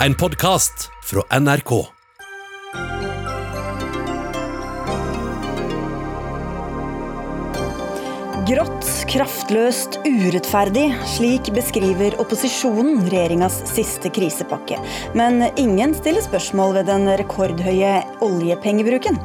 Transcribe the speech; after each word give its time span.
En 0.00 0.14
podkast 0.14 0.90
fra 1.04 1.38
NRK. 1.40 1.70
Grått, 8.48 8.84
kraftløst, 9.08 9.96
urettferdig. 10.04 10.84
Slik 11.16 11.48
beskriver 11.56 12.18
opposisjonen 12.20 13.06
regjeringas 13.08 13.62
siste 13.72 14.12
krisepakke. 14.12 14.76
Men 15.16 15.48
ingen 15.56 15.96
stiller 15.96 16.20
spørsmål 16.28 16.76
ved 16.76 16.90
den 16.92 17.08
rekordhøye 17.16 17.98
oljepengebruken. 18.26 19.16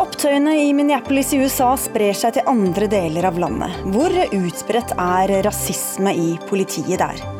Opptøyene 0.00 0.56
i 0.64 0.72
Minneapolis 0.72 1.34
i 1.36 1.44
USA 1.44 1.74
sprer 1.76 2.16
seg 2.16 2.38
til 2.38 2.48
andre 2.48 2.88
deler 2.88 3.28
av 3.28 3.36
landet. 3.44 3.76
Hvor 3.92 4.22
utbredt 4.24 4.96
er 4.96 5.42
rasisme 5.44 6.16
i 6.16 6.30
politiet 6.48 7.04
der? 7.04 7.37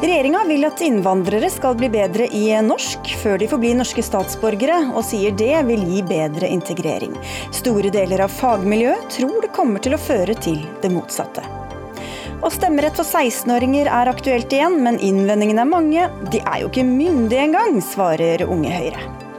Regjeringa 0.00 0.44
vil 0.48 0.64
at 0.64 0.80
innvandrere 0.80 1.50
skal 1.52 1.74
bli 1.76 1.90
bedre 1.92 2.24
i 2.32 2.46
norsk 2.64 3.10
før 3.20 3.36
de 3.42 3.48
får 3.50 3.60
bli 3.60 3.74
norske 3.76 4.00
statsborgere, 4.00 4.78
og 4.96 5.04
sier 5.04 5.34
det 5.36 5.58
vil 5.68 5.84
gi 5.84 6.00
bedre 6.08 6.48
integrering. 6.48 7.18
Store 7.52 7.92
deler 7.92 8.24
av 8.24 8.32
fagmiljøet 8.32 9.10
tror 9.18 9.44
det 9.44 9.52
kommer 9.52 9.84
til 9.84 9.98
å 9.98 10.00
føre 10.00 10.38
til 10.40 10.62
det 10.80 10.88
motsatte. 10.94 11.44
Og 12.40 12.48
stemmerett 12.54 12.96
for 12.96 13.04
16-åringer 13.04 13.92
er 13.92 14.08
aktuelt 14.08 14.48
igjen, 14.56 14.80
men 14.80 14.96
innvendingene 15.04 15.68
er 15.68 15.74
mange. 15.76 16.08
De 16.32 16.40
er 16.40 16.62
jo 16.62 16.72
ikke 16.72 16.88
myndige 16.88 17.50
engang, 17.50 17.82
svarer 17.84 18.48
Unge 18.48 18.72
Høyre. 18.72 19.29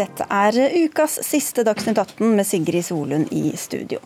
Dette 0.00 0.24
er 0.32 0.56
ukas 0.86 1.18
siste 1.26 1.60
Dagsnytt 1.66 1.98
18 2.00 2.30
med 2.38 2.46
Sigrid 2.48 2.86
Solund 2.86 3.28
i 3.36 3.50
studio. 3.60 3.98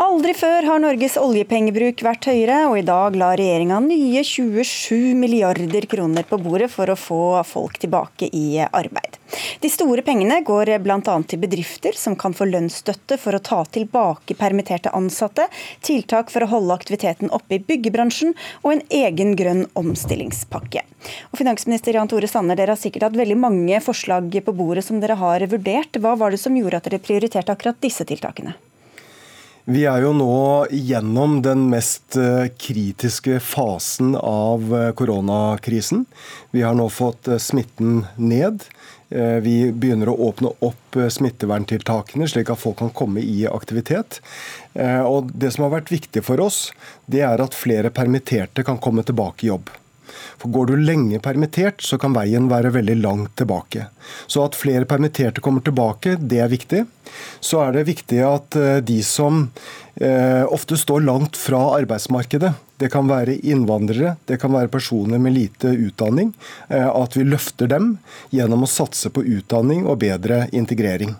Aldri 0.00 0.32
før 0.32 0.64
har 0.70 0.80
Norges 0.80 1.18
oljepengebruk 1.20 2.00
vært 2.06 2.30
høyere, 2.30 2.62
og 2.70 2.78
i 2.80 2.86
dag 2.86 3.18
la 3.18 3.34
regjeringa 3.36 3.82
nye 3.84 4.22
27 4.24 5.12
milliarder 5.18 5.84
kroner 5.90 6.24
på 6.24 6.38
bordet 6.40 6.70
for 6.72 6.88
å 6.88 6.96
få 6.96 7.20
folk 7.44 7.76
tilbake 7.82 8.30
i 8.32 8.62
arbeid. 8.64 9.20
De 9.60 9.68
store 9.70 10.02
pengene 10.06 10.40
går 10.46 10.70
bl.a. 10.82 11.14
til 11.28 11.40
bedrifter 11.42 11.96
som 11.96 12.16
kan 12.18 12.34
få 12.36 12.46
lønnsstøtte 12.48 13.18
for 13.20 13.36
å 13.36 13.42
ta 13.44 13.60
tilbake 13.76 14.36
permitterte 14.38 14.92
ansatte, 14.96 15.48
tiltak 15.84 16.32
for 16.32 16.44
å 16.44 16.50
holde 16.52 16.76
aktiviteten 16.78 17.32
oppe 17.34 17.58
i 17.58 17.62
byggebransjen 17.64 18.34
og 18.62 18.70
en 18.74 18.84
egen 19.00 19.34
grønn 19.38 19.66
omstillingspakke. 19.78 20.84
Og 21.32 21.40
finansminister 21.40 21.98
Jan 21.98 22.10
Tore 22.10 22.30
Sanner, 22.30 22.58
dere 22.58 22.76
har 22.76 22.80
sikkert 22.80 23.08
hatt 23.08 23.20
veldig 23.20 23.38
mange 23.38 23.82
forslag 23.84 24.32
på 24.44 24.56
bordet 24.56 24.86
som 24.86 25.02
dere 25.02 25.18
har 25.20 25.44
vurdert. 25.50 26.00
Hva 26.00 26.16
var 26.18 26.32
det 26.32 26.40
som 26.42 26.56
gjorde 26.56 26.80
at 26.80 26.88
dere 26.88 27.02
prioriterte 27.02 27.54
akkurat 27.54 27.80
disse 27.84 28.08
tiltakene? 28.08 28.56
Vi 29.68 29.82
er 29.84 30.00
jo 30.00 30.14
nå 30.16 30.34
gjennom 30.72 31.42
den 31.44 31.66
mest 31.68 32.16
eh, 32.16 32.46
kritiske 32.56 33.36
fasen 33.44 34.14
av 34.16 34.64
eh, 34.72 34.92
koronakrisen. 34.96 36.06
Vi 36.56 36.62
har 36.64 36.72
nå 36.78 36.86
fått 36.88 37.28
eh, 37.28 37.36
smitten 37.36 38.06
ned. 38.16 38.64
Vi 39.08 39.56
begynner 39.72 40.10
å 40.12 40.18
åpne 40.28 40.50
opp 40.64 40.98
smitteverntiltakene, 41.10 42.28
slik 42.28 42.50
at 42.52 42.60
folk 42.60 42.76
kan 42.82 42.90
komme 42.92 43.22
i 43.24 43.46
aktivitet. 43.48 44.20
Og 45.08 45.30
Det 45.32 45.54
som 45.54 45.64
har 45.64 45.78
vært 45.78 45.92
viktig 45.94 46.20
for 46.26 46.42
oss, 46.44 46.66
det 47.08 47.22
er 47.24 47.40
at 47.40 47.56
flere 47.56 47.88
permitterte 47.94 48.66
kan 48.68 48.76
komme 48.76 49.06
tilbake 49.08 49.46
i 49.46 49.48
jobb. 49.48 49.72
For 50.38 50.52
Går 50.54 50.70
du 50.70 50.76
lenge 50.80 51.20
permittert, 51.22 51.82
så 51.84 51.98
kan 52.00 52.16
veien 52.16 52.48
være 52.50 52.72
veldig 52.74 52.98
langt 53.02 53.34
tilbake. 53.40 53.88
Så 54.26 54.44
at 54.46 54.58
flere 54.58 54.88
permitterte 54.88 55.42
kommer 55.44 55.64
tilbake, 55.64 56.16
det 56.20 56.40
er 56.44 56.52
viktig. 56.52 56.84
Så 57.40 57.62
er 57.64 57.76
det 57.76 57.88
viktig 57.88 58.22
at 58.24 58.56
eh, 58.58 58.80
de 58.84 58.98
som 59.06 59.46
eh, 60.00 60.44
ofte 60.44 60.78
står 60.78 61.04
langt 61.06 61.38
fra 61.40 61.60
arbeidsmarkedet, 61.78 62.52
det 62.78 62.90
kan 62.92 63.08
være 63.10 63.38
innvandrere, 63.42 64.16
det 64.30 64.38
kan 64.42 64.54
være 64.54 64.70
personer 64.70 65.18
med 65.22 65.34
lite 65.34 65.72
utdanning, 65.88 66.34
eh, 66.68 66.86
at 66.88 67.16
vi 67.18 67.26
løfter 67.26 67.70
dem 67.70 67.96
gjennom 68.34 68.66
å 68.66 68.70
satse 68.70 69.10
på 69.10 69.24
utdanning 69.26 69.86
og 69.86 70.00
bedre 70.04 70.46
integrering. 70.52 71.16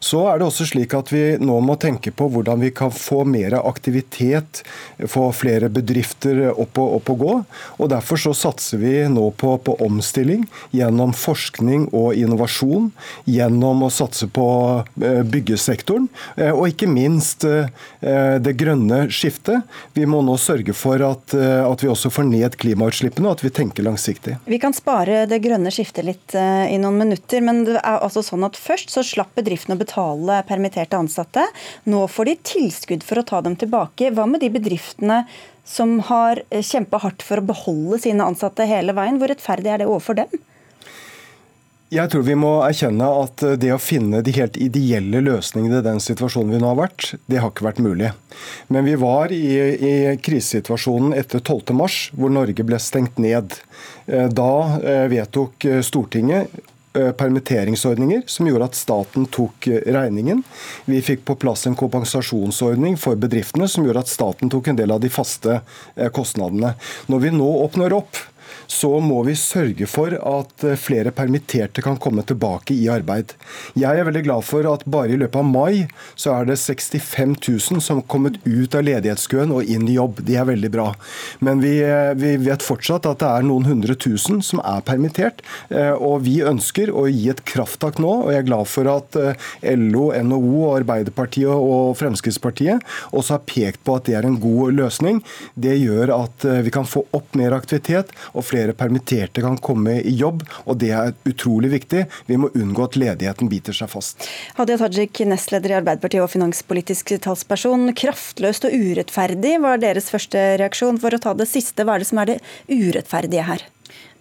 Så 0.00 0.22
er 0.30 0.40
det 0.40 0.48
også 0.48 0.66
slik 0.70 0.94
at 0.96 1.12
vi 1.12 1.24
nå 1.40 1.58
må 1.64 1.76
tenke 1.80 2.12
på 2.14 2.28
hvordan 2.32 2.60
vi 2.64 2.70
kan 2.74 2.92
få 2.94 3.22
mer 3.28 3.56
aktivitet, 3.60 4.62
få 5.08 5.28
flere 5.36 5.70
bedrifter 5.72 6.42
opp 6.50 6.78
og, 6.80 6.96
opp 7.00 7.12
og 7.14 7.24
gå. 7.24 7.34
og 7.78 7.90
Derfor 7.92 8.20
så 8.20 8.34
satser 8.36 8.80
vi 8.80 8.94
nå 9.10 9.26
på, 9.40 9.54
på, 9.64 9.76
omstilling 9.84 10.46
gjennom 10.76 11.12
forskning 11.16 11.88
og 11.96 12.16
innovasjon, 12.18 12.90
gjennom 13.28 13.84
å 13.86 13.90
satse 13.92 14.28
på 14.30 14.46
eh, 15.02 15.22
byggesektoren, 15.26 16.08
eh, 16.36 16.52
og 16.52 16.68
ikke 16.72 16.88
minst 16.90 17.46
eh, 17.48 17.70
det 18.00 18.54
grønne 18.60 19.02
skiftet. 19.12 19.66
Vi 19.96 20.06
må 20.08 20.22
nå 20.24 20.36
sørge 20.40 20.74
for 20.76 21.02
at, 21.04 21.34
at 21.34 21.82
vi 21.84 21.90
også 21.90 22.10
får 22.12 22.26
ned 22.28 22.56
klimautslippene, 22.60 23.28
og 23.28 23.38
at 23.38 23.44
vi 23.44 23.52
tenker 23.54 23.84
langsiktig. 23.86 24.36
Vi 24.48 24.60
kan 24.62 24.74
spare 24.76 25.24
det 25.30 25.40
grønne 25.44 25.72
skiftet 25.74 26.06
litt 26.06 26.34
i 26.34 26.78
noen 26.80 26.98
minutter, 27.00 27.42
men 27.44 27.64
det 27.68 27.78
er 27.78 28.00
altså 28.00 28.22
sånn 28.24 28.44
at 28.46 28.58
først 28.58 28.92
så 28.94 29.04
slapp 29.06 29.34
bedriften 29.38 29.59
bedriftene 29.60 29.76
å 29.76 29.80
betale 29.80 30.42
permitterte 30.48 30.96
ansatte. 30.96 31.46
Nå 31.84 32.06
får 32.08 32.24
de 32.24 32.36
tilskudd 32.42 33.04
for 33.04 33.20
å 33.20 33.26
ta 33.26 33.40
dem 33.42 33.56
tilbake. 33.56 34.12
Hva 34.12 34.26
med 34.26 34.40
de 34.40 34.50
bedriftene 34.50 35.26
som 35.64 36.00
har 36.08 36.42
eh, 36.50 36.62
kjempa 36.62 36.98
hardt 36.98 37.22
for 37.22 37.38
å 37.38 37.46
beholde 37.46 38.00
sine 38.00 38.24
ansatte 38.24 38.64
hele 38.64 38.92
veien? 38.92 39.18
Hvor 39.20 39.28
rettferdig 39.28 39.70
er 39.70 39.82
det 39.82 39.90
overfor 39.90 40.22
dem? 40.22 40.40
Jeg 41.90 42.06
tror 42.06 42.22
vi 42.22 42.36
må 42.38 42.60
erkjenne 42.62 43.06
at 43.24 43.42
eh, 43.42 43.58
det 43.58 43.72
å 43.74 43.82
finne 43.82 44.22
de 44.22 44.34
helt 44.34 44.56
ideelle 44.56 45.20
løsningene 45.20 45.80
i 45.80 45.86
den 45.86 46.00
situasjonen 46.00 46.54
vi 46.54 46.62
nå 46.62 46.70
har 46.70 46.80
vært, 46.80 47.14
det 47.26 47.42
har 47.42 47.52
ikke 47.52 47.66
vært 47.66 47.82
mulig. 47.82 48.12
Men 48.68 48.86
vi 48.86 48.96
var 48.98 49.34
i, 49.34 49.44
i 49.74 49.94
krisesituasjonen 50.22 51.14
etter 51.18 51.42
12.3, 51.42 52.14
hvor 52.16 52.32
Norge 52.32 52.66
ble 52.66 52.80
stengt 52.80 53.18
ned. 53.20 53.58
Eh, 54.06 54.28
da 54.30 54.52
vedtok 55.10 55.66
Stortinget 55.84 56.54
permitteringsordninger 56.92 58.22
som 58.26 58.48
gjorde 58.48 58.66
at 58.70 58.78
staten 58.78 59.26
tok 59.30 59.66
eh, 59.70 59.82
regningen. 59.94 60.42
Vi 60.84 61.02
fikk 61.02 61.24
på 61.28 61.36
plass 61.38 61.66
en 61.66 61.78
kompensasjonsordning 61.78 62.96
for 62.98 63.20
bedriftene 63.20 63.68
som 63.70 63.86
gjorde 63.86 64.02
at 64.02 64.10
staten 64.10 64.50
tok 64.50 64.72
en 64.72 64.80
del 64.80 64.90
av 64.90 65.02
de 65.02 65.12
faste 65.12 65.60
eh, 65.60 66.10
kostnadene. 66.10 66.74
Når 67.06 67.24
vi 67.26 67.32
nå 67.36 67.48
åpner 67.64 67.94
opp 67.94 68.18
så 68.70 68.90
må 69.02 69.22
vi 69.26 69.34
sørge 69.38 69.86
for 69.90 70.14
at 70.14 70.64
eh, 70.66 70.78
flere 70.78 71.10
permitterte 71.14 71.82
kan 71.82 71.98
komme 72.00 72.22
tilbake 72.26 72.74
i 72.76 72.86
arbeid. 72.92 73.34
Jeg 73.78 73.98
er 73.98 74.06
veldig 74.06 74.22
glad 74.28 74.46
for 74.46 74.66
at 74.70 74.84
bare 74.90 75.14
i 75.14 75.18
løpet 75.18 75.40
av 75.40 75.48
mai 75.48 75.88
så 76.14 76.36
er 76.36 76.50
det 76.52 76.58
65 76.60 77.34
000 77.34 77.82
som 77.82 77.98
har 77.98 78.06
kommet 78.10 78.38
ut 78.46 78.76
av 78.78 78.86
ledighetskøen 78.86 79.50
og 79.54 79.66
inn 79.66 79.88
i 79.90 79.96
jobb. 79.96 80.22
Det 80.26 80.38
er 80.38 80.46
veldig 80.48 80.70
bra. 80.72 80.86
Men 81.42 81.62
vi, 81.64 81.80
eh, 81.82 82.12
vi 82.14 82.36
vet 82.44 82.64
fortsatt 82.64 83.08
at 83.10 83.22
det 83.24 83.30
er 83.30 83.48
noen 83.48 83.66
hundre 83.66 83.96
tusen 83.98 84.38
som 84.46 84.62
er 84.62 84.84
permittert. 84.86 85.42
Eh, 85.68 85.90
og 85.96 86.22
vi 86.28 86.38
ønsker 86.46 86.94
å 86.94 87.08
gi 87.10 87.26
et 87.32 87.42
krafttak 87.48 87.98
nå, 87.98 88.12
og 88.26 88.30
jeg 88.30 88.44
er 88.44 88.48
glad 88.52 88.70
for 88.70 88.90
at 88.92 89.18
LO, 89.66 90.10
NHO, 90.14 90.62
Arbeiderpartiet 90.76 91.50
og 91.50 91.96
Fremskrittspartiet 91.98 92.86
også 93.10 93.36
har 93.36 93.44
pekt 93.48 93.82
på 93.86 93.98
at 93.98 94.06
det 94.06 94.16
er 94.20 94.28
en 94.28 94.38
god 94.40 94.78
løsning. 94.78 95.20
Det 95.58 95.74
gjør 95.74 96.14
at 96.14 96.46
vi 96.64 96.72
kan 96.74 96.86
få 96.86 97.02
opp 97.16 97.34
mer 97.38 97.56
aktivitet 97.56 98.12
og 98.30 98.46
flere 98.46 98.59
flere 98.60 98.76
permitterte 98.76 99.40
kan 99.40 99.56
komme 99.58 100.00
i 100.00 100.12
jobb, 100.16 100.44
og 100.66 100.78
det 100.82 100.92
er 100.92 101.14
utrolig 101.28 101.72
viktig. 101.72 102.04
Vi 102.28 102.38
må 102.40 102.50
unngå 102.54 102.84
at 102.84 102.98
ledigheten 103.00 103.48
biter 103.50 103.76
seg 103.76 103.90
fast. 103.92 104.28
Hadia 104.58 104.78
Tajik, 104.80 105.22
nestleder 105.28 105.74
i 105.74 105.78
Arbeiderpartiet 105.80 106.24
og 106.24 106.32
finanspolitisk 106.34 107.14
talsperson. 107.24 107.88
Kraftløst 107.96 108.68
og 108.68 108.76
urettferdig 108.76 109.56
var 109.64 109.80
deres 109.80 110.10
første 110.12 110.58
reaksjon. 110.60 111.00
For 111.00 111.16
å 111.16 111.22
ta 111.22 111.34
det 111.38 111.48
siste, 111.48 111.86
hva 111.86 111.96
er 111.96 112.04
det 112.04 112.10
som 112.10 112.20
er 112.22 112.34
det 112.34 112.40
urettferdige 112.68 113.48
her? 113.48 113.68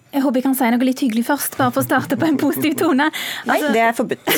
Jeg 0.09 0.23
håper 0.23 0.39
jeg 0.39 0.45
kan 0.47 0.55
si 0.57 0.67
noe 0.73 0.85
litt 0.87 1.01
hyggelig 1.03 1.21
først, 1.27 1.55
bare 1.59 1.69
for 1.73 1.83
å 1.83 1.85
starte 1.85 2.17
på 2.17 2.25
en 2.25 2.37
positiv 2.41 2.73
tone. 2.79 3.05
Altså, 3.43 3.67
Nei, 3.67 3.73
det 3.75 3.81
er 3.85 3.91
forbudt. 3.93 4.31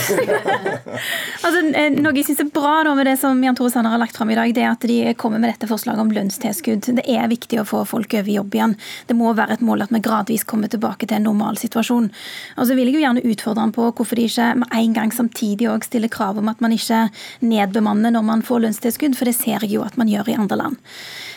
altså, 1.46 1.62
eh, 1.80 1.94
noe 1.96 2.12
jeg 2.18 2.28
syns 2.28 2.42
er 2.44 2.50
bra 2.52 2.74
da, 2.84 2.96
med 2.98 3.08
det 3.08 3.14
som 3.22 3.40
Jan 3.40 3.56
Tore 3.56 3.72
Sanner 3.72 3.96
har 3.96 4.02
lagt 4.02 4.20
fram 4.20 4.34
i 4.34 4.36
dag, 4.36 4.52
det 4.52 4.66
er 4.66 4.74
at 4.74 4.84
de 4.84 4.98
kommer 5.22 5.40
med 5.40 5.54
dette 5.54 5.70
forslaget 5.72 6.04
om 6.04 6.12
lønnstilskudd. 6.12 6.90
Det 7.00 7.06
er 7.08 7.32
viktig 7.32 7.62
å 7.62 7.66
få 7.70 7.86
folk 7.88 8.18
over 8.20 8.28
i 8.28 8.36
jobb 8.36 8.60
igjen. 8.60 8.76
Det 9.08 9.16
må 9.16 9.32
være 9.38 9.56
et 9.56 9.64
mål 9.64 9.86
at 9.86 9.96
vi 9.96 10.04
gradvis 10.04 10.44
kommer 10.50 10.72
tilbake 10.72 11.08
til 11.08 11.22
en 11.22 11.30
normal 11.30 11.60
situasjon. 11.62 12.12
Og 12.58 12.68
så 12.68 12.76
vil 12.76 12.92
jeg 12.92 13.00
jo 13.00 13.06
gjerne 13.06 13.24
utfordre 13.32 13.64
han 13.64 13.76
på 13.76 13.88
hvorfor 13.88 14.20
de 14.20 14.28
ikke 14.28 14.52
med 14.66 14.76
en 14.76 15.00
gang 15.00 15.16
samtidig 15.16 15.72
òg 15.72 15.88
stiller 15.88 16.12
krav 16.12 16.42
om 16.42 16.52
at 16.52 16.60
man 16.60 16.76
ikke 16.76 17.06
nedbemanner 17.48 18.12
når 18.12 18.28
man 18.28 18.44
får 18.44 18.66
lønnstilskudd, 18.66 19.16
for 19.16 19.32
det 19.32 19.40
ser 19.40 19.64
jeg 19.64 19.78
jo 19.78 19.88
at 19.88 19.96
man 19.96 20.12
gjør 20.12 20.34
i 20.36 20.40
andre 20.44 20.60
land. 20.66 20.82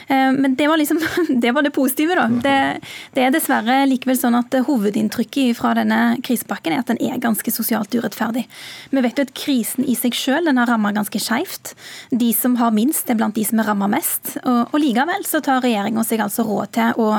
Eh, 0.09 0.33
men 0.35 0.59
det 0.59 0.67
var 0.69 0.83
liksom 0.83 1.01
det, 1.29 1.55
var 1.55 1.63
det 1.63 1.71
positive, 1.71 2.19
da. 2.19 2.27
Det, 2.29 2.59
det 3.15 3.29
er 3.29 3.35
dessverre 3.39 3.85
likevel 3.87 4.19
sånn 4.25 4.39
at 4.39 4.55
Hovedinntrykket 4.67 5.55
fra 5.59 5.75
denne 5.77 6.17
krisepakken 6.25 6.75
er 6.75 6.83
at 6.83 6.93
den 6.93 7.01
er 7.05 7.21
ganske 7.23 7.53
sosialt 7.53 7.95
urettferdig. 7.95 8.47
Vi 8.91 9.05
vet 9.05 9.21
jo 9.21 9.27
at 9.27 9.35
krisen 9.37 9.87
i 9.89 9.97
seg 9.99 10.17
selv 10.17 10.49
den 10.49 10.61
har 10.61 10.71
rammet 10.71 10.97
ganske 10.97 11.21
skjevt. 11.21 11.75
De 12.11 12.31
som 12.37 12.57
har 12.61 12.75
minst, 12.75 13.11
er 13.11 13.19
blant 13.19 13.37
de 13.37 13.45
som 13.47 13.61
er 13.61 13.69
rammet 13.71 13.93
mest. 13.97 14.37
Og, 14.43 14.73
og 14.73 14.81
likevel 14.81 15.27
så 15.29 15.43
tar 15.45 15.63
regjeringa 15.65 16.05
seg 16.07 16.25
altså 16.25 16.47
råd 16.47 16.75
til 16.77 17.05
å 17.05 17.11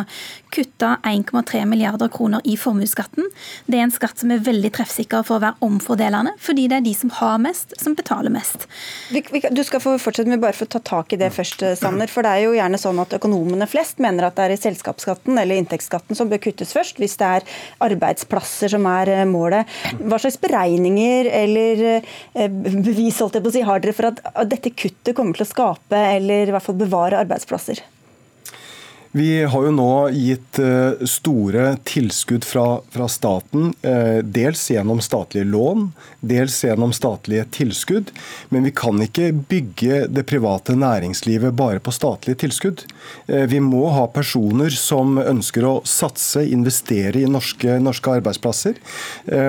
kutte 0.56 0.92
1,3 1.04 1.66
milliarder 1.68 2.10
kroner 2.14 2.44
i 2.48 2.56
formuesskatten. 2.60 3.28
Det 3.68 3.80
er 3.80 3.86
en 3.88 3.94
skatt 3.94 4.22
som 4.22 4.32
er 4.32 4.44
veldig 4.46 4.72
treffsikker 4.78 5.26
for 5.28 5.38
å 5.38 5.44
være 5.44 5.60
omfordelende, 5.66 6.36
fordi 6.42 6.68
det 6.72 6.80
er 6.80 6.86
de 6.86 6.94
som 6.96 7.12
har 7.20 7.38
mest, 7.44 7.76
som 7.82 7.96
betaler 7.98 8.34
mest. 8.34 8.68
Du 9.12 9.64
skal 9.68 9.84
få 9.84 9.98
fortsette 10.02 10.32
med 10.32 10.44
bare 10.44 10.56
for 10.56 10.70
å 10.70 10.76
ta 10.78 10.82
tak 10.96 11.16
i 11.16 11.20
det 11.20 11.32
først, 11.36 11.66
Sanner. 11.80 12.12
For 12.12 12.26
det 12.26 12.32
er 12.32 12.46
jo 12.46 12.56
gjerne 12.56 12.80
sånn 12.80 13.02
at 13.04 13.18
økonomene 13.18 13.68
flest 13.70 14.00
mener 14.04 14.30
at 14.30 14.38
det 14.40 14.48
er 14.48 14.56
i 14.56 14.62
selskapsskatten 14.62 15.38
eller 15.42 15.60
inntektsskatten 15.60 16.18
som 16.18 16.32
bør 16.32 16.44
kuttes 16.48 16.72
først, 16.76 16.95
hvis 17.02 17.18
det 17.22 17.32
er 17.40 17.48
arbeidsplasser 17.88 18.76
som 18.76 18.88
er 18.92 19.14
eh, 19.14 19.26
målet. 19.30 19.72
Hva 20.02 20.20
slags 20.22 20.40
beregninger 20.42 21.32
eller 21.32 21.84
eh, 21.96 22.48
bevis 22.50 23.22
holdt 23.24 23.40
jeg 23.40 23.46
på 23.46 23.54
å 23.54 23.58
si, 23.58 23.66
har 23.66 23.84
dere 23.84 23.96
for 23.98 24.12
at 24.12 24.24
dette 24.52 24.74
kuttet 24.76 25.16
kommer 25.18 25.38
til 25.38 25.48
å 25.48 25.52
skape 25.52 26.06
eller 26.16 26.50
i 26.50 26.56
hvert 26.56 26.66
fall 26.66 26.80
bevare 26.80 27.22
arbeidsplasser? 27.24 27.84
Vi 29.16 29.44
har 29.44 29.64
jo 29.64 29.72
nå 29.72 29.92
gitt 30.12 30.58
eh, 30.60 31.06
store 31.08 31.78
tilskudd 31.88 32.44
fra, 32.44 32.82
fra, 32.92 33.06
staten, 33.08 33.70
eh, 33.80 34.18
dels 34.20 34.66
gjennom 34.68 35.00
statlige 35.00 35.48
lån, 35.48 35.86
dels 36.20 36.58
gjennom 36.66 36.92
statlige 36.92 37.46
tilskudd. 37.56 38.12
Men 38.52 38.68
vi 38.68 38.74
kan 38.76 39.00
ikke 39.00 39.30
bygge 39.48 40.02
det 40.12 40.26
private 40.28 40.76
næringslivet 40.76 41.56
bare 41.56 41.80
på 41.80 41.94
statlige 41.96 42.42
tilskudd. 42.44 42.84
Eh, 43.32 43.46
vi 43.48 43.62
må 43.64 43.86
ha 43.96 44.04
personer 44.12 44.76
som 44.76 45.16
ønsker 45.22 45.64
å 45.64 45.78
satse, 45.88 46.44
investere 46.52 47.24
i 47.24 47.32
norske, 47.32 47.80
norske 47.80 48.18
arbeidsplasser. 48.18 48.84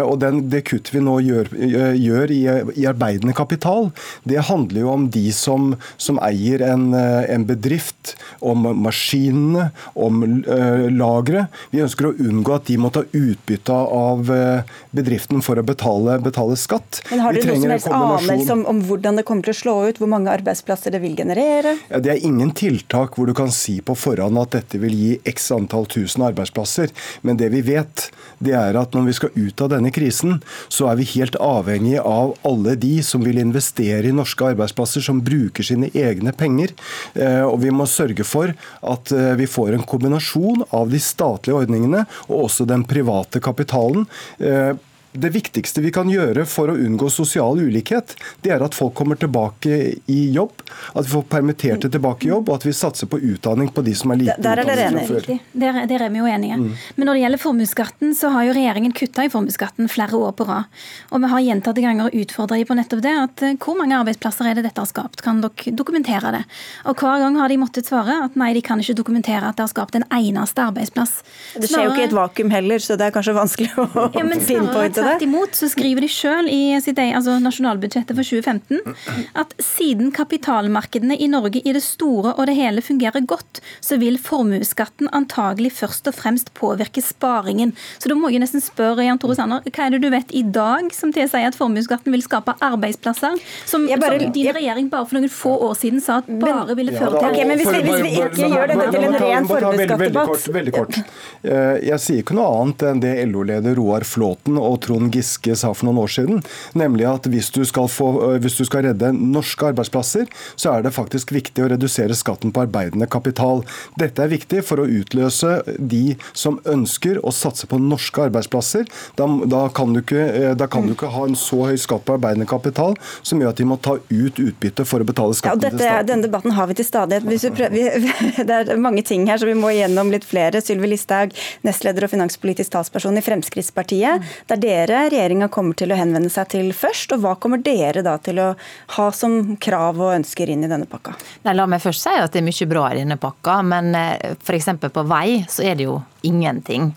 Og 0.06 0.14
den, 0.22 0.44
det 0.52 0.62
kuttet 0.70 0.92
vi 0.94 1.02
nå 1.02 1.16
gjør, 1.24 1.50
gjør 1.98 2.30
i, 2.30 2.40
i, 2.76 2.86
arbeidende 2.86 3.34
kapital, 3.34 3.90
det 4.22 4.46
handler 4.46 4.84
jo 4.84 4.94
om 4.94 5.10
de 5.10 5.26
som, 5.34 5.72
som 5.98 6.22
eier 6.22 6.62
en, 6.70 6.92
en 6.94 7.50
bedrift, 7.50 8.14
om 8.46 8.62
maskinene 8.84 9.55
bedriftene, 9.56 9.70
om 9.94 10.44
eh, 10.44 10.90
lagre. 10.92 11.46
Vi 11.70 11.82
ønsker 11.82 12.10
å 12.10 12.14
unngå 12.18 12.54
at 12.56 12.66
de 12.66 12.76
må 12.78 12.90
ta 12.90 13.04
utbytte 13.04 13.72
av 13.72 14.30
eh, 14.32 14.76
bedriften 14.96 15.42
for 15.44 15.58
å 15.58 15.64
betale, 15.66 16.18
betale 16.22 16.56
skatt. 16.56 17.02
Men 17.10 17.20
Har 17.24 17.36
dere 17.36 17.54
noe 17.54 17.60
som 17.60 17.72
helst 17.74 17.90
anelse 17.90 18.52
om, 18.52 18.64
om, 18.66 18.82
hvordan 18.86 19.20
det 19.20 19.26
kommer 19.26 19.46
til 19.46 19.54
å 19.54 19.60
slå 19.60 19.76
ut, 19.88 20.00
hvor 20.00 20.10
mange 20.10 20.32
arbeidsplasser 20.32 20.94
det 20.94 21.02
vil 21.02 21.16
generere? 21.16 21.76
Ja, 21.90 22.00
det 22.02 22.12
er 22.14 22.26
ingen 22.26 22.52
tiltak 22.56 23.16
hvor 23.16 23.28
du 23.28 23.34
kan 23.36 23.52
si 23.54 23.78
på 23.80 23.96
forhånd 23.96 24.40
at 24.40 24.54
dette 24.56 24.80
vil 24.82 24.94
gi 24.96 25.12
x 25.26 25.50
antall 25.54 25.88
tusen 25.90 26.26
arbeidsplasser. 26.26 26.92
Men 27.26 27.40
det 27.40 27.50
vi 27.54 27.62
vet, 27.66 28.08
det 28.38 28.56
er 28.56 28.78
at 28.78 28.96
når 28.96 29.10
vi 29.10 29.16
skal 29.20 29.34
ut 29.36 29.64
av 29.64 29.72
denne 29.72 29.92
krisen, 29.94 30.40
så 30.68 30.90
er 30.90 31.00
vi 31.00 31.08
helt 31.16 31.38
avhengig 31.40 31.98
av 32.02 32.34
alle 32.46 32.76
de 32.80 32.98
som 33.06 33.24
vil 33.24 33.40
investere 33.40 34.10
i 34.10 34.14
norske 34.14 34.52
arbeidsplasser, 34.52 35.04
som 35.04 35.22
bruker 35.24 35.66
sine 35.66 35.90
egne 35.96 36.34
penger. 36.36 36.74
Eh, 37.14 37.42
og 37.46 37.60
vi 37.64 37.72
må 37.74 37.88
sørge 37.90 38.26
for 38.26 38.52
at 38.86 39.12
vi 39.38 39.45
får 39.50 39.74
en 39.76 39.86
kombinasjon 39.86 40.66
av 40.76 40.90
de 40.92 41.00
statlige 41.02 41.62
ordningene 41.64 42.04
og 42.28 42.46
også 42.46 42.66
den 42.68 42.84
private 42.88 43.42
kapitalen. 43.44 44.06
Eh, 44.38 44.74
det 45.20 45.30
viktigste 45.34 45.82
vi 45.84 45.92
kan 45.94 46.10
gjøre 46.10 46.44
for 46.48 46.70
å 46.72 46.76
unngå 46.76 47.08
sosial 47.12 47.60
ulikhet, 47.60 48.14
det 48.44 48.52
er 48.54 48.64
at 48.64 48.76
folk 48.76 48.94
kommer 48.96 49.18
tilbake 49.20 49.78
i 50.12 50.20
jobb, 50.34 50.62
at 50.94 51.06
vi 51.06 51.12
får 51.12 51.26
permitterte 51.32 51.90
tilbake 51.92 52.28
i 52.28 52.30
jobb, 52.30 52.50
og 52.50 52.58
at 52.58 52.66
vi 52.66 52.74
satser 52.76 53.10
på 53.10 53.20
utdanning 53.20 53.70
på 53.74 53.84
de 53.86 53.94
som 53.96 54.12
er 54.14 54.22
lite 54.22 54.36
der, 54.42 54.62
der 54.62 54.72
er 54.72 54.96
dere 54.96 55.38
Der, 55.52 55.80
der, 55.88 56.06
er 56.06 56.12
vi 56.12 56.20
jo 56.20 56.28
enige. 56.30 56.58
Mm. 56.60 56.72
Men 56.96 57.08
når 57.08 57.18
det 57.18 57.22
gjelder 57.24 57.42
formuesskatten, 57.42 58.14
så 58.18 58.30
har 58.34 58.46
jo 58.48 58.56
regjeringen 58.56 58.94
kutta 58.96 59.26
i 59.26 59.32
formuesskatten 59.32 59.90
flere 59.92 60.18
år 60.18 60.34
på 60.36 60.46
rad. 60.48 60.70
Og 61.10 61.22
vi 61.22 61.32
har 61.32 61.44
gjentatte 61.46 61.84
ganger 61.84 62.14
utfordra 62.22 62.60
på 62.66 62.76
nettopp 62.78 63.02
det, 63.04 63.14
at 63.26 63.44
eh, 63.46 63.56
hvor 63.62 63.78
mange 63.78 63.96
arbeidsplasser 63.98 64.50
er 64.50 64.58
det 64.58 64.66
dette 64.68 64.82
har 64.82 64.90
skapt? 64.90 65.22
Kan 65.24 65.42
dere 65.44 65.74
dokumentere 65.76 66.32
det? 66.34 66.42
Og 66.86 66.96
hver 67.00 67.22
gang 67.22 67.38
har 67.40 67.52
de 67.52 67.60
måttet 67.60 67.88
svare 67.88 68.20
at 68.26 68.36
nei, 68.38 68.52
de 68.56 68.62
kan 68.64 68.80
ikke 68.82 68.96
dokumentere 68.98 69.48
at 69.48 69.58
det 69.58 69.66
har 69.66 69.72
skapt 69.72 69.98
en 69.98 70.06
eneste 70.12 70.64
arbeidsplass. 70.64 71.18
Det 71.56 71.70
skjer 71.70 71.88
jo 71.88 71.94
ikke 71.94 72.04
i 72.04 72.08
et 72.10 72.16
vakuum 72.16 72.52
heller, 72.54 72.82
så 72.82 72.98
det 72.98 73.08
er 73.08 73.14
kanskje 73.14 73.36
vanskelig 73.36 73.72
å 73.80 74.08
ja, 74.16 74.26
pinpointe 74.46 75.05
Tvert 75.06 75.22
imot 75.22 75.54
så 75.54 75.68
skriver 75.70 76.02
de 76.02 76.10
sjøl 76.10 76.48
i 76.50 76.60
sitt 76.82 76.98
altså 76.98 77.36
nasjonalbudsjettet 77.42 78.16
for 78.16 78.26
2015 78.26 78.96
at 79.38 79.52
siden 79.62 80.10
kapitalmarkedene 80.14 81.14
i 81.20 81.28
Norge 81.30 81.60
i 81.62 81.74
det 81.76 81.82
store 81.84 82.32
og 82.34 82.48
det 82.48 82.56
hele 82.58 82.82
fungerer 82.82 83.22
godt, 83.28 83.60
så 83.84 83.98
vil 84.00 84.18
formuesskatten 84.18 85.10
antagelig 85.14 85.74
først 85.76 86.08
og 86.10 86.16
fremst 86.16 86.50
påvirke 86.58 87.02
sparingen. 87.04 87.74
Så 88.00 88.10
da 88.10 88.16
må 88.18 88.30
jeg 88.32 88.42
nesten 88.42 88.64
spørre 88.64 89.04
Jan 89.06 89.20
Tore 89.22 89.36
Sanner, 89.38 89.62
hva 89.66 89.86
er 89.86 89.94
det 89.94 90.02
du 90.02 90.08
vet 90.12 90.32
i 90.34 90.42
dag 90.42 90.90
som 90.96 91.12
tilsier 91.14 91.46
at 91.50 91.58
formuesskatten 91.58 92.14
vil 92.14 92.24
skape 92.24 92.56
arbeidsplasser, 92.64 93.38
som, 93.68 93.86
bare, 93.86 94.20
som 94.24 94.34
din 94.34 94.50
regjering 94.56 94.90
bare 94.92 95.06
for 95.06 95.20
noen 95.20 95.32
få 95.32 95.54
år 95.68 95.76
siden 95.78 96.02
sa 96.02 96.20
at 96.22 96.30
bare 96.42 96.74
ville 96.78 96.94
føre 96.96 97.20
til 97.20 97.30
okay, 97.30 97.46
men 97.46 97.60
hvis 97.60 97.70
vi, 97.70 97.82
hvis 97.86 98.02
vi 98.02 98.12
ikke 98.24 98.50
gjør 98.56 98.72
dette 98.72 98.88
til 98.90 99.06
en 99.06 99.18
ren 99.22 99.50
formuesskattdebatt 99.52 100.52
Veldig 100.56 100.72
kort. 100.72 100.98
Eh, 101.44 101.76
jeg 101.84 102.00
sier 102.02 102.22
ikke 102.22 102.36
noe 102.38 102.48
annet 102.60 102.84
enn 102.88 103.00
det 103.02 103.14
LO-leder 103.28 103.76
Roar 103.76 104.06
Flåten 104.08 104.56
og 104.60 104.78
Trond 104.86 105.14
Giske 105.14 105.56
sa 105.58 105.72
for 105.74 105.88
noen 105.88 106.00
år 106.04 106.12
siden. 106.16 106.42
Nemlig 106.78 107.06
at 107.10 107.26
hvis 107.30 107.50
du, 107.54 107.62
få, 107.66 108.08
hvis 108.42 108.58
du 108.58 108.64
skal 108.68 108.86
redde 108.88 109.12
norske 109.16 109.70
arbeidsplasser, 109.70 110.28
så 110.54 110.76
er 110.76 110.86
det 110.86 110.94
faktisk 110.96 111.32
viktig 111.34 111.64
å 111.64 111.70
redusere 111.72 112.16
skatten 112.16 112.52
på 112.54 112.64
arbeidende 112.66 113.08
kapital. 113.10 113.64
Dette 113.98 114.24
er 114.24 114.32
viktig 114.32 114.62
for 114.66 114.82
å 114.82 114.88
utløse 114.88 115.58
de 115.78 116.16
som 116.36 116.60
ønsker 116.68 117.20
å 117.26 117.32
satse 117.34 117.68
på 117.70 117.80
norske 117.82 118.26
arbeidsplasser. 118.28 118.86
Da, 119.18 119.28
da, 119.46 119.66
kan, 119.74 119.94
du 119.94 120.02
ikke, 120.02 120.54
da 120.58 120.68
kan, 120.70 120.86
du 120.86 120.94
ikke, 120.96 121.10
ha 121.14 121.26
en 121.26 121.38
så 121.38 121.64
høy 121.70 121.76
skatt 121.80 122.06
på 122.06 122.16
arbeidende 122.16 122.48
kapital 122.48 122.96
som 123.26 123.40
gjør 123.42 123.54
at 123.54 123.60
de 123.60 123.68
må 123.68 123.78
ta 123.82 123.96
ut 123.98 124.40
utbytte 124.40 124.86
for 124.88 125.02
å 125.02 125.08
betale 125.08 125.36
skatten 125.36 125.60
ja, 125.60 125.70
dette, 125.70 125.80
til 125.80 125.86
staten. 125.88 126.10
Denne 126.12 126.28
debatten 126.28 126.54
har 126.56 126.70
vi 126.70 126.78
til 126.78 126.88
stadighet. 126.88 127.24
Det 128.46 128.56
er 128.56 128.80
mange 128.80 129.02
ting 129.06 129.26
her, 129.28 129.40
så 129.40 129.48
vi 129.48 129.56
må 129.58 129.72
igjennom 129.74 130.10
litt 130.12 130.26
flere. 130.26 130.60
Sylvi 130.64 130.90
Listhaug, 130.92 131.34
nestleder 131.66 132.06
og 132.06 132.12
finanspolitisk 132.12 132.74
talsperson 132.74 133.18
i 133.18 133.24
Fremskrittspartiet. 133.24 134.26
Det 134.46 134.56
er 134.58 134.62
dere 134.62 134.75
dere 134.76 135.06
regjeringa 135.10 135.48
kommer 135.52 135.76
til 135.78 135.92
å 135.92 135.98
henvende 135.98 136.30
seg 136.32 136.50
til 136.52 136.72
først, 136.76 137.14
og 137.14 137.24
hva 137.24 137.34
kommer 137.40 137.62
dere 137.64 138.04
da 138.06 138.16
til 138.22 138.40
å 138.42 138.48
ha 138.96 139.06
som 139.16 139.56
krav 139.62 140.00
og 140.02 140.14
ønsker 140.18 140.50
inn 140.52 140.66
i 140.66 140.70
denne 140.70 140.88
pakka? 140.90 141.16
Nei, 141.46 141.56
la 141.56 141.68
meg 141.70 141.84
først 141.84 142.06
si 142.06 142.12
at 142.16 142.34
det 142.34 142.42
er 142.42 142.48
mye 142.48 142.68
bra 142.70 142.90
i 142.90 143.00
denne 143.00 143.20
pakka, 143.20 143.60
men 143.66 143.94
eh, 143.96 144.36
f.eks. 144.36 144.70
på 144.84 145.06
vei 145.08 145.40
så 145.48 145.64
er 145.66 145.78
det 145.78 145.88
jo 145.88 146.00
ingenting. 146.26 146.90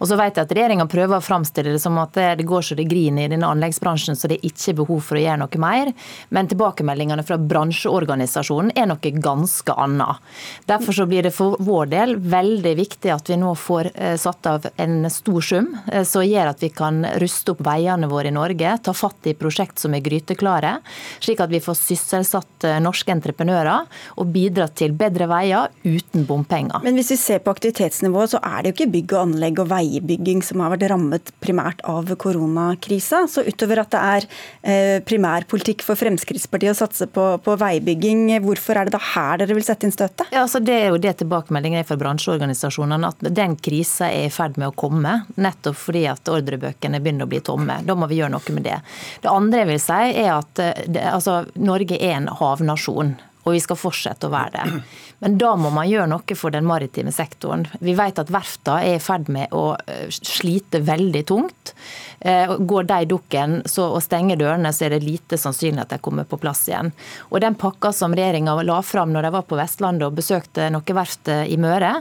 Og 0.00 0.08
så 0.08 0.16
vet 0.18 0.38
jeg 0.38 0.46
at 0.46 0.54
regjeringa 0.56 0.86
prøver 0.90 1.18
å 1.18 1.24
framstille 1.24 1.74
det 1.74 1.82
som 1.82 1.98
at 2.00 2.16
det 2.16 2.46
går 2.48 2.64
så 2.64 2.76
det 2.78 2.88
griner 2.90 3.26
i 3.26 3.32
denne 3.32 3.48
anleggsbransjen, 3.52 4.16
så 4.16 4.30
det 4.30 4.38
er 4.38 4.50
ikke 4.50 4.76
behov 4.80 5.02
for 5.04 5.18
å 5.18 5.24
gjøre 5.24 5.42
noe 5.42 5.60
mer. 5.62 5.92
Men 6.34 6.48
tilbakemeldingene 6.50 7.24
fra 7.26 7.38
bransjeorganisasjonen 7.40 8.72
er 8.78 8.88
noe 8.90 9.14
ganske 9.20 9.76
annet. 9.76 10.22
Derfor 10.70 10.96
så 10.96 11.06
blir 11.10 11.26
det 11.26 11.34
for 11.36 11.60
vår 11.60 11.90
del 11.92 12.16
veldig 12.20 12.74
viktig 12.78 13.12
at 13.14 13.30
vi 13.30 13.38
nå 13.40 13.52
får 13.58 13.92
eh, 13.94 14.16
satt 14.20 14.48
av 14.48 14.70
en 14.80 15.02
stor 15.12 15.44
sum 15.44 15.72
eh, 15.92 16.06
som 16.08 16.24
gjør 16.24 16.54
at 16.54 16.64
vi 16.64 16.72
kan 16.74 17.02
ruste 17.22 17.54
opp 17.54 17.62
veiene 17.66 18.08
våre 18.10 18.30
i 18.30 18.34
Norge, 18.34 18.76
ta 18.84 18.94
fatt 18.96 19.28
i 19.30 19.36
prosjekt 19.38 19.80
som 19.82 19.94
er 19.96 20.04
gryteklare, 20.04 20.76
slik 21.22 21.42
at 21.42 21.52
vi 21.52 21.62
får 21.62 21.78
sysselsatt 21.78 22.66
eh, 22.68 22.78
norske 22.82 23.12
entreprenører 23.14 23.86
og 24.20 24.32
bidra 24.34 24.68
til 24.72 24.94
bedre 24.96 25.28
veier 25.30 25.70
uten 25.84 26.26
bompenger. 26.28 26.80
Men 26.84 26.98
hvis 26.98 27.12
vi 27.14 27.18
ser 27.20 27.42
på 27.44 27.52
aktivitetsnivået, 27.54 28.34
så 28.34 28.42
er 28.42 28.62
det 28.62 28.72
jo 28.72 28.76
ikke 28.78 28.92
bygg 28.94 29.14
og 29.16 29.22
anlegg 29.24 29.62
og 29.62 29.70
veibygging 29.72 30.44
som 30.46 30.62
har 30.64 30.74
vært 30.74 30.88
rammet 30.92 31.32
primært 31.42 31.82
av 31.88 32.10
koronakrisa. 32.20 33.24
Så 33.30 33.44
utover 33.46 33.82
at 33.82 33.92
det 33.94 34.00
er 34.00 34.28
eh, 34.62 34.96
primærpolitikk 35.06 35.84
for 35.86 35.98
Fremskrittspartiet 36.00 36.74
å 36.74 36.78
satse 36.78 37.08
på, 37.10 37.26
på, 37.44 37.56
veibygging, 37.60 38.28
hvorfor 38.44 38.78
er 38.78 38.88
det 38.88 38.96
da 38.96 39.02
her 39.12 39.40
dere 39.40 39.56
vil 39.56 39.66
sette 39.66 39.86
inn 39.86 39.94
støtet? 39.94 40.28
Ja, 40.32 40.44
altså 40.44 40.62
det 40.62 40.76
er 40.76 40.88
jo 40.90 41.00
det 41.02 41.16
tilbakemeldingen 41.20 41.82
er 41.82 41.88
fra 41.88 41.98
bransjeorganisasjonene, 42.00 43.10
at 43.10 43.30
den 43.36 43.56
krisa 43.60 44.10
er 44.10 44.28
i 44.28 44.32
ferd 44.32 44.58
med 44.60 44.70
å 44.70 44.76
komme. 44.76 45.20
Nettopp 45.40 45.78
fordi 45.80 46.06
at 46.10 46.30
ordrebøkene 46.30 47.00
begynner 47.00 47.09
å 47.18 47.28
bli 47.30 47.40
tomme. 47.44 47.80
Da 47.86 47.96
må 47.98 48.08
vi 48.10 48.20
gjøre 48.20 48.34
noe 48.36 48.54
med 48.54 48.66
det. 48.68 48.78
Det 49.24 49.32
andre 49.32 49.64
jeg 49.64 49.70
vil 49.72 49.82
si 49.82 50.00
er 50.22 50.30
at 50.36 50.62
eh, 50.62 51.10
altså, 51.10 51.42
Norge 51.58 51.98
er 51.98 52.16
en 52.18 52.30
havnasjon 52.40 53.16
og 53.44 53.54
vi 53.54 53.62
skal 53.62 53.78
fortsette 53.80 54.28
å 54.28 54.32
være 54.32 54.52
det. 54.58 54.82
Men 55.20 55.36
da 55.40 55.52
må 55.60 55.70
man 55.72 55.88
gjøre 55.88 56.08
noe 56.12 56.36
for 56.36 56.52
den 56.52 56.66
maritime 56.68 57.12
sektoren. 57.12 57.66
Vi 57.80 57.94
vet 57.96 58.20
at 58.20 58.32
verftene 58.32 58.84
er 58.88 58.96
i 58.96 59.02
ferd 59.02 59.28
med 59.32 59.52
å 59.56 59.74
eh, 59.84 60.08
slite 60.12 60.80
veldig 60.84 61.22
tungt. 61.28 61.74
Eh, 62.20 62.52
går 62.56 62.88
de 62.88 63.00
dukken 63.10 63.58
og 63.64 63.98
stenger 64.04 64.40
dørene, 64.40 64.72
så 64.72 64.86
er 64.86 64.96
det 64.96 65.04
lite 65.04 65.38
sannsynlig 65.40 65.84
at 65.84 65.94
de 65.94 66.00
kommer 66.04 66.28
på 66.28 66.40
plass 66.40 66.66
igjen. 66.68 66.92
Og 67.30 67.40
den 67.44 67.56
pakka 67.60 67.92
som 67.96 68.16
regjeringa 68.16 68.56
la 68.64 68.80
fram 68.84 69.12
når 69.12 69.28
de 69.28 69.32
var 69.36 69.48
på 69.48 69.60
Vestlandet 69.60 70.08
og 70.08 70.16
besøkte 70.20 70.68
noe 70.72 70.96
verft 70.96 71.28
i 71.30 71.56
Møre, 71.60 71.98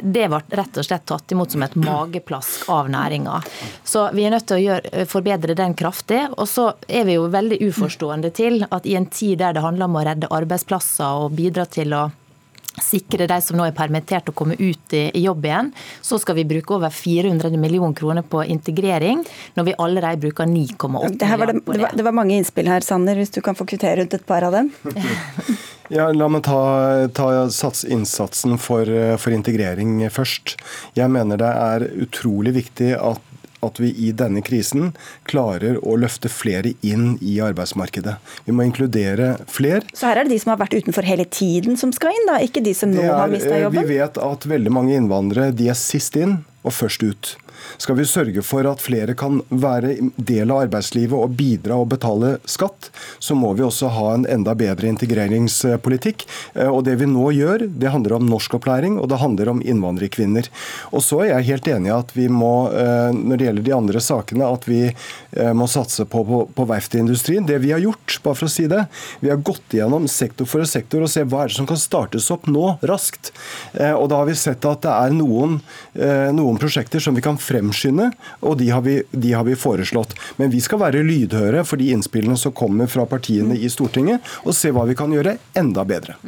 det 0.00 0.26
ble 0.28 0.40
rett 0.58 0.80
og 0.80 0.84
slett 0.84 1.04
tatt 1.08 1.32
imot 1.32 1.52
som 1.52 1.62
et 1.62 1.76
mageplask 1.78 2.66
av 2.72 2.88
næringa. 2.90 3.38
Så 3.86 4.08
vi 4.16 4.24
er 4.26 4.34
nødt 4.34 4.48
til 4.48 4.58
å 4.58 4.64
gjøre, 4.64 5.04
forbedre 5.08 5.54
den 5.56 5.76
kraftig. 5.78 6.24
Og 6.36 6.48
så 6.50 6.66
er 6.88 7.06
vi 7.06 7.16
jo 7.16 7.28
veldig 7.32 7.60
uforstående 7.68 8.32
til 8.34 8.64
at 8.66 8.88
i 8.88 8.96
en 8.98 9.06
tid 9.06 9.38
der 9.44 9.54
det 9.56 9.62
handler 9.64 9.86
om 9.86 10.00
å 10.00 10.04
redde 10.08 10.32
arbeidsplasser 10.32 10.65
og 10.72 11.34
bidra 11.36 11.66
til 11.70 11.94
å 11.94 12.06
sikre 12.82 13.26
de 13.28 13.38
som 13.40 13.56
nå 13.56 13.64
er 13.66 13.76
permittert 13.76 14.28
å 14.30 14.34
komme 14.36 14.56
ut 14.58 14.96
i, 14.96 15.08
jobb 15.22 15.46
igjen. 15.48 15.70
Så 16.04 16.18
skal 16.20 16.36
vi 16.38 16.46
bruke 16.48 16.76
over 16.76 16.92
400 16.92 17.56
millioner 17.60 17.96
kroner 17.96 18.26
på 18.26 18.44
integrering, 18.44 19.24
når 19.56 19.70
vi 19.70 19.76
allerede 19.78 20.20
bruker 20.26 20.48
9,8 20.50 20.90
milliarder 20.92 21.54
det. 21.54 21.62
Det 21.64 21.80
var, 21.80 21.96
det 21.96 22.06
var 22.08 22.16
mange 22.16 22.36
innspill 22.36 22.68
her, 22.70 22.84
Sanner, 22.84 23.16
hvis 23.16 23.32
du 23.32 23.40
kan 23.44 23.56
få 23.56 23.66
kvittere 23.68 24.04
ut 24.04 24.14
et 24.14 24.26
par 24.28 24.46
av 24.46 24.56
dem? 24.56 24.72
Ja, 25.86 26.08
La 26.10 26.26
meg 26.26 26.42
ta, 26.42 27.06
ta 27.14 27.26
sats, 27.54 27.84
innsatsen 27.86 28.56
for, 28.58 28.90
for, 29.22 29.30
integrering 29.30 30.00
først. 30.10 30.56
Jeg 30.98 31.12
mener 31.14 31.38
det 31.38 31.46
er 31.46 31.84
utrolig 32.02 32.56
viktig 32.56 32.88
at 32.98 33.35
at 33.64 33.80
vi 33.80 33.92
i 34.08 34.10
denne 34.16 34.42
krisen 34.44 34.90
klarer 35.28 35.78
å 35.80 35.96
løfte 36.00 36.30
flere 36.32 36.74
inn 36.86 37.16
i 37.24 37.38
arbeidsmarkedet. 37.44 38.16
Vi 38.46 38.54
må 38.56 38.66
inkludere 38.66 39.34
flere. 39.50 39.84
Så 39.96 40.10
her 40.10 40.20
er 40.20 40.28
det 40.28 40.36
de 40.36 40.42
som 40.42 40.52
har 40.54 40.60
vært 40.60 40.76
utenfor 40.76 41.06
hele 41.08 41.26
tiden 41.28 41.80
som 41.80 41.94
skal 41.96 42.14
inn, 42.16 42.28
da? 42.28 42.40
Ikke 42.44 42.64
de 42.64 42.74
som 42.76 42.92
nå 42.92 43.04
er, 43.04 43.14
har 43.16 43.32
mista 43.32 43.56
jobben? 43.60 43.86
Vi 43.86 43.98
vet 44.00 44.20
at 44.20 44.46
veldig 44.48 44.74
mange 44.74 44.96
innvandrere 44.98 45.54
de 45.56 45.70
er 45.72 45.78
sist 45.78 46.18
inn 46.20 46.40
og 46.66 46.74
først 46.74 47.04
ut. 47.06 47.36
Skal 47.78 47.98
vi 47.98 48.06
sørge 48.08 48.42
for 48.46 48.66
at 48.68 48.82
flere 48.84 49.14
kan 49.18 49.40
være 49.48 49.96
del 50.16 50.52
av 50.52 50.66
arbeidslivet 50.66 51.16
og 51.16 51.34
bidra 51.38 51.78
og 51.82 51.90
betale 51.92 52.36
skatt, 52.48 52.90
så 53.18 53.36
må 53.38 53.52
vi 53.56 53.64
også 53.66 53.90
ha 53.94 54.12
en 54.14 54.26
enda 54.30 54.54
bedre 54.58 54.88
integreringspolitikk. 54.90 56.26
Eh, 56.54 56.68
og 56.70 56.84
Det 56.86 56.96
vi 57.00 57.08
nå 57.10 57.30
gjør, 57.34 57.66
det 57.66 57.92
handler 57.92 58.16
om 58.18 58.28
norskopplæring 58.30 58.98
og 59.00 59.10
det 59.10 59.20
handler 59.20 59.50
om 59.52 59.62
innvandrerkvinner. 59.62 60.48
Og 60.92 61.02
så 61.04 61.22
er 61.24 61.32
jeg 61.32 61.50
helt 61.50 61.70
enig 61.74 61.90
i 61.90 61.96
at 61.96 62.14
vi 62.16 62.28
må, 62.32 62.70
eh, 62.70 63.10
når 63.16 63.36
det 63.36 63.48
gjelder 63.48 63.66
de 63.66 63.76
andre 63.76 64.02
sakene, 64.02 64.50
at 64.52 64.68
vi 64.68 64.82
eh, 64.86 65.52
må 65.56 65.68
satse 65.70 66.06
på, 66.06 66.24
på, 66.26 66.42
på 66.54 66.68
verftsindustrien. 66.70 67.46
Det 67.48 67.58
vi 67.64 67.74
har 67.74 67.82
gjort, 67.82 68.20
bare 68.24 68.38
for 68.38 68.48
å 68.48 68.52
si 68.52 68.68
det, 68.70 68.86
vi 69.20 69.32
har 69.32 69.42
gått 69.42 69.74
igjennom 69.74 70.08
sektor 70.10 70.48
for 70.48 70.64
sektor 70.66 71.04
og 71.04 71.12
se 71.12 71.24
hva 71.26 71.44
er 71.44 71.52
det 71.52 71.58
som 71.58 71.68
kan 71.68 71.80
startes 71.80 72.30
opp 72.34 72.46
nå, 72.50 72.76
raskt. 72.86 73.32
Og 73.76 74.06
da 74.10 74.20
har 74.20 74.28
vi 74.28 74.34
sett 74.38 74.64
at 74.66 74.82
det 74.84 74.92
er 74.92 75.14
noen, 75.14 75.58
noen 76.34 76.58
prosjekter 76.60 77.02
som 77.02 77.16
vi 77.16 77.22
kan 77.24 77.38
fremskynde, 77.56 78.10
og 78.40 78.58
de 78.60 78.70
har, 78.70 78.84
vi, 78.86 79.00
de 79.10 79.32
har, 79.32 79.44
vi, 79.44 79.56
foreslått. 79.56 80.14
Men 80.36 80.52
vi 80.52 80.60
skal 80.60 80.82
være 80.82 81.04
lydhøre 81.06 81.64
for 81.66 81.80
de 81.80 81.92
innspillene 81.94 82.36
som 82.40 82.54
kommer 82.56 82.90
fra 82.90 83.06
partiene 83.08 83.56
i 83.56 83.70
Stortinget, 83.72 84.24
og 84.44 84.56
se 84.56 84.72
hva 84.74 84.86
vi 84.88 84.98
kan 84.98 85.12
gjøre 85.12 85.38
enda 85.56 85.86
bedre. 85.88 86.18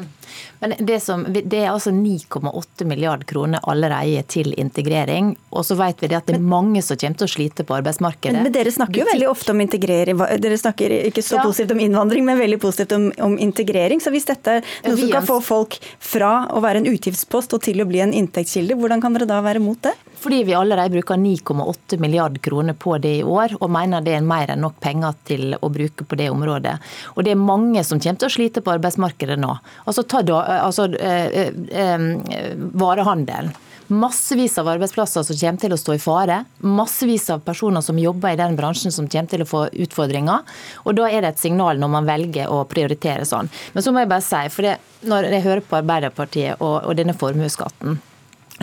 Men 0.60 0.74
det, 0.78 1.00
som, 1.00 1.22
det 1.30 1.58
er 1.58 1.70
altså 1.70 1.90
9,8 1.94 2.86
milliard 2.88 3.24
kroner 3.26 3.62
allerede 3.62 4.24
til 4.30 4.54
integrering. 4.58 5.32
Og 5.54 5.66
så 5.66 5.76
vet 5.78 6.02
vi 6.02 6.10
det 6.10 6.18
at 6.18 6.26
det 6.30 6.38
er 6.38 6.42
mange 6.42 6.82
som 6.82 6.98
kommer 6.98 7.20
til 7.20 7.28
å 7.28 7.30
slite 7.30 7.66
på 7.66 7.76
arbeidsmarkedet. 7.78 8.34
Men, 8.34 8.48
men 8.48 8.54
dere 8.56 8.72
snakker 8.74 9.02
jo 9.02 9.06
veldig 9.08 9.28
ofte 9.30 9.54
om 9.54 9.62
integrering. 9.62 10.18
Dere 10.42 10.58
snakker 10.58 10.94
ikke 11.10 11.24
så 11.24 11.38
ja. 11.38 11.46
positivt 11.46 11.76
om 11.76 11.82
innvandring, 11.84 12.26
men 12.26 12.40
veldig 12.40 12.60
positivt 12.62 12.96
om, 12.98 13.08
om 13.28 13.38
integrering. 13.42 14.02
Så 14.02 14.12
hvis 14.14 14.26
dette 14.28 14.58
er 14.58 14.66
noe 14.88 14.98
som 14.98 15.14
kan 15.14 15.28
få 15.28 15.38
folk 15.46 15.78
fra 16.02 16.32
å 16.50 16.62
være 16.64 16.82
en 16.82 16.90
utgiftspost 16.90 17.54
og 17.54 17.62
til 17.66 17.84
å 17.84 17.88
bli 17.88 18.02
en 18.02 18.14
inntektskilde, 18.16 18.78
hvordan 18.78 19.04
kan 19.04 19.14
dere 19.14 19.30
da 19.30 19.40
være 19.44 19.62
mot 19.62 19.78
det? 19.86 19.94
Fordi 20.18 20.42
vi 20.44 20.54
allerede 20.54 20.90
bruker 20.90 21.14
9,8 21.14 21.98
milliard 22.02 22.40
kroner 22.42 22.74
på 22.74 22.98
det 22.98 23.14
i 23.20 23.22
år, 23.22 23.54
og 23.60 23.70
mener 23.70 24.02
det 24.02 24.16
er 24.18 24.26
mer 24.26 24.50
enn 24.50 24.64
nok 24.64 24.80
penger 24.82 25.14
til 25.28 25.54
å 25.54 25.70
bruke 25.70 26.06
på 26.08 26.18
det 26.18 26.30
området. 26.34 26.74
Og 27.14 27.22
det 27.24 27.34
er 27.34 27.40
mange 27.40 27.84
som 27.86 28.00
kommer 28.02 28.18
til 28.18 28.30
å 28.30 28.34
slite 28.34 28.64
på 28.64 28.74
arbeidsmarkedet 28.74 29.38
nå. 29.38 29.54
Altså, 29.86 30.02
ta 30.02 30.24
da, 30.26 30.42
altså 30.64 30.88
eh, 30.98 31.54
eh, 31.70 32.02
eh, 32.34 32.52
varehandelen. 32.82 33.54
Massevis 33.88 34.58
av 34.60 34.68
arbeidsplasser 34.68 35.24
som 35.24 35.36
kommer 35.40 35.62
til 35.62 35.72
å 35.72 35.78
stå 35.80 35.94
i 35.96 36.02
fare. 36.02 36.42
Massevis 36.60 37.30
av 37.32 37.40
personer 37.46 37.80
som 37.80 37.96
jobber 37.96 38.34
i 38.34 38.40
den 38.40 38.58
bransjen 38.58 38.92
som 38.92 39.08
kommer 39.08 39.32
til 39.32 39.46
å 39.46 39.48
få 39.48 39.62
utfordringer. 39.86 40.44
Og 40.84 40.98
Da 40.98 41.06
er 41.08 41.24
det 41.24 41.30
et 41.32 41.40
signal 41.40 41.80
når 41.80 41.94
man 41.94 42.10
velger 42.10 42.52
å 42.52 42.66
prioritere 42.68 43.24
sånn. 43.24 43.48
Men 43.72 43.86
så 43.86 43.94
må 43.94 44.04
jeg 44.04 44.12
bare 44.12 44.26
si, 44.26 44.42
for 44.52 44.68
det, 44.68 44.76
når 45.08 45.30
jeg 45.32 45.46
hører 45.46 45.64
på 45.64 45.80
Arbeiderpartiet 45.80 46.60
og, 46.60 46.82
og 46.84 47.00
denne 47.00 47.16
formuesskatten 47.16 47.96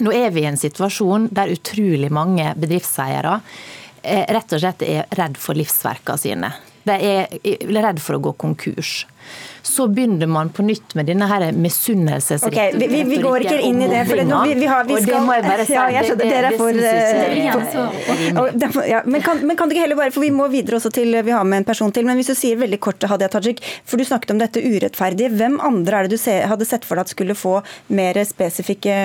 nå 0.03 0.11
er 0.11 0.31
vi 0.35 0.43
i 0.43 0.49
en 0.49 0.59
situasjon 0.59 1.29
der 1.35 1.53
utrolig 1.55 2.11
mange 2.13 2.51
bedriftseiere 2.59 3.39
eh, 4.01 4.25
rett 4.35 4.55
og 4.55 4.61
slett 4.61 4.85
er 4.85 5.09
redd 5.15 5.39
for 5.39 5.57
livsverkene 5.57 6.21
sine. 6.21 6.51
De 6.85 6.95
er 6.95 7.37
redd 7.81 8.01
for 8.03 8.17
å 8.17 8.23
gå 8.27 8.35
konkurs 8.41 9.05
så 9.67 9.87
begynner 9.87 10.27
man 10.27 10.49
på 10.49 10.63
nytt 10.63 10.93
med 10.95 11.07
denne 11.09 11.25
her 11.25 11.51
misunnelsesretorikken. 11.51 12.77
Okay, 12.77 12.89
vi, 12.89 13.03
vi, 13.09 13.17
går 13.21 13.45
ikke 13.45 13.57
inn 13.65 13.81
i 13.81 13.87
det. 13.89 14.03
for 14.05 14.19
det, 14.19 14.25
vi, 14.29 14.53
vi, 14.59 14.67
har, 14.69 14.83
vi 14.85 14.99
skal, 15.01 15.15
det 15.15 15.21
må 15.25 15.37
jeg 15.37 15.45
bare 15.47 15.65
si. 15.65 15.73
Ja, 15.75 15.85
jeg 15.91 16.07
skjønner, 16.07 16.29
dere 16.29 16.51
er 16.51 16.57
for, 16.59 16.69
for 18.75 18.85
ja, 18.87 19.01
men, 19.09 19.23
kan, 19.25 19.41
men 19.47 19.57
kan 19.57 19.67
du 19.67 19.75
ikke 19.75 19.83
heller 19.87 19.99
bare, 19.99 20.13
for 20.13 20.23
Vi 20.23 20.29
må 20.31 20.45
videre 20.53 20.77
også 20.77 20.91
til, 20.93 21.17
vi 21.25 21.33
har 21.33 21.43
med 21.43 21.63
en 21.63 21.67
person 21.67 21.91
til. 21.91 22.05
men 22.05 22.19
hvis 22.19 22.29
du 22.29 22.35
sier 22.37 22.59
veldig 22.61 22.79
kort, 22.79 23.03
Hadia 23.09 23.29
Tajik, 23.31 23.63
for 23.85 23.97
Du 23.97 24.05
snakket 24.05 24.35
om 24.35 24.41
dette 24.41 24.61
urettferdige. 24.61 25.33
Hvem 25.33 25.57
andre 25.65 25.99
er 25.99 26.07
det 26.07 26.19
du 26.19 26.21
se, 26.21 26.37
hadde 26.45 26.67
sett 26.69 26.85
for 26.85 26.99
deg 26.99 27.09
at 27.09 27.15
skulle 27.15 27.35
få 27.37 27.55
mer 27.89 28.21
spesifikke 28.27 28.95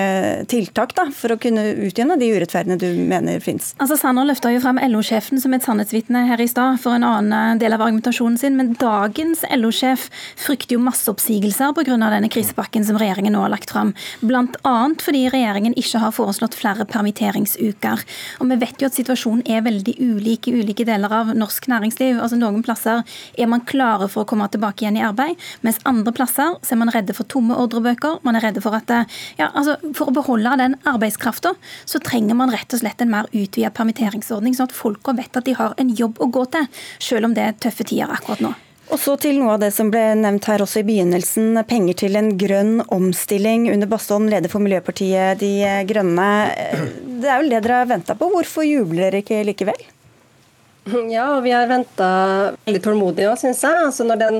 tiltak 0.51 0.93
da, 0.97 1.07
for 1.15 1.33
å 1.33 1.39
kunne 1.41 1.65
utjevne 1.87 2.19
de 2.21 2.29
urettferdene 2.35 2.77
du 2.81 2.87
mener 3.09 3.41
fins? 3.43 3.73
Altså, 3.81 3.97
Sanner 3.99 4.29
løfta 4.29 4.53
jo 4.53 4.61
frem 4.63 4.79
LO-sjefen 4.93 5.41
som 5.41 5.57
et 5.57 5.65
sannhetsvitne 5.65 6.27
her 6.29 6.45
i 6.45 6.49
stad 6.51 6.79
for 6.83 6.95
en 6.95 7.07
annen 7.07 7.61
del 7.61 7.73
av 7.73 7.81
argumentasjonen 7.87 8.37
sin. 8.41 8.57
Men 8.61 8.75
dagens 8.79 9.43
LO-sjef 9.49 10.07
frykter 10.51 10.75
jo 10.75 10.83
masseoppsigelser 10.83 11.71
pga. 11.77 11.95
denne 11.95 12.29
krisepakken 12.29 12.83
som 12.83 12.97
regjeringen 12.99 13.31
nå 13.31 13.39
har 13.45 13.51
lagt 13.53 13.71
fram. 13.71 13.93
Bl.a. 14.19 14.73
fordi 14.99 15.23
regjeringen 15.31 15.75
ikke 15.79 16.01
har 16.03 16.11
foreslått 16.11 16.57
flere 16.59 16.83
permitteringsuker. 16.85 18.03
Og 18.39 18.49
Vi 18.51 18.57
vet 18.59 18.81
jo 18.81 18.89
at 18.89 18.97
situasjonen 18.97 19.45
er 19.47 19.63
veldig 19.63 19.95
ulik 19.99 20.49
i 20.49 20.55
ulike 20.59 20.83
deler 20.83 21.13
av 21.13 21.31
norsk 21.37 21.69
næringsliv. 21.71 22.19
Altså 22.19 22.35
Noen 22.35 22.63
plasser 22.65 23.05
er 23.37 23.47
man 23.47 23.63
klare 23.63 24.09
for 24.11 24.25
å 24.25 24.27
komme 24.27 24.49
tilbake 24.51 24.83
igjen 24.83 24.99
i 24.99 25.05
arbeid, 25.07 25.39
mens 25.63 25.79
andre 25.87 26.11
plasser 26.11 26.57
så 26.59 26.75
er 26.75 26.81
man 26.81 26.91
redde 26.91 27.15
for 27.15 27.29
tomme 27.31 27.55
ordrebøker. 27.55 28.19
Man 28.27 28.35
er 28.35 28.43
redde 28.49 28.63
for 28.63 28.75
at 28.75 28.91
ja, 29.37 29.47
altså 29.47 29.77
For 29.95 30.09
å 30.09 30.15
beholde 30.15 30.57
den 30.59 30.75
arbeidskrafta, 30.89 31.53
så 31.85 32.01
trenger 32.03 32.35
man 32.35 32.51
rett 32.51 32.73
og 32.73 32.81
slett 32.81 33.01
en 33.01 33.11
mer 33.13 33.29
utvida 33.31 33.71
permitteringsordning, 33.71 34.57
sånn 34.57 34.67
at 34.67 34.75
folka 34.75 35.15
vet 35.15 35.37
at 35.37 35.47
de 35.47 35.55
har 35.55 35.77
en 35.77 35.95
jobb 35.95 36.19
å 36.19 36.27
gå 36.27 36.43
til, 36.51 36.67
selv 36.99 37.29
om 37.29 37.37
det 37.37 37.45
er 37.45 37.57
tøffe 37.61 37.87
tider 37.87 38.11
akkurat 38.11 38.43
nå. 38.43 38.53
Og 38.91 38.99
så 38.99 39.13
til 39.23 39.37
noe 39.39 39.53
av 39.55 39.61
det 39.63 39.69
som 39.71 39.87
ble 39.91 40.01
nevnt 40.19 40.49
her 40.51 40.61
også 40.65 40.81
i 40.81 40.87
begynnelsen. 40.87 41.55
Penger 41.69 41.95
til 42.03 42.17
en 42.19 42.33
grønn 42.39 42.81
omstilling. 42.91 43.69
Under 43.71 43.87
Bastholm, 43.87 44.27
leder 44.31 44.51
for 44.51 44.63
Miljøpartiet 44.63 45.39
De 45.39 45.53
Grønne. 45.87 46.27
Det 47.21 47.29
er 47.29 47.39
vel 47.39 47.53
det 47.53 47.61
dere 47.63 47.79
har 47.85 47.89
venta 47.93 48.17
på. 48.19 48.27
Hvorfor 48.33 48.67
jubler 48.67 49.07
dere 49.07 49.23
ikke 49.23 49.39
likevel? 49.47 49.79
Ja, 51.11 51.27
vi 51.39 51.53
har 51.53 51.69
venta 51.69 52.09
veldig 52.65 52.81
tålmodig 52.83 53.29
òg, 53.29 53.39
syns 53.39 53.63
jeg. 53.63 53.79
Altså 53.85 54.07
når 54.07 54.21
den 54.25 54.39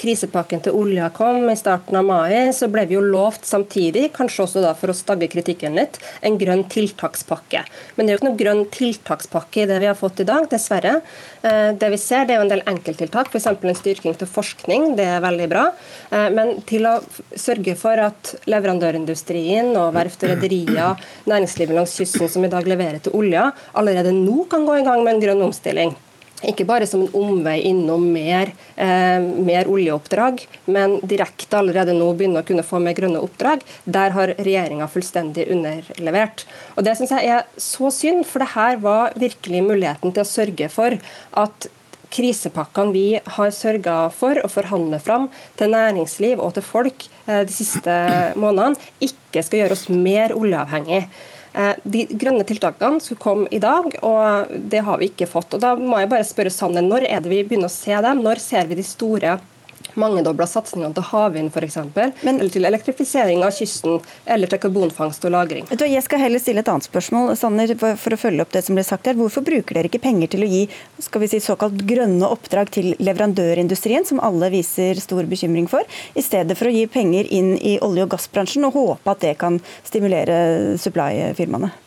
krisepakken 0.00 0.62
til 0.64 0.76
olja 0.78 1.08
kom 1.14 1.48
i 1.50 1.56
starten 1.58 1.96
av 1.98 2.06
mai, 2.06 2.52
så 2.54 2.68
ble 2.70 2.84
vi 2.86 2.94
jo 2.96 3.02
lovt 3.02 3.46
samtidig, 3.48 4.08
kanskje 4.14 4.44
også 4.44 4.62
da 4.62 4.72
for 4.78 4.92
å 4.92 4.96
stagge 4.96 5.28
kritikken 5.32 5.74
litt, 5.78 5.98
en 6.22 6.38
grønn 6.38 6.64
tiltakspakke. 6.70 7.64
Men 7.96 8.06
det 8.06 8.12
er 8.12 8.16
jo 8.16 8.20
ikke 8.20 8.28
noen 8.28 8.40
grønn 8.40 8.62
tiltakspakke 8.74 9.64
i 9.64 9.68
det 9.70 9.80
vi 9.82 9.88
har 9.90 9.98
fått 9.98 10.22
i 10.22 10.28
dag, 10.28 10.46
dessverre. 10.50 11.00
Eh, 11.42 11.72
det 11.80 11.90
vi 11.92 11.98
ser, 12.00 12.26
det 12.26 12.36
er 12.36 12.40
jo 12.42 12.46
en 12.46 12.52
del 12.54 12.64
enkelttiltak, 12.70 13.30
f.eks. 13.32 13.50
en 13.50 13.80
styrking 13.80 14.16
til 14.20 14.30
forskning, 14.30 14.94
det 14.98 15.08
er 15.16 15.24
veldig 15.24 15.50
bra. 15.50 15.66
Eh, 16.10 16.28
men 16.34 16.56
til 16.68 16.88
å 16.88 16.96
sørge 17.34 17.76
for 17.80 18.00
at 18.06 18.34
leverandørindustrien 18.50 19.74
og 19.74 19.92
verft 19.96 20.24
og 20.24 20.34
rederier, 20.34 21.04
næringslivet 21.30 21.76
langs 21.76 21.98
kysten 21.98 22.30
som 22.30 22.46
i 22.46 22.52
dag 22.52 22.68
leverer 22.68 23.02
til 23.04 23.16
olja, 23.18 23.50
allerede 23.74 24.14
nå 24.14 24.46
kan 24.50 24.66
gå 24.68 24.80
i 24.80 24.86
gang 24.86 25.04
med 25.04 25.16
en 25.16 25.24
grønn 25.26 25.46
omstilling. 25.50 25.94
Ikke 26.48 26.66
bare 26.68 26.86
som 26.88 27.04
en 27.04 27.12
omvei 27.16 27.58
innom 27.70 28.04
mer, 28.12 28.52
eh, 28.76 29.20
mer, 29.20 29.68
oljeoppdrag, 29.70 30.46
men 30.66 30.98
direkte 31.00 31.58
allerede 31.58 31.94
nå 31.96 32.10
begynne 32.14 32.42
å 32.42 32.46
kunne 32.46 32.66
få 32.66 32.80
mer 32.82 32.94
grønne 32.94 33.22
oppdrag. 33.22 33.62
Der 33.86 34.10
har 34.10 34.34
regjeringa 34.38 34.88
fullstendig 34.88 35.48
underlevert. 35.50 36.44
Og 36.76 36.84
Det 36.84 36.96
syns 36.96 37.10
jeg 37.10 37.28
er 37.28 37.46
så 37.56 37.90
synd, 37.90 38.26
for 38.26 38.40
det 38.40 38.54
her 38.54 38.76
var 38.76 39.12
virkelig 39.16 39.62
muligheten 39.62 40.12
til 40.12 40.22
å 40.22 40.28
sørge 40.28 40.70
for 40.70 40.98
at 41.32 41.68
krisepakkene 42.14 42.94
vi 42.94 43.06
har 43.36 43.50
sørga 43.54 43.96
for 44.14 44.38
å 44.44 44.50
forhandle 44.52 45.00
fram 45.02 45.28
til 45.58 45.72
næringsliv 45.74 46.42
og 46.42 46.54
til 46.54 46.66
folk 46.66 47.06
eh, 47.26 47.42
de 47.46 47.54
siste 47.54 47.94
månedene, 48.38 48.78
ikke 49.02 49.42
skal 49.42 49.64
gjøre 49.64 49.78
oss 49.78 49.88
mer 49.90 50.36
oljeavhengig. 50.36 51.08
Eh, 51.54 51.74
de 51.86 52.04
grønne 52.18 52.42
tiltakene 52.46 52.98
skulle 53.02 53.22
komme 53.22 53.50
i 53.54 53.60
dag, 53.62 53.92
og 54.02 54.54
det 54.70 54.82
har 54.86 54.98
vi 54.98 55.10
ikke 55.12 55.30
fått. 55.30 55.54
Og 55.54 55.62
Da 55.62 55.74
må 55.78 56.00
jeg 56.00 56.10
bare 56.10 56.26
spørre 56.26 56.50
Sanne, 56.50 56.82
når 56.82 57.06
er 57.06 57.22
det 57.22 57.30
vi 57.30 57.42
begynner 57.46 57.70
å 57.70 57.76
se 57.76 57.94
dem? 57.94 58.22
Når 58.26 58.42
ser 58.42 58.66
vi 58.66 58.78
de 58.80 58.86
store 58.86 59.38
mangedobla 60.00 60.46
satsingene 60.48 60.94
til 60.96 61.06
havvind 61.10 61.52
f.eks., 61.54 61.78
eller 62.24 62.52
til 62.52 62.68
elektrifisering 62.68 63.44
av 63.46 63.54
kysten, 63.56 64.00
eller 64.26 64.50
til 64.50 64.62
karbonfangst 64.62 65.24
og 65.24 65.34
-lagring. 65.34 65.68
Jeg 65.94 66.02
skal 66.02 66.18
heller 66.18 66.38
stille 66.38 66.60
et 66.60 66.68
annet 66.68 66.88
spørsmål, 66.88 67.36
Sanner, 67.36 67.74
for 67.76 68.16
å 68.16 68.16
følge 68.16 68.42
opp 68.42 68.52
det 68.52 68.64
som 68.64 68.74
ble 68.74 68.84
sagt 68.84 69.06
her. 69.06 69.14
Hvorfor 69.14 69.44
bruker 69.44 69.74
dere 69.74 69.90
ikke 69.90 70.02
penger 70.02 70.28
til 70.28 70.42
å 70.42 70.50
gi 70.50 70.68
skal 70.98 71.20
vi 71.20 71.28
si, 71.28 71.40
såkalt 71.40 71.84
grønne 71.86 72.26
oppdrag 72.26 72.70
til 72.70 72.94
leverandørindustrien, 72.98 74.06
som 74.06 74.20
alle 74.20 74.50
viser 74.50 74.94
stor 75.00 75.24
bekymring 75.24 75.68
for, 75.68 75.82
i 76.14 76.22
stedet 76.22 76.56
for 76.58 76.66
å 76.66 76.74
gi 76.74 76.86
penger 76.86 77.30
inn 77.30 77.54
i 77.58 77.78
olje- 77.78 78.02
og 78.02 78.10
gassbransjen 78.16 78.64
og 78.64 78.72
håpe 78.72 79.10
at 79.10 79.20
det 79.20 79.38
kan 79.38 79.60
stimulere 79.84 80.78
supply-firmaene? 80.78 81.83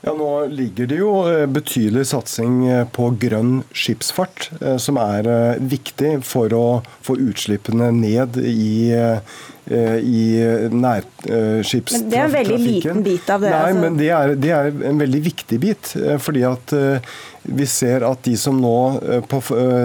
Ja, 0.00 0.12
Nå 0.14 0.46
ligger 0.46 0.86
det 0.86 1.00
jo 1.00 1.12
eh, 1.26 1.44
betydelig 1.50 2.06
satsing 2.12 2.60
eh, 2.70 2.84
på 2.94 3.10
grønn 3.18 3.64
skipsfart, 3.74 4.50
eh, 4.60 4.76
som 4.78 4.98
er 5.02 5.58
viktig 5.58 6.20
for 6.26 6.54
å 6.54 6.66
få 7.06 7.18
utslippene 7.28 7.90
ned 7.96 8.38
i 8.42 8.68
i 9.68 10.20
nærskipstrafikken. 10.72 12.06
Men 12.06 12.06
Det 12.08 12.16
er 12.16 12.22
en 12.24 12.32
veldig 12.32 12.56
liten 12.62 13.02
bit 13.04 13.26
av 13.28 13.42
det? 13.44 13.50
Nei, 13.52 13.58
altså. 13.66 13.80
men 13.82 13.98
det 13.98 14.06
er, 14.16 14.30
det 14.40 14.52
er, 14.56 14.70
en 14.88 15.02
veldig 15.02 15.20
viktig 15.26 15.58
bit. 15.60 15.90
fordi 16.24 16.44
at 16.48 16.72
vi 17.48 17.66
ser 17.68 18.04
at 18.06 18.22
de 18.26 18.34
som 18.38 18.58
nå 18.60 18.74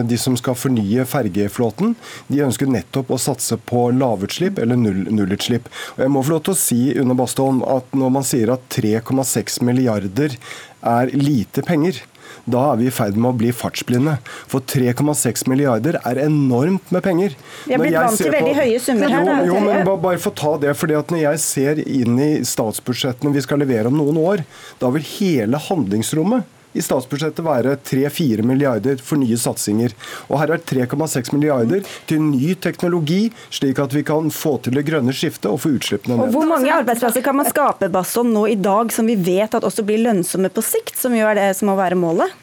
de 0.07 0.19
som 0.19 0.35
skal 0.39 0.57
fornye 0.57 1.05
fergeflåten, 1.09 1.95
de 2.27 2.43
ønsker 2.45 2.69
nettopp 2.69 3.13
å 3.13 3.21
satse 3.21 3.57
på 3.69 3.87
lavutslipp 3.95 4.59
eller 4.63 4.79
null, 4.79 5.03
nullutslipp. 5.13 5.69
Og 5.95 6.05
jeg 6.05 6.13
må 6.13 6.23
få 6.23 6.35
lov 6.35 6.45
til 6.47 6.55
å 6.55 6.61
si 6.63 6.81
Une 6.99 7.17
Bastholm, 7.17 7.63
at 7.65 7.95
når 7.97 8.15
man 8.17 8.27
sier 8.27 8.53
at 8.53 8.65
3,6 8.73 9.61
milliarder 9.65 10.37
er 10.83 11.13
lite 11.15 11.63
penger. 11.65 12.01
Da 12.49 12.63
er 12.73 12.79
vi 12.81 12.87
i 12.89 12.93
ferd 12.93 13.15
med 13.15 13.29
å 13.29 13.37
bli 13.39 13.51
fartsblinde. 13.55 14.17
For 14.51 14.63
3,6 14.67 15.45
milliarder 15.51 15.99
er 16.01 16.19
enormt 16.25 16.89
med 16.91 17.03
penger. 17.05 17.37
Vi 17.67 17.75
er 17.75 17.79
blitt 17.81 17.95
vant 17.95 18.19
til 18.19 18.33
veldig 18.33 18.55
høye 18.57 18.81
summer 18.83 19.13
her. 19.13 19.29
Jo, 19.47 19.53
jo 19.53 19.61
men 19.63 19.87
bare 19.87 20.19
få 20.19 20.33
ta 20.35 20.55
det. 20.59 20.73
fordi 20.79 20.97
at 20.99 21.13
Når 21.13 21.23
jeg 21.23 21.43
ser 21.43 21.83
inn 21.85 22.19
i 22.19 22.31
statsbudsjettene 22.47 23.31
vi 23.35 23.45
skal 23.45 23.63
levere 23.63 23.91
om 23.91 23.99
noen 23.99 24.19
år, 24.19 24.43
da 24.81 24.91
vil 24.95 25.07
hele 25.15 25.61
handlingsrommet 25.69 26.49
i 26.73 26.83
statsbudsjettet 26.83 27.45
være 27.45 27.77
3-4 27.85 28.45
milliarder 28.47 29.01
for 29.01 29.21
nye 29.21 29.37
satsinger. 29.39 29.95
Og 30.29 30.39
her 30.41 30.55
er 30.55 30.63
3,6 30.73 31.33
milliarder 31.35 31.83
til 32.09 32.21
ny 32.25 32.53
teknologi, 32.63 33.27
slik 33.53 33.81
at 33.83 33.95
vi 33.95 34.05
kan 34.07 34.31
få 34.33 34.57
til 34.63 34.77
det 34.77 34.85
grønne 34.89 35.15
skiftet 35.15 35.51
og 35.51 35.61
få 35.63 35.75
utslippene 35.77 36.17
ned. 36.17 36.27
Og 36.27 36.37
Hvor 36.37 36.49
mange 36.49 36.71
arbeidsplasser 36.73 37.25
kan 37.25 37.37
man 37.39 37.49
skape 37.49 37.91
Basson, 37.93 38.33
nå 38.33 38.47
i 38.51 38.59
dag 38.59 38.93
som 38.93 39.09
vi 39.09 39.17
vet 39.19 39.53
at 39.53 39.65
også 39.65 39.85
blir 39.87 40.01
lønnsomme 40.05 40.51
på 40.53 40.63
sikt, 40.65 40.97
som 40.99 41.15
jo 41.17 41.27
er 41.29 41.39
det 41.39 41.51
som 41.59 41.71
må 41.71 41.77
være 41.79 41.99
målet? 41.99 42.42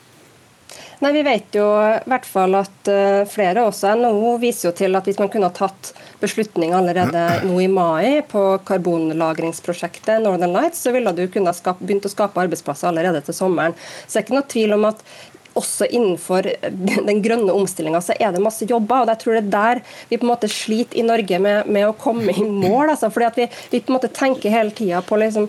Nei, 1.00 1.12
Vi 1.16 1.22
vet 1.24 1.56
jo 1.56 1.64
i 1.80 2.10
hvert 2.12 2.26
fall 2.28 2.54
at 2.58 2.88
uh, 2.92 3.22
flere, 3.28 3.64
også 3.64 3.94
NHO, 3.96 4.34
viser 4.42 4.68
jo 4.68 4.74
til 4.76 4.98
at 4.98 5.06
hvis 5.08 5.20
man 5.20 5.30
kunne 5.32 5.48
ha 5.48 5.56
tatt 5.56 5.94
beslutning 6.20 6.74
allerede 6.76 7.22
nå 7.46 7.56
i 7.64 7.70
mai 7.72 8.20
på 8.28 8.42
karbonlagringsprosjektet 8.68 10.20
Northern 10.20 10.52
Lights, 10.52 10.82
så 10.84 10.92
ville 10.92 11.14
du 11.16 11.24
kunne 11.32 11.54
ha 11.56 11.74
begynt 11.80 12.04
å 12.04 12.12
skape 12.12 12.44
arbeidsplasser 12.44 12.90
allerede 12.90 13.24
til 13.24 13.38
sommeren. 13.38 13.76
Så 14.04 14.12
det 14.12 14.20
er 14.20 14.26
ikke 14.26 14.36
noe 14.36 14.50
tvil 14.52 14.76
om 14.76 14.88
at 14.90 15.00
også 15.56 15.88
innenfor 15.88 16.46
den 17.08 17.24
grønne 17.24 17.56
omstillinga 17.56 18.04
så 18.04 18.14
er 18.20 18.36
det 18.36 18.44
masse 18.44 18.68
jobber. 18.68 19.06
og 19.06 19.14
Jeg 19.14 19.22
tror 19.24 19.38
det 19.38 19.42
er 19.46 19.50
der 19.56 19.82
vi 20.10 20.20
på 20.20 20.28
en 20.28 20.34
måte 20.34 20.52
sliter 20.52 21.00
i 21.00 21.06
Norge 21.08 21.40
med, 21.40 21.64
med 21.64 21.88
å 21.88 21.96
komme 21.96 22.36
i 22.36 22.44
mål. 22.44 22.92
Altså, 22.92 23.08
fordi 23.08 23.30
at 23.30 23.40
vi, 23.40 23.48
vi 23.72 23.80
på 23.80 23.94
en 23.94 23.96
måte 23.96 24.12
tenker 24.12 24.52
hele 24.52 24.76
tida 24.76 25.00
på 25.00 25.16
liksom 25.24 25.48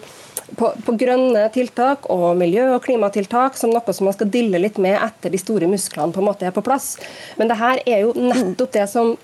på, 0.57 0.71
på, 0.85 0.95
grønne 0.99 1.45
tiltak 1.55 2.07
og 2.13 2.37
miljø- 2.39 2.73
og 2.75 2.83
klimatiltak 2.85 3.57
som 3.59 3.73
noe 3.73 3.95
som 3.95 4.07
man 4.09 4.15
skal 4.17 4.31
dille 4.33 4.61
litt 4.61 4.79
med 4.81 4.97
etter 4.99 5.33
de 5.33 5.39
store 5.41 5.69
musklene 5.71 6.13
på 6.15 6.21
en 6.23 6.29
måte 6.29 6.47
er 6.47 6.55
på 6.55 6.63
plass. 6.65 6.95
Men 7.39 7.51
det 7.51 7.59
her 7.61 7.81
er 7.85 8.03
jo 8.05 8.15
nettopp 8.17 8.73
det 8.75 8.87
som 8.91 9.15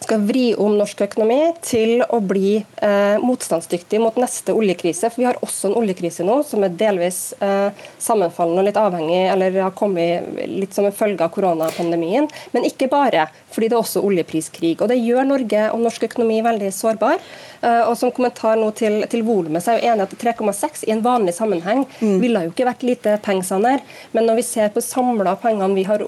skal 0.00 0.22
vri 0.24 0.44
om 0.58 0.74
norsk 0.78 1.02
økonomi 1.04 1.38
til 1.64 2.00
å 2.02 2.20
bli 2.24 2.54
eh, 2.56 3.16
motstandsdyktig 3.20 4.00
mot 4.00 4.16
neste 4.20 4.54
oljekrise. 4.56 5.10
For 5.10 5.20
vi 5.20 5.26
har 5.28 5.38
også 5.44 5.68
en 5.68 5.76
oljekrise 5.80 6.24
nå 6.26 6.40
som 6.48 6.64
er 6.64 6.72
delvis 6.80 7.20
eh, 7.44 7.68
sammenfallende 8.00 8.62
og 8.62 8.68
litt 8.70 8.80
avhengig, 8.80 9.20
eller 9.34 9.58
har 9.60 9.76
kommet 9.76 10.30
litt 10.48 10.76
som 10.76 10.88
en 10.88 10.96
følge 10.96 11.26
av 11.26 11.34
koronapandemien. 11.34 12.28
Men 12.54 12.66
ikke 12.68 12.88
bare, 12.92 13.28
fordi 13.52 13.68
det 13.68 13.76
er 13.76 13.82
også 13.82 14.04
oljepriskrig. 14.08 14.76
Og 14.80 14.88
Det 14.90 14.98
gjør 14.98 15.28
Norge 15.28 15.68
og 15.74 15.84
norsk 15.84 16.08
økonomi 16.08 16.40
veldig 16.48 16.72
sårbar. 16.74 17.20
Eh, 17.60 17.82
og 17.84 17.92
som 18.00 18.12
kommentar 18.16 18.56
nå 18.56 18.70
til, 18.76 19.02
til 19.12 19.24
volumet, 19.26 19.62
så 19.64 19.74
er 19.74 19.82
jeg 19.82 19.92
enig 19.92 20.08
at 20.08 20.16
3,6 20.24 20.86
i 20.88 20.94
en 20.96 21.04
vanlig 21.04 21.36
sammenheng 21.36 21.84
mm. 22.00 22.16
ville 22.22 22.46
jo 22.46 22.54
ikke 22.54 22.70
vært 22.70 22.88
lite 22.88 23.18
penger, 23.24 23.46
Sanner. 23.50 23.84
men 24.16 24.26
når 24.28 24.40
vi 24.40 24.48
ser 24.48 24.72
på 24.72 24.82
samla 24.84 25.36
pengene 25.40 25.76
vi 25.76 25.84
har 25.88 26.04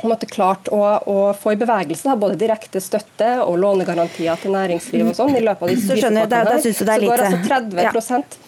på 0.00 0.06
en 0.06 0.12
måte 0.12 0.28
klart 0.28 0.68
å, 0.72 0.80
å, 1.08 1.16
få 1.38 1.54
i 1.54 1.58
bevegelse 1.60 2.08
da, 2.08 2.16
både 2.20 2.36
direkte 2.40 2.80
støtte 2.84 3.28
og 3.44 3.56
lånegarantier 3.62 4.38
til 4.42 4.52
næringsliv 4.52 5.10
og 5.10 5.16
sånn 5.16 5.36
i 5.38 5.42
løpet 5.44 5.62
av 5.64 5.72
de 5.72 5.76
så 5.80 5.96
du 5.96 6.02
det 6.26 6.40
er 6.40 6.60
så 6.76 6.84
går 7.00 7.22
altså 7.24 7.38
30, 7.46 7.80
ja. 7.80 7.92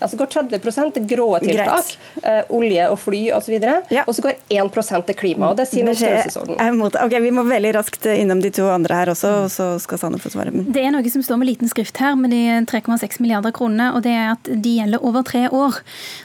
altså 0.05 0.19
går 0.21 0.31
30 0.35 0.93
til 0.99 1.07
grå 1.09 1.29
tiltak, 1.43 1.93
eh, 2.23 2.43
olje 2.55 2.89
og 2.93 2.99
fly 3.01 3.23
osv., 3.37 3.57
og, 3.59 3.93
ja. 3.93 4.05
og 4.05 4.17
så 4.17 4.25
går 4.27 4.37
1% 4.53 5.09
til 5.09 5.19
klima. 5.19 5.51
og 5.51 5.59
Det 5.59 5.69
sier 5.71 5.87
noe 5.87 5.95
om 5.95 6.01
størrelsesorden. 6.01 6.85
Okay, 7.07 7.23
vi 7.25 7.33
må 7.35 7.45
veldig 7.49 7.73
raskt 7.79 8.09
innom 8.13 8.43
de 8.45 8.53
to 8.55 8.69
andre 8.73 9.01
her 9.01 9.13
også, 9.15 9.33
og 9.45 9.53
så 9.53 9.69
skal 9.83 10.03
Sanne 10.03 10.21
få 10.23 10.33
svare. 10.33 10.53
Det 10.53 10.85
er 10.85 10.93
noe 10.95 11.13
som 11.13 11.25
står 11.25 11.41
med 11.41 11.51
liten 11.51 11.71
skrift 11.71 12.01
her, 12.03 12.17
med 12.19 12.33
de 12.35 12.43
3,6 12.71 13.21
milliarder 13.25 13.55
kronene, 13.57 13.91
og 13.97 14.05
det 14.07 14.15
er 14.15 14.33
at 14.35 14.49
de 14.49 14.77
gjelder 14.79 15.05
over 15.05 15.25
tre 15.27 15.47
år. 15.49 15.81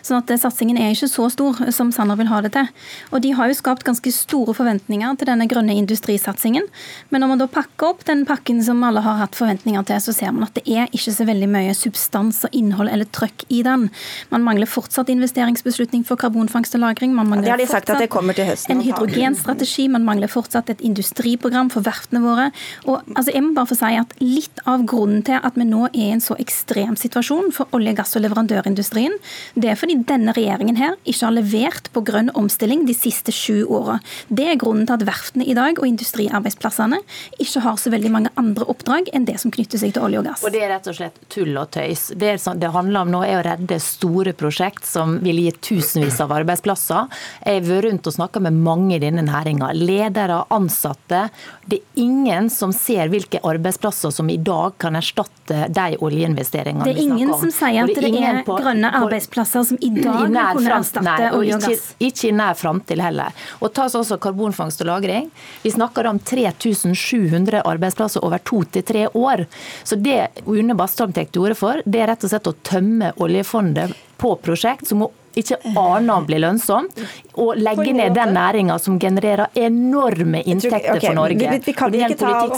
Sånn 0.06 0.20
at 0.20 0.34
satsingen 0.42 0.80
er 0.80 0.94
ikke 0.94 1.12
så 1.12 1.30
stor 1.34 1.64
som 1.76 1.92
Sanner 1.96 2.20
vil 2.20 2.32
ha 2.32 2.42
det 2.44 2.54
til. 2.58 2.70
Og 3.14 3.24
de 3.24 3.34
har 3.38 3.50
jo 3.50 3.58
skapt 3.58 3.86
ganske 3.88 4.14
store 4.14 4.56
forventninger 4.58 5.13
til 5.20 5.30
denne 5.30 5.48
grønne 5.50 5.76
industrisatsingen. 5.80 6.66
Men 7.10 7.24
når 7.24 7.32
man 7.34 7.44
da 7.44 7.48
pakker 7.52 7.94
opp 7.94 8.06
den 8.08 8.26
pakken 8.30 8.62
som 8.66 8.84
alle 8.86 9.04
har 9.06 9.20
hatt 9.22 9.38
forventninger 9.38 9.86
til, 9.90 10.02
så 10.04 10.16
ser 10.16 10.34
man 10.36 10.48
at 10.48 10.58
det 10.58 10.66
er 10.68 10.92
ikke 10.92 11.14
så 11.16 11.28
veldig 11.28 11.50
mye 11.52 11.74
substans 11.78 12.44
og 12.48 12.56
innhold 12.58 12.92
eller 12.92 13.10
trøkk 13.16 13.46
i 13.50 13.64
den. 13.66 13.90
Man 14.34 14.46
mangler 14.46 14.70
fortsatt 14.70 15.12
investeringsbeslutning 15.14 16.06
for 16.08 16.20
karbonfangst 16.22 16.76
og 16.76 16.84
-lagring. 16.84 17.14
Man 17.18 17.30
mangler 17.30 17.50
ja, 17.50 17.58
det 17.58 17.68
har 17.68 17.68
de 17.68 17.72
sagt 17.72 17.90
at 17.90 18.00
det 18.00 18.10
kommer 18.10 18.34
til 18.34 18.46
høsten. 18.46 18.78
En 18.78 18.84
hydrogenstrategi. 18.84 19.88
Man 19.88 20.06
mangler 20.06 20.28
fortsatt 20.28 20.70
et 20.70 20.82
industriprogram 20.82 21.70
for 21.70 21.82
verftene 21.82 22.22
våre. 22.22 22.52
Og 22.86 23.02
altså, 23.16 23.32
jeg 23.34 23.44
må 23.44 23.54
bare 23.54 23.68
få 23.68 23.76
si 23.76 23.94
at 24.00 24.14
Litt 24.24 24.62
av 24.70 24.86
grunnen 24.88 25.24
til 25.26 25.40
at 25.44 25.58
vi 25.60 25.66
nå 25.68 25.86
er 25.88 26.04
i 26.04 26.12
en 26.14 26.22
så 26.24 26.36
ekstrem 26.42 26.96
situasjon 27.00 27.52
for 27.56 27.72
olje-, 27.76 27.96
gass- 27.98 28.16
og 28.18 28.24
leverandørindustrien, 28.26 29.16
det 29.56 29.72
er 29.72 29.80
fordi 29.80 29.98
denne 30.10 30.34
regjeringen 30.36 30.80
her 30.80 30.96
ikke 31.04 31.26
har 31.26 31.36
levert 31.36 31.90
på 31.94 32.04
grønn 32.08 32.32
omstilling 32.38 32.86
de 32.88 32.96
siste 32.98 33.34
sju 33.36 33.64
åra. 33.66 34.00
Det 34.30 34.48
er 34.50 34.60
grunnen 34.62 34.88
til 34.88 34.98
at 34.98 35.03
verftene 35.08 35.46
i 35.50 35.56
dag 35.58 35.80
og 35.80 35.88
industriarbeidsplassene 35.88 37.00
ikke 37.44 37.64
har 37.66 37.80
så 37.82 37.92
veldig 37.94 38.12
mange 38.14 38.32
andre 38.40 38.68
oppdrag 38.72 39.10
enn 39.14 39.28
det 39.28 39.40
som 39.42 39.54
knytter 39.54 39.82
seg 39.82 39.96
til 39.96 40.06
olje 40.08 40.22
og 40.22 40.28
gass. 40.30 40.44
Og 40.46 40.54
Det 40.54 40.64
er 40.64 40.72
rett 40.74 40.90
og 40.90 40.98
slett 40.98 41.20
tull 41.34 41.58
og 41.60 41.72
tøys. 41.76 42.06
Det 42.20 42.36
sånn, 42.42 42.60
det 42.62 42.72
handler 42.74 43.06
om 43.06 43.14
nå 43.14 43.24
er 43.28 43.40
å 43.40 43.46
redde 43.46 43.80
store 43.84 44.34
prosjekt 44.38 44.88
som 44.88 45.18
vil 45.24 45.42
gi 45.44 45.52
tusenvis 45.70 46.20
av 46.24 46.34
arbeidsplasser. 46.36 47.10
Jeg 47.44 47.62
har 47.62 47.68
vært 47.68 47.88
rundt 47.88 48.10
og 48.10 48.18
snakka 48.18 48.44
med 48.44 48.60
mange 48.66 48.98
i 48.98 49.02
denne 49.04 49.26
næringa. 49.26 49.72
Ledere, 49.78 50.44
ansatte. 50.54 51.28
Det 51.66 51.80
er 51.80 52.04
ingen 52.04 52.50
som 52.54 52.74
ser 52.76 53.12
hvilke 53.12 53.42
arbeidsplasser 53.44 54.14
som 54.14 54.30
i 54.30 54.38
dag 54.38 54.78
kan 54.82 54.98
erstatte 55.00 55.68
de 55.74 55.98
oljeinvesteringene 56.04 56.88
vi 56.88 56.94
snakker 56.94 57.12
om. 57.12 57.18
Det 57.18 57.24
er 57.24 57.26
ingen 57.26 57.34
som 57.40 57.54
sier 57.54 57.84
at 57.84 57.94
det 57.94 58.12
det 58.14 58.24
er 58.24 58.42
på, 58.48 58.58
grønne 58.60 58.92
arbeidsplasser 59.00 59.66
som 59.70 59.80
i 59.80 59.92
dag 59.96 60.08
i 60.08 60.28
kunne 60.28 60.78
erstatte 60.80 61.30
olje 61.38 61.58
og 61.58 61.66
gass. 61.66 61.90
Ikke, 61.98 62.10
ikke 62.10 62.30
i 62.30 62.34
nær 62.38 62.58
framtid 62.60 63.04
heller. 63.04 63.44
Og 63.62 63.74
tas 63.76 63.96
også 63.98 64.20
karbonfangst 64.22 64.84
og 64.84 64.90
-lagring. 64.94 65.30
Vi 65.64 65.72
snakker 65.72 66.08
om 66.08 66.20
3700 66.20 67.62
arbeidsplasser 67.62 68.24
over 68.26 68.38
to 68.38 68.64
til 68.64 68.84
tre 68.84 69.08
år. 69.08 69.46
Så 69.84 69.96
det 69.96 70.28
Une 70.46 70.76
Bastholm 70.76 71.14
tar 71.14 71.26
til 71.26 71.42
orde 71.42 71.56
for, 71.56 71.82
det 71.86 72.02
er 72.02 72.08
rett 72.14 72.24
og 72.24 72.30
slett 72.30 72.48
å 72.48 72.56
tømme 72.64 73.14
oljefondet 73.18 73.94
på 74.18 74.36
prosjekt 74.40 74.88
som 74.88 75.08
ikke 75.40 75.58
aner 75.74 76.14
å 76.14 76.26
bli 76.28 76.38
lønnsomt, 76.42 77.00
og 77.42 77.58
legge 77.58 77.94
ned 77.96 78.14
den 78.14 78.36
næringa 78.36 78.78
som 78.82 79.00
genererer 79.02 79.50
enorme 79.58 80.44
inntekter 80.46 81.00
for 81.02 81.18
Norge. 81.18 81.58
Vi, 81.66 81.74
kan 81.74 81.96
ikke 81.98 82.20
ta 82.20 82.34
og 82.46 82.54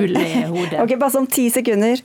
hull 0.00 0.16
i 0.16 0.46
hodet. 0.46 0.80
Ok, 0.80 0.96
Bare 0.96 1.14
sånn 1.18 1.28
ti 1.30 1.50
sekunder. 1.52 2.00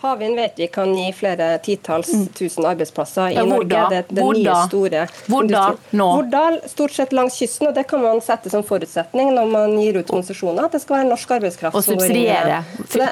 Havvind 0.00 0.36
vet 0.36 0.52
vi 0.56 0.66
kan 0.66 0.90
gi 0.98 1.12
flere 1.12 1.58
titalls 1.58 2.12
mm. 2.12 2.26
tusen 2.36 2.66
arbeidsplasser 2.68 3.30
i 3.30 3.34
ja, 3.34 3.44
Norge. 3.48 3.78
Det 3.90 3.96
er 3.96 4.04
den 4.08 4.28
nye 4.36 4.56
store 4.68 5.06
Hvor 5.24 5.46
da? 5.48 5.62
Nå? 5.90 6.08
Hvor 6.12 6.26
da? 6.28 6.42
Stort 6.68 6.92
sett 6.92 7.14
langs 7.16 7.38
kysten, 7.40 7.70
og 7.70 7.74
det 7.78 7.86
kan 7.88 8.02
man 8.04 8.20
sette 8.24 8.52
som 8.52 8.64
forutsetning 8.66 9.32
når 9.34 9.48
man 9.54 9.72
gir 9.80 9.96
ut 9.96 10.10
konsesjoner, 10.10 10.68
at 10.68 10.76
det 10.76 10.82
skal 10.84 10.98
være 10.98 11.08
norsk 11.08 11.32
arbeidskraft. 11.38 11.78
Og 11.80 11.86
subsidiere, 11.86 12.60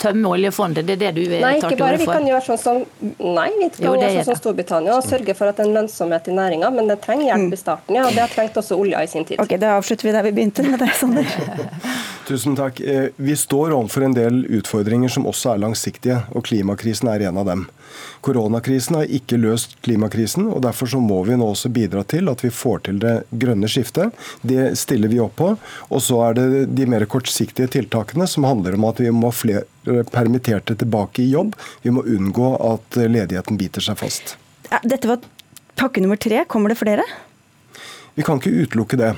tømme 0.02 0.34
oljefondet, 0.36 0.84
det 0.84 0.98
er 0.98 1.02
det 1.06 1.12
du 1.16 1.22
nei, 1.32 1.54
tar 1.62 1.72
til 1.72 1.86
orde 1.86 2.02
for? 2.02 2.04
Vi 2.04 2.10
kan 2.10 2.28
gjøre 2.28 2.44
sånn 2.50 2.60
som, 2.60 2.82
nei, 3.16 3.48
vi 3.56 3.70
kan 3.78 3.86
jo, 3.88 3.94
gjøre 3.96 4.10
sånn 4.18 4.28
som 4.28 4.40
Storbritannia 4.42 4.98
og 4.98 5.08
sørge 5.08 5.36
for 5.38 5.48
at 5.48 5.56
det 5.56 5.64
er 5.64 5.70
en 5.70 5.78
lønnsomhet 5.78 6.28
i 6.28 6.36
næringa, 6.36 6.72
men 6.76 6.92
det 6.92 6.98
trenger 7.06 7.30
hjelp 7.30 7.48
mm. 7.48 7.56
i 7.56 7.62
starten, 7.62 7.96
ja, 7.96 8.04
og 8.04 8.12
det 8.12 8.26
har 8.26 8.36
trengt 8.36 8.60
også 8.60 8.76
olja 8.76 9.00
i 9.00 9.08
sin 9.08 9.24
tid. 9.24 9.40
Ok, 9.40 9.56
Da 9.56 9.78
avslutter 9.78 10.10
vi 10.10 10.14
der 10.18 10.28
vi 10.28 10.34
begynte 10.36 10.68
med 10.68 10.84
det, 10.84 10.92
Sander. 11.00 11.32
Tusen 12.24 12.56
takk. 12.56 12.80
Eh, 12.80 13.06
vi 13.16 13.36
står 13.36 13.70
overfor 13.70 14.02
en 14.06 14.14
del 14.16 14.44
utfordringer 14.56 15.12
som 15.12 15.26
også 15.28 15.52
er 15.52 15.60
langsiktige, 15.60 16.22
og 16.32 16.46
klimakrisen 16.48 17.10
er 17.12 17.26
en 17.28 17.40
av 17.42 17.48
dem. 17.50 17.66
Koronakrisen 18.24 18.96
har 18.96 19.10
ikke 19.12 19.36
løst 19.42 19.76
klimakrisen, 19.84 20.46
og 20.48 20.62
derfor 20.64 20.88
så 20.88 21.00
må 21.04 21.20
vi 21.28 21.36
nå 21.36 21.50
også 21.52 21.68
bidra 21.74 22.04
til 22.08 22.32
at 22.32 22.40
vi 22.44 22.50
får 22.54 22.86
til 22.88 23.02
det 23.02 23.14
grønne 23.44 23.68
skiftet. 23.68 24.16
Det 24.40 24.72
stiller 24.80 25.12
vi 25.12 25.20
opp 25.20 25.36
på. 25.36 25.50
Og 25.90 26.00
så 26.02 26.22
er 26.30 26.38
det 26.38 26.64
de 26.78 26.88
mer 26.88 27.04
kortsiktige 27.04 27.68
tiltakene 27.76 28.28
som 28.30 28.48
handler 28.48 28.78
om 28.78 28.88
at 28.88 29.04
vi 29.04 29.12
må 29.12 29.28
ha 29.28 29.36
flere 29.36 30.04
permitterte 30.08 30.78
tilbake 30.80 31.26
i 31.26 31.30
jobb. 31.34 31.52
Vi 31.84 31.92
må 31.92 32.06
unngå 32.08 32.54
at 32.72 33.00
ledigheten 33.04 33.60
biter 33.60 33.84
seg 33.84 34.00
fast. 34.00 34.38
Dette 34.80 35.10
var 35.10 35.20
pakke 35.76 36.00
nummer 36.00 36.16
tre. 36.16 36.46
Kommer 36.48 36.72
det 36.72 36.80
flere? 36.80 37.04
Vi 38.14 38.22
kan 38.22 38.38
ikke 38.38 38.52
utelukke 38.64 38.98
det. 38.98 39.12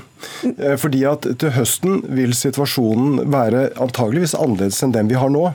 Eh, 0.57 0.77
fordi 0.81 1.03
at 1.09 1.27
Til 1.41 1.53
høsten 1.57 2.01
vil 2.17 2.33
situasjonen 2.37 3.27
være 3.33 3.69
antageligvis 3.83 4.37
annerledes 4.39 4.81
enn 4.85 4.95
den 4.95 5.11
vi 5.11 5.19
har 5.21 5.33
nå. 5.33 5.51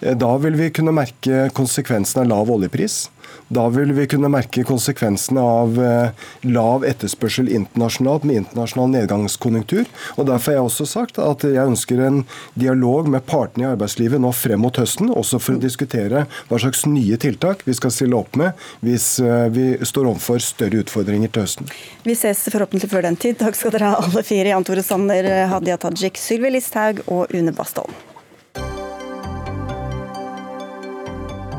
Eh, 0.00 0.16
da 0.16 0.32
vil 0.40 0.56
vi 0.56 0.70
kunne 0.72 0.96
merke 0.96 1.50
konsekvensen 1.56 2.24
av 2.24 2.32
lav 2.32 2.52
oljepris. 2.56 3.06
Da 3.48 3.68
vil 3.70 3.92
vi 3.94 4.08
kunne 4.10 4.28
merke 4.32 4.64
konsekvensene 4.66 5.42
av 5.42 5.76
eh, 5.78 6.24
lav 6.50 6.82
etterspørsel 6.86 7.46
internasjonalt 7.54 8.24
med 8.26 8.40
internasjonal 8.40 8.90
nedgangskonjunktur. 8.96 9.84
og 10.16 10.26
Derfor 10.26 10.50
har 10.50 10.56
jeg 10.56 10.70
også 10.70 10.86
sagt 10.90 11.20
at 11.22 11.46
jeg 11.46 11.62
ønsker 11.62 12.02
en 12.02 12.24
dialog 12.58 13.06
med 13.12 13.22
partene 13.28 13.68
i 13.68 13.70
arbeidslivet 13.70 14.22
nå 14.22 14.32
frem 14.34 14.64
mot 14.66 14.80
høsten, 14.80 15.12
også 15.14 15.38
for 15.38 15.54
å 15.54 15.62
diskutere 15.62 16.24
hva 16.48 16.58
slags 16.58 16.82
nye 16.90 17.18
tiltak 17.22 17.62
vi 17.68 17.76
skal 17.78 17.94
stille 17.94 18.18
opp 18.18 18.34
med 18.40 18.66
hvis 18.82 19.12
eh, 19.22 19.46
vi 19.54 19.68
står 19.78 20.10
overfor 20.10 20.42
større 20.42 20.82
utfordringer 20.82 21.30
til 21.30 21.46
høsten. 21.46 21.70
Vi 22.02 22.18
ses 22.18 22.42
forhåpentlig 22.50 22.90
før 22.90 23.06
den 23.06 23.20
tid. 23.20 23.38
Takk 23.38 23.54
skal 23.58 23.76
dere 23.76 23.94
ha 23.94 24.02
alle 24.02 24.26
fire. 24.26 24.50
Jan 24.50 24.66
Tore 24.66 24.82
Sanner, 24.82 25.30
Hadia 25.52 25.78
Tajik, 25.78 26.18
Sylvi 26.18 26.50
Listhaug 26.56 27.04
og 27.06 27.30
Une 27.30 27.54
Bastholm. 27.54 27.94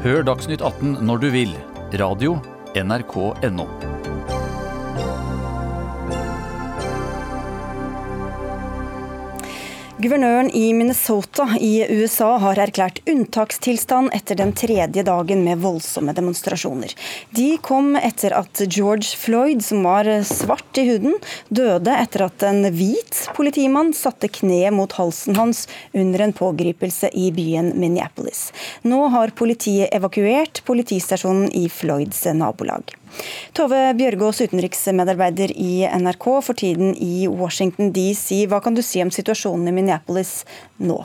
Hør 0.04 0.22
Dagsnytt 0.28 0.62
18 0.62 1.00
når 1.08 1.24
du 1.24 1.32
vil. 1.34 1.58
Radio 1.92 2.42
Guvernøren 9.98 10.52
i 10.54 10.68
Minnesota 10.78 11.48
i 11.58 11.80
USA 11.90 12.36
har 12.38 12.60
erklært 12.62 13.00
unntakstilstand 13.10 14.12
etter 14.14 14.38
den 14.38 14.52
tredje 14.54 15.02
dagen 15.02 15.40
med 15.42 15.64
voldsomme 15.64 16.14
demonstrasjoner. 16.14 16.94
De 17.34 17.48
kom 17.66 17.96
etter 17.98 18.36
at 18.38 18.62
George 18.68 19.18
Floyd, 19.18 19.64
som 19.66 19.82
var 19.88 20.06
svart 20.30 20.78
i 20.78 20.84
huden, 20.92 21.18
døde 21.50 21.96
etter 21.98 22.28
at 22.28 22.46
en 22.46 22.70
hvit 22.78 23.24
politimann 23.34 23.90
satte 23.98 24.30
kneet 24.38 24.78
mot 24.78 24.94
halsen 25.00 25.34
hans 25.40 25.64
under 25.98 26.28
en 26.28 26.36
pågripelse 26.44 27.10
i 27.18 27.32
byen 27.34 27.74
Minneapolis. 27.82 28.52
Nå 28.86 29.02
har 29.18 29.34
politiet 29.34 29.90
evakuert 29.98 30.62
politistasjonen 30.70 31.50
i 31.58 31.66
Floyds 31.74 32.22
nabolag. 32.38 32.94
Tove 33.58 33.82
Bjørgaas, 33.98 34.42
utenriksmedarbeider 34.46 35.54
i 35.56 35.84
NRK, 35.88 36.28
for 36.46 36.58
tiden 36.58 36.96
i 36.96 37.28
Washington 37.28 37.94
DC. 37.96 38.46
Hva 38.52 38.62
kan 38.64 38.78
du 38.78 38.84
si 38.86 39.04
om 39.04 39.14
situasjonen 39.14 39.72
i 39.72 39.78
Minneapolis 39.80 40.42
nå? 40.78 41.02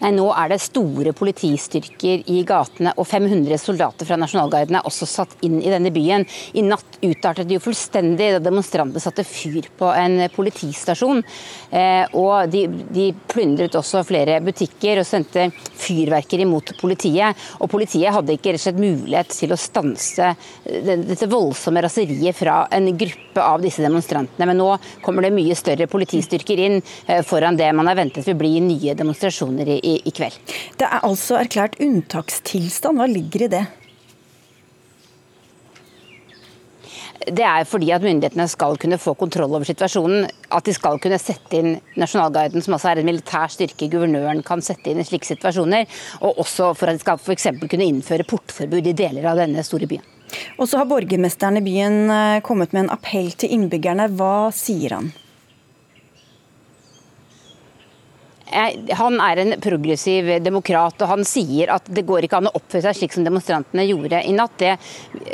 Nei, 0.00 0.12
Nå 0.16 0.26
er 0.36 0.50
det 0.52 0.58
store 0.60 1.12
politistyrker 1.16 2.26
i 2.32 2.42
gatene, 2.46 2.92
og 3.00 3.06
500 3.08 3.56
soldater 3.60 4.08
fra 4.08 4.18
nasjonalgarden 4.20 4.76
er 4.76 4.88
også 4.88 5.08
satt 5.08 5.36
inn 5.46 5.58
i 5.62 5.72
denne 5.72 5.92
byen. 5.94 6.26
I 6.56 6.64
natt 6.66 6.98
utartet 7.00 7.48
det 7.48 7.56
jo 7.56 7.64
fullstendig 7.64 8.28
da 8.34 8.42
demonstrantene 8.44 9.00
satte 9.00 9.24
fyr 9.26 9.70
på 9.78 9.88
en 9.96 10.18
politistasjon. 10.34 11.22
Eh, 11.70 12.16
og 12.18 12.52
de, 12.52 12.66
de, 12.92 13.08
plyndret 13.26 13.76
også 13.78 14.04
flere 14.06 14.38
butikker 14.44 15.00
og 15.00 15.08
sendte 15.08 15.48
fyrverkeri 15.80 16.44
mot 16.48 16.74
politiet. 16.80 17.46
Og 17.60 17.70
politiet 17.72 18.12
hadde 18.12 18.36
ikke 18.36 18.52
rett 18.52 18.60
og 18.60 18.66
slett 18.66 18.82
mulighet 18.82 19.32
til 19.32 19.54
å 19.54 19.60
stanse 19.60 20.32
dette 20.64 21.30
voldsomme 21.30 21.82
raseriet 21.84 22.36
fra 22.36 22.58
en 22.74 22.90
gruppe 22.98 23.42
av 23.42 23.64
disse 23.64 23.84
demonstrantene. 23.84 24.48
Men 24.48 24.60
nå 24.60 24.68
kommer 25.04 25.24
det 25.24 25.32
mye 25.36 25.56
større 25.56 25.88
politistyrker 25.90 26.64
inn 26.68 26.78
eh, 26.80 27.24
foran 27.24 27.56
det 27.56 27.72
man 27.76 27.88
har 27.88 27.96
ventet 27.96 28.28
vil 28.28 28.38
bli 28.44 28.54
nye 28.60 28.96
demonstrasjoner 28.98 29.76
i 29.78 29.85
i, 29.86 29.96
i 30.04 30.14
kveld. 30.14 30.36
Det 30.78 30.86
er 30.88 31.04
altså 31.06 31.38
erklært 31.40 31.78
unntakstilstand. 31.82 33.00
Hva 33.00 33.08
ligger 33.10 33.46
i 33.46 33.52
det? 33.56 33.66
Det 37.26 37.42
er 37.42 37.64
fordi 37.66 37.88
at 37.90 38.04
myndighetene 38.04 38.44
skal 38.46 38.76
kunne 38.78 38.98
få 39.02 39.16
kontroll 39.18 39.54
over 39.56 39.66
situasjonen. 39.66 40.28
At 40.54 40.68
de 40.68 40.74
skal 40.76 41.00
kunne 41.02 41.18
sette 41.18 41.58
inn 41.58 41.72
nasjonalguiden, 41.98 42.62
som 42.62 42.76
altså 42.76 42.92
er 42.92 43.00
en 43.00 43.08
militær 43.08 43.50
styrke 43.50 43.88
guvernøren 43.90 44.44
kan 44.46 44.62
sette 44.62 44.92
inn 44.92 45.02
i 45.02 45.06
slike 45.06 45.26
situasjoner. 45.26 45.88
Og 46.22 46.42
også 46.44 46.70
for 46.78 46.90
at 46.90 46.98
de 46.98 47.02
skal 47.02 47.18
f.eks. 47.18 47.48
kunne 47.64 47.88
innføre 47.88 48.28
portforbud 48.28 48.92
i 48.92 48.94
deler 48.96 49.26
av 49.26 49.42
denne 49.42 49.64
store 49.66 49.90
byen. 49.90 50.06
Og 50.58 50.68
så 50.68 50.80
har 50.80 50.90
borgermesteren 50.90 51.58
i 51.60 51.66
byen 51.66 52.10
eh, 52.10 52.40
kommet 52.46 52.74
med 52.74 52.84
en 52.84 52.94
appell 52.94 53.30
til 53.38 53.54
innbyggerne. 53.56 54.10
Hva 54.18 54.50
sier 54.54 54.98
han? 54.98 55.12
Han 58.46 59.18
er 59.18 59.40
en 59.42 59.54
progressiv 59.62 60.28
demokrat, 60.44 61.00
og 61.02 61.10
han 61.10 61.24
sier 61.26 61.72
at 61.74 61.88
det 61.90 62.04
går 62.06 62.26
ikke 62.26 62.38
an 62.38 62.48
å 62.50 62.54
oppføre 62.54 62.84
seg 62.84 62.98
slik 63.00 63.16
som 63.16 63.24
demonstrantene 63.26 63.82
gjorde 63.88 64.20
i 64.22 64.34
natt. 64.36 64.54
Det, 64.60 64.76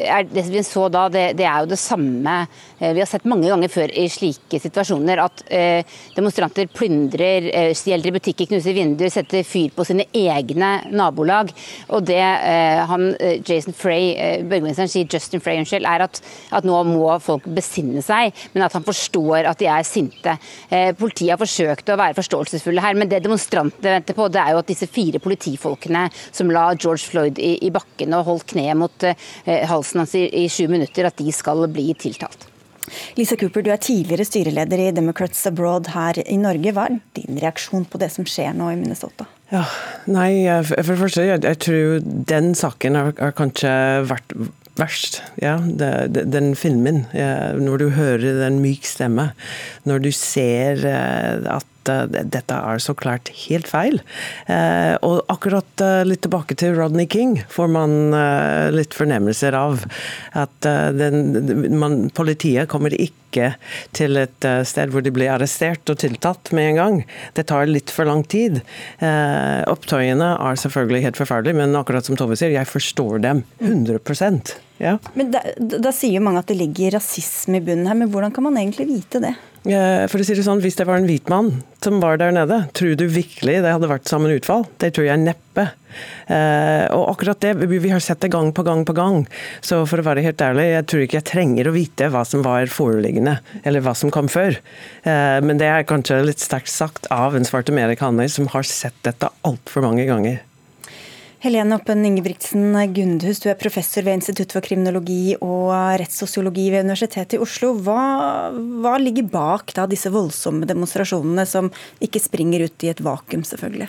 er, 0.01 0.25
det 0.31 0.47
vi 0.49 0.63
så 0.65 0.87
da, 0.93 1.05
det, 1.13 1.27
det, 1.37 1.45
er 1.45 1.63
jo 1.63 1.71
det 1.75 1.79
samme 1.81 2.37
eh, 2.79 2.95
vi 2.97 3.03
har 3.03 3.11
sett 3.11 3.29
mange 3.29 3.51
ganger 3.51 3.73
før 3.73 3.93
i 4.01 4.07
slike 4.11 4.61
situasjoner. 4.63 5.21
At 5.27 5.45
eh, 5.53 5.99
demonstranter 6.17 6.71
plyndrer, 6.73 7.51
eh, 7.53 7.75
stjeler 7.77 8.09
i 8.09 8.15
butikker, 8.17 8.49
knuser 8.49 8.77
vinduer, 8.77 9.13
setter 9.13 9.45
fyr 9.45 9.75
på 9.77 9.87
sine 9.89 10.09
egne 10.09 10.73
nabolag. 10.93 11.53
Og 11.93 12.09
det 12.09 12.23
han, 12.23 13.11
Jason 13.45 13.77
Frey, 13.77 14.15
eh, 14.17 14.73
sier, 14.87 15.05
Justin 15.05 15.45
Frey, 15.45 15.61
unnskyld, 15.61 15.87
er 15.89 16.07
at, 16.07 16.23
at, 16.49 16.65
nå 16.65 16.81
må 16.89 17.13
folk 17.23 17.45
besinne 17.53 18.01
seg, 18.05 18.33
men 18.55 18.65
at 18.65 18.77
han 18.77 18.87
forstår 18.87 19.51
at 19.51 19.61
de 19.61 19.69
er 19.69 19.85
sinte. 19.87 20.37
politiet 20.99 21.35
har 21.35 21.41
forsøkt 21.41 21.91
å 21.93 21.99
være 22.01 22.17
forståelsesfulle 22.17 22.83
her. 22.83 22.97
men 22.97 23.02
det 23.11 23.23
demonstrantene 23.25 23.97
venter 23.97 24.17
på, 24.19 24.29
det 24.33 24.43
er 24.43 24.55
jo 24.55 24.63
at 24.63 24.71
disse 24.71 24.89
fire 24.91 25.21
politifolkene 25.23 26.07
som 26.31 26.51
la 26.53 26.69
George 26.75 27.05
Floyd 27.09 27.41
i, 27.43 27.57
i 27.67 27.73
bakken 27.75 28.15
og 28.19 28.27
holdt 28.29 28.49
kneet 28.55 28.79
mot 28.79 29.09
eh, 29.09 29.69
halsen 29.69 30.03
hans 30.03 30.17
i, 30.19 30.27
i 30.45 30.49
sju 30.53 30.67
minutter, 30.73 31.09
at 31.09 31.21
de 31.21 31.35
skal 31.35 31.67
bli 31.73 31.91
tiltalt. 31.99 32.49
Lisa 33.17 33.37
Cooper, 33.39 33.63
du 33.65 33.71
er 33.73 33.81
tidligere 33.81 34.27
styreleder 34.27 34.81
i 34.83 34.91
Democrats 34.95 35.47
Abroad 35.49 35.93
her 35.95 36.19
i 36.27 36.37
Norge. 36.41 36.73
Hva 36.75 36.89
er 36.89 36.99
din 37.17 37.39
reaksjon 37.41 37.87
på 37.89 38.01
det 38.03 38.11
som 38.13 38.27
skjer 38.29 38.57
nå 38.59 38.73
i 38.73 38.79
Minnesota? 38.81 39.29
Ja, 39.53 39.63
nei, 40.11 40.49
For 40.65 40.95
det 40.95 40.99
første, 41.01 41.29
jeg, 41.29 41.45
jeg 41.45 41.61
tror 41.63 42.03
den 42.33 42.53
saken 42.59 42.99
har, 42.99 43.15
har 43.21 43.35
kanskje 43.39 43.73
vært 44.09 44.35
verst. 44.81 45.21
Ja, 45.43 45.59
det, 45.61 45.91
det, 46.17 46.27
den 46.33 46.55
filmen. 46.57 47.05
Ja, 47.17 47.53
når 47.59 47.85
du 47.85 47.91
hører 47.97 48.41
den 48.41 48.63
myk 48.65 48.87
stemme, 48.89 49.33
når 49.89 50.07
du 50.07 50.11
ser 50.17 50.87
eh, 50.89 51.53
at 51.57 51.69
dette 51.89 52.59
er 52.59 52.83
så 52.83 52.95
klart 52.99 53.31
helt 53.45 53.69
feil. 53.71 54.01
Eh, 54.51 54.95
og 55.05 55.23
akkurat 55.33 55.85
eh, 55.85 56.03
litt 56.07 56.23
tilbake 56.27 56.57
til 56.59 56.77
Rodney 56.79 57.09
King 57.11 57.39
får 57.53 57.71
man 57.73 57.97
litt 58.75 58.95
fornemmelser 58.97 59.55
av 59.57 59.83
at 60.39 60.67
den, 60.97 61.77
man, 61.79 61.97
politiet 62.15 62.71
kommer 62.71 62.95
ikke 62.95 63.53
til 63.97 64.19
et 64.21 64.47
sted 64.69 64.93
hvor 64.93 65.05
de 65.05 65.13
blir 65.15 65.33
arrestert 65.33 65.89
og 65.91 66.01
tiltatt 66.03 66.53
med 66.57 66.73
en 66.73 66.81
gang. 66.81 66.99
Det 67.37 67.47
tar 67.51 67.71
litt 67.71 67.93
for 67.93 68.09
lang 68.09 68.25
tid. 68.29 68.61
Opptøyene 69.01 70.35
er 70.37 70.61
selvfølgelig 70.61 71.07
helt 71.07 71.21
forferdelige, 71.21 71.61
men 71.63 71.79
akkurat 71.79 72.09
som 72.09 72.19
Tove 72.21 72.37
sier, 72.39 72.53
jeg 72.55 72.69
forstår 72.69 73.23
dem 73.25 73.45
100 73.63 74.03
ja. 74.83 74.99
Men 75.15 75.31
da, 75.35 75.45
da 75.57 75.95
sier 75.95 76.23
mange 76.25 76.43
at 76.43 76.51
det 76.51 76.59
ligger 76.59 76.97
rasisme 76.99 77.61
i 77.61 77.65
bunnen 77.65 77.87
her, 77.87 77.99
men 77.99 78.11
hvordan 78.11 78.35
kan 78.35 78.49
man 78.49 78.59
egentlig 78.59 78.89
vite 78.91 79.23
det? 79.23 79.37
For 79.63 80.19
å 80.19 80.25
si 80.27 80.35
det 80.35 80.43
sånn, 80.43 80.63
Hvis 80.63 80.75
det 80.75 80.89
var 80.89 80.99
en 80.99 81.07
hvit 81.07 81.29
mann 81.31 81.63
som 81.83 82.01
var 82.03 82.19
der 82.19 82.33
nede, 82.35 82.65
tror 82.75 82.97
du 82.99 83.05
virkelig 83.07 83.61
det 83.63 83.71
hadde 83.71 83.91
vært 83.91 84.11
samme 84.11 84.31
utfall? 84.35 84.67
Det 84.83 84.91
tror 84.95 85.07
jeg 85.07 85.23
neppe. 85.23 85.69
Eh, 86.27 86.87
og 86.95 87.13
akkurat 87.13 87.39
det, 87.43 87.55
Vi 87.71 87.91
har 87.91 88.03
sett 88.03 88.21
det 88.21 88.33
gang 88.35 88.51
på 88.53 88.65
gang 88.67 88.85
på 88.85 88.95
gang. 88.95 89.27
Så 89.61 89.85
for 89.87 90.03
å 90.03 90.07
være 90.07 90.23
helt 90.27 90.43
ærlig, 90.43 90.67
jeg 90.73 90.87
tror 90.91 91.03
ikke 91.03 91.19
jeg 91.21 91.31
trenger 91.31 91.71
å 91.71 91.75
vite 91.75 92.11
hva 92.11 92.25
som 92.27 92.43
var 92.43 92.67
foreliggende, 92.67 93.39
eller 93.65 93.83
hva 93.83 93.95
som 93.95 94.11
kom 94.11 94.27
før. 94.27 94.59
Eh, 95.07 95.39
men 95.43 95.59
det 95.59 95.71
er 95.71 95.87
kanskje 95.87 96.25
litt 96.27 96.43
sterkt 96.43 96.71
sagt 96.71 97.07
av 97.11 97.37
en 97.37 97.47
svart 97.47 97.71
amerikaner 97.71 98.31
som 98.31 98.51
har 98.51 98.67
sett 98.67 98.99
dette 99.07 99.31
altfor 99.47 99.87
mange 99.87 100.07
ganger. 100.11 100.43
Helene 101.43 101.75
Oppen 101.75 102.05
Ingebrigtsen 102.07 102.77
Gundhus, 102.95 103.41
du 103.43 103.49
er 103.51 103.57
professor 103.59 104.05
ved 104.07 104.21
Institutt 104.21 104.53
for 104.55 104.63
kriminologi 104.63 105.33
og 105.43 105.73
rettssosiologi 105.99 106.69
ved 106.71 106.85
Universitetet 106.87 107.35
i 107.35 107.41
Oslo. 107.43 107.73
Hva, 107.83 108.53
hva 108.55 108.93
ligger 109.03 109.27
bak 109.27 109.73
da, 109.75 109.89
disse 109.91 110.13
voldsomme 110.15 110.69
demonstrasjonene, 110.71 111.43
som 111.51 111.73
ikke 111.99 112.23
springer 112.23 112.63
ut 112.69 112.87
i 112.87 112.93
et 112.93 113.03
vakuum, 113.03 113.43
selvfølgelig? 113.49 113.89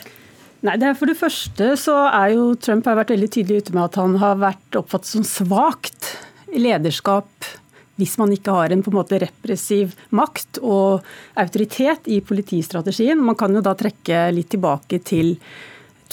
Nei, 0.65 0.79
det 0.81 0.87
er 0.87 0.97
For 0.97 1.11
det 1.11 1.19
første 1.19 1.67
så 1.77 1.97
er 2.07 2.33
jo 2.33 2.47
Trump 2.57 2.89
har 2.89 2.97
vært 3.03 3.13
veldig 3.13 3.29
tydelig 3.35 3.67
ute 3.67 3.75
med 3.75 3.83
at 3.85 3.99
han 4.01 4.15
har 4.23 4.39
vært 4.41 4.79
oppfattet 4.79 5.11
som 5.11 5.27
svakt 5.27 6.15
lederskap 6.57 7.51
hvis 8.01 8.15
man 8.17 8.33
ikke 8.33 8.55
har 8.55 8.73
en 8.73 8.81
på 8.81 8.89
en 8.89 8.97
måte 8.97 9.19
repressiv 9.21 9.93
makt 10.09 10.57
og 10.65 11.05
autoritet 11.37 12.09
i 12.09 12.17
politistrategien. 12.25 13.21
Man 13.21 13.37
kan 13.37 13.53
jo 13.53 13.61
da 13.61 13.75
trekke 13.77 14.25
litt 14.33 14.49
tilbake 14.55 15.03
til 15.05 15.35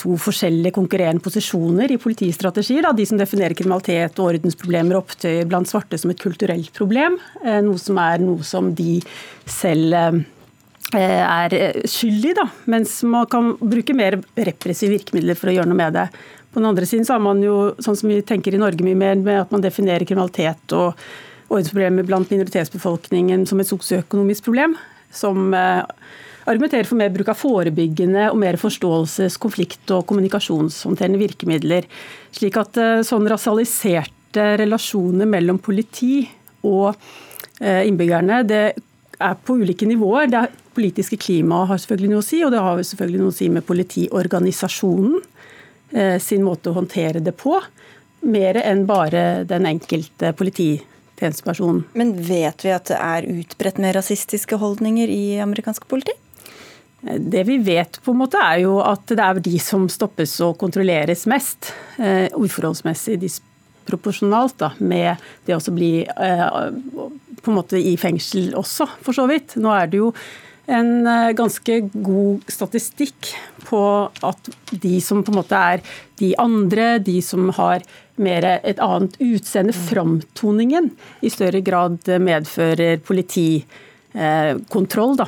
to 0.01 0.17
forskjellige 0.19 0.75
konkurrerende 0.75 1.23
posisjoner 1.23 1.93
i 1.93 1.99
politistrategier. 2.01 2.85
Da. 2.87 2.93
De 2.97 3.05
som 3.07 3.19
definerer 3.19 3.55
kriminalitet 3.57 4.19
og 4.19 4.33
ordensproblemer 4.33 4.97
og 4.97 5.05
opptøyer 5.05 5.47
blant 5.49 5.69
svarte 5.69 5.99
som 6.01 6.13
et 6.13 6.21
kulturelt 6.21 6.71
problem. 6.77 7.19
Eh, 7.45 7.61
noe 7.65 7.81
som 7.81 7.99
er 8.01 8.21
noe 8.23 8.45
som 8.47 8.71
de 8.77 8.99
selv 9.49 9.95
eh, 9.95 10.21
er 10.97 11.57
skyld 11.89 12.31
i, 12.31 12.35
mens 12.71 12.99
man 13.07 13.29
kan 13.31 13.53
bruke 13.61 13.95
mer 13.97 14.19
repressive 14.35 14.95
virkemidler 14.97 15.37
for 15.39 15.51
å 15.51 15.57
gjøre 15.59 15.71
noe 15.71 15.81
med 15.83 15.99
det. 15.99 16.07
På 16.51 16.59
den 16.59 16.67
andre 16.67 16.87
siden 16.87 17.05
så 17.07 17.15
har 17.15 17.23
man 17.23 17.39
jo, 17.43 17.71
sånn 17.79 17.95
som 17.95 18.11
vi 18.11 18.19
tenker 18.27 18.55
i 18.55 18.59
Norge 18.59 18.83
mye 18.83 18.97
mer, 18.97 19.19
med 19.21 19.45
at 19.45 19.53
man 19.53 19.63
definerer 19.63 20.07
kriminalitet 20.07 20.75
og 20.75 20.97
ordensproblemer 21.51 22.07
blant 22.07 22.31
minoritetsbefolkningen 22.31 23.45
som 23.47 23.61
et 23.61 23.69
sosioøkonomisk 23.69 24.49
problem. 24.49 24.75
Som 25.11 25.53
argumenterer 26.49 26.87
for 26.87 26.99
mer 26.99 27.11
bruk 27.13 27.31
av 27.31 27.39
forebyggende 27.39 28.27
og 28.31 28.39
mer 28.41 28.57
forståelses-, 28.61 29.39
konflikt- 29.41 29.91
og 29.93 30.05
kommunikasjonshåndterende 30.09 31.21
virkemidler. 31.21 31.87
Slik 32.35 32.57
at 32.61 32.79
eh, 32.81 33.01
sånn 33.05 33.27
rasaliserte 33.29 34.55
relasjoner 34.61 35.29
mellom 35.29 35.59
politi 35.61 36.23
og 36.67 36.95
eh, 37.59 37.83
innbyggerne, 37.87 38.41
det 38.47 38.63
er 39.21 39.37
på 39.45 39.59
ulike 39.61 39.85
nivåer. 39.89 40.31
Det 40.31 40.45
politiske 40.75 41.19
klimaet 41.21 41.73
har 41.73 41.83
selvfølgelig 41.83 42.13
noe 42.13 42.23
å 42.23 42.29
si, 42.31 42.41
og 42.45 42.53
det 42.53 42.63
har 42.63 42.81
selvfølgelig 42.89 43.21
noe 43.21 43.33
å 43.33 43.37
si 43.37 43.51
med 43.53 43.67
politiorganisasjonen 43.67 45.19
eh, 45.93 46.17
sin 46.23 46.45
måte 46.47 46.71
å 46.71 46.77
håndtere 46.79 47.21
det 47.23 47.35
på. 47.37 47.59
Mer 48.31 48.61
enn 48.61 48.85
bare 48.89 49.43
den 49.49 49.67
enkelte 49.69 50.33
polititjenestepersonen. 51.21 51.83
Men 51.93 52.15
vet 52.15 52.65
vi 52.65 52.73
at 52.73 52.89
det 52.89 52.97
er 52.97 53.27
utbredt 53.29 53.79
med 53.79 53.95
rasistiske 53.95 54.57
holdninger 54.57 55.07
i 55.07 55.39
amerikansk 55.39 55.87
politi? 55.87 56.11
Det 57.01 57.43
vi 57.47 57.57
vet, 57.57 57.99
på 58.03 58.11
en 58.11 58.19
måte 58.21 58.37
er 58.37 58.61
jo 58.61 58.79
at 58.81 59.07
det 59.09 59.19
er 59.19 59.39
de 59.41 59.59
som 59.59 59.87
stoppes 59.89 60.39
og 60.41 60.57
kontrolleres 60.59 61.25
mest. 61.25 61.73
Eh, 61.97 62.29
uforholdsmessig 62.37 63.17
disproporsjonalt 63.21 64.57
da, 64.59 64.71
med 64.77 65.17
det 65.45 65.57
å 65.57 65.73
bli 65.73 66.05
eh, 66.05 66.71
på 67.41 67.51
en 67.51 67.57
måte 67.57 67.77
i 67.77 67.97
fengsel 67.97 68.53
også, 68.53 68.87
for 69.01 69.17
så 69.17 69.25
vidt. 69.27 69.57
Nå 69.57 69.73
er 69.73 69.89
det 69.89 69.97
jo 69.97 70.11
en 70.69 71.07
uh, 71.07 71.31
ganske 71.37 71.81
god 71.93 72.41
statistikk 72.51 73.35
på 73.65 74.09
at 74.27 74.49
de 74.71 75.01
som 75.03 75.23
på 75.23 75.31
en 75.33 75.37
måte 75.41 75.55
er 75.57 75.81
de 76.21 76.35
andre, 76.41 76.99
de 77.01 77.21
som 77.25 77.49
har 77.57 77.79
mer 78.21 78.43
et 78.61 78.79
annet 78.83 79.15
utseende, 79.23 79.73
framtoningen, 79.73 80.91
i 81.25 81.29
større 81.33 81.61
grad 81.65 81.97
medfører 82.21 82.97
politikontroll. 83.07 85.15
da. 85.23 85.27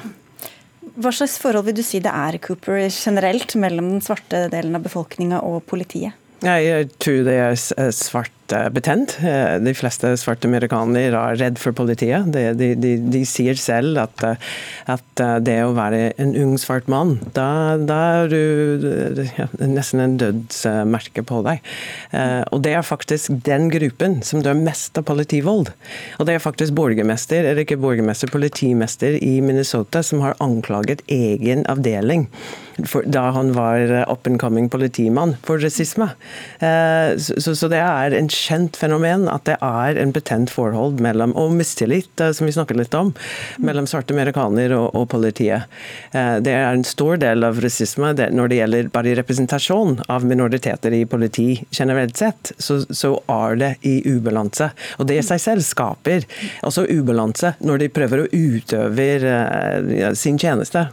Hva 0.94 1.12
slags 1.16 1.40
forhold 1.42 1.66
vil 1.66 1.80
du 1.80 1.84
si 1.86 2.00
det 2.04 2.14
er 2.14 2.38
Cooper, 2.44 2.90
generelt 2.94 3.56
mellom 3.58 3.90
den 3.96 4.04
svarte 4.06 4.50
delen 4.54 4.76
av 4.78 4.84
befolkninga 4.86 5.38
og 5.42 5.64
politiet? 5.70 6.14
Jeg 6.44 6.90
tror 7.00 7.22
det 7.24 7.36
er 7.40 7.92
svart 7.96 8.32
betent. 8.74 9.18
Eh, 9.24 9.60
de 9.64 9.74
fleste 9.76 10.10
svarte 10.20 10.48
amerikanere 10.50 11.16
er 11.16 11.38
redd 11.40 11.60
for 11.62 11.76
politiet. 11.76 12.28
De, 12.34 12.52
de, 12.58 12.74
de, 12.76 12.92
de 13.14 13.22
sier 13.28 13.56
selv 13.60 13.98
at, 14.02 14.26
at, 14.92 15.06
eh, 15.24 15.38
det 15.46 15.56
å 15.64 15.74
være 15.78 16.14
en 16.22 16.34
ung 16.44 16.58
svart 16.62 16.90
mann, 16.92 17.16
da, 17.38 17.78
da 17.80 18.00
er 18.24 18.34
du 18.34 19.24
ja, 19.38 19.48
nesten 19.60 20.04
en 20.04 20.18
dødsmerke 20.22 21.24
på 21.30 21.42
deg. 21.48 21.64
Eh, 22.12 22.42
og 22.52 22.64
det 22.66 22.76
er 22.78 22.86
faktisk 22.86 23.40
den 23.48 23.70
gruppen 23.74 24.20
som 24.26 24.44
dør 24.44 24.60
mest 24.60 25.00
av 25.00 25.08
politivold. 25.08 25.72
Og 26.20 26.28
det 26.28 26.38
er 26.38 26.44
faktisk 26.44 26.76
borgermester, 26.78 27.44
eller 27.46 27.64
ikke 27.64 27.80
borgermester, 27.82 28.32
politimester 28.34 29.18
i 29.22 29.38
Minnesota 29.46 30.04
som 30.04 30.24
har 30.26 30.38
anklaget 30.44 31.06
egen 31.12 31.66
avdeling 31.72 32.28
for, 32.88 33.06
da 33.06 33.30
han 33.36 33.54
var 33.56 33.92
up 34.10 34.28
and 34.28 34.40
coming 34.42 34.70
politimann 34.70 35.36
for 35.44 35.62
rasisme. 35.62 36.10
Så, 37.18 37.56
så 37.56 37.68
det 37.72 37.80
er 37.80 38.16
en 38.16 38.30
kjent 38.32 38.78
fenomen 38.80 39.28
at 39.32 39.46
det 39.48 39.58
er 39.64 39.98
en 40.00 40.14
betent 40.16 40.52
forhold 40.54 41.02
mellom, 41.04 41.34
og 41.40 41.54
mistillit, 41.58 42.12
eh, 42.22 42.32
som 42.36 42.48
vi 42.48 42.56
snakket 42.56 42.80
litt 42.80 42.98
om, 42.98 43.14
mellom 43.64 43.88
svarte 43.90 44.16
amerikanere 44.16 44.78
og, 44.78 44.92
og, 44.94 45.08
politiet. 45.14 45.70
Eh, 46.12 46.38
det 46.44 46.54
er 46.56 46.72
en 46.72 46.86
stor 46.88 47.20
del 47.22 47.46
av 47.48 47.62
rasisme 47.64 48.14
når 48.14 48.52
det 48.52 48.60
gjelder 48.60 48.92
bare 48.94 49.16
representasjon 49.20 50.00
av 50.12 50.26
minoriteter 50.28 50.96
i 50.96 51.04
politi 51.10 51.48
generelt 51.72 52.18
sett, 52.20 52.54
så, 52.58 52.82
så 52.90 53.16
er 53.32 53.60
det 53.62 53.72
i 53.90 54.00
ubalanse. 54.10 54.72
Og 55.00 55.10
det 55.10 55.20
i 55.22 55.26
seg 55.26 55.42
selv 55.44 55.68
skaper 55.68 56.28
også 56.66 56.88
ubalanse 56.90 57.56
når 57.64 57.86
de 57.86 57.94
prøver 57.94 58.24
å 58.24 58.30
utøve 58.32 59.10
eh, 59.20 60.12
sin 60.18 60.40
tjeneste. 60.42 60.88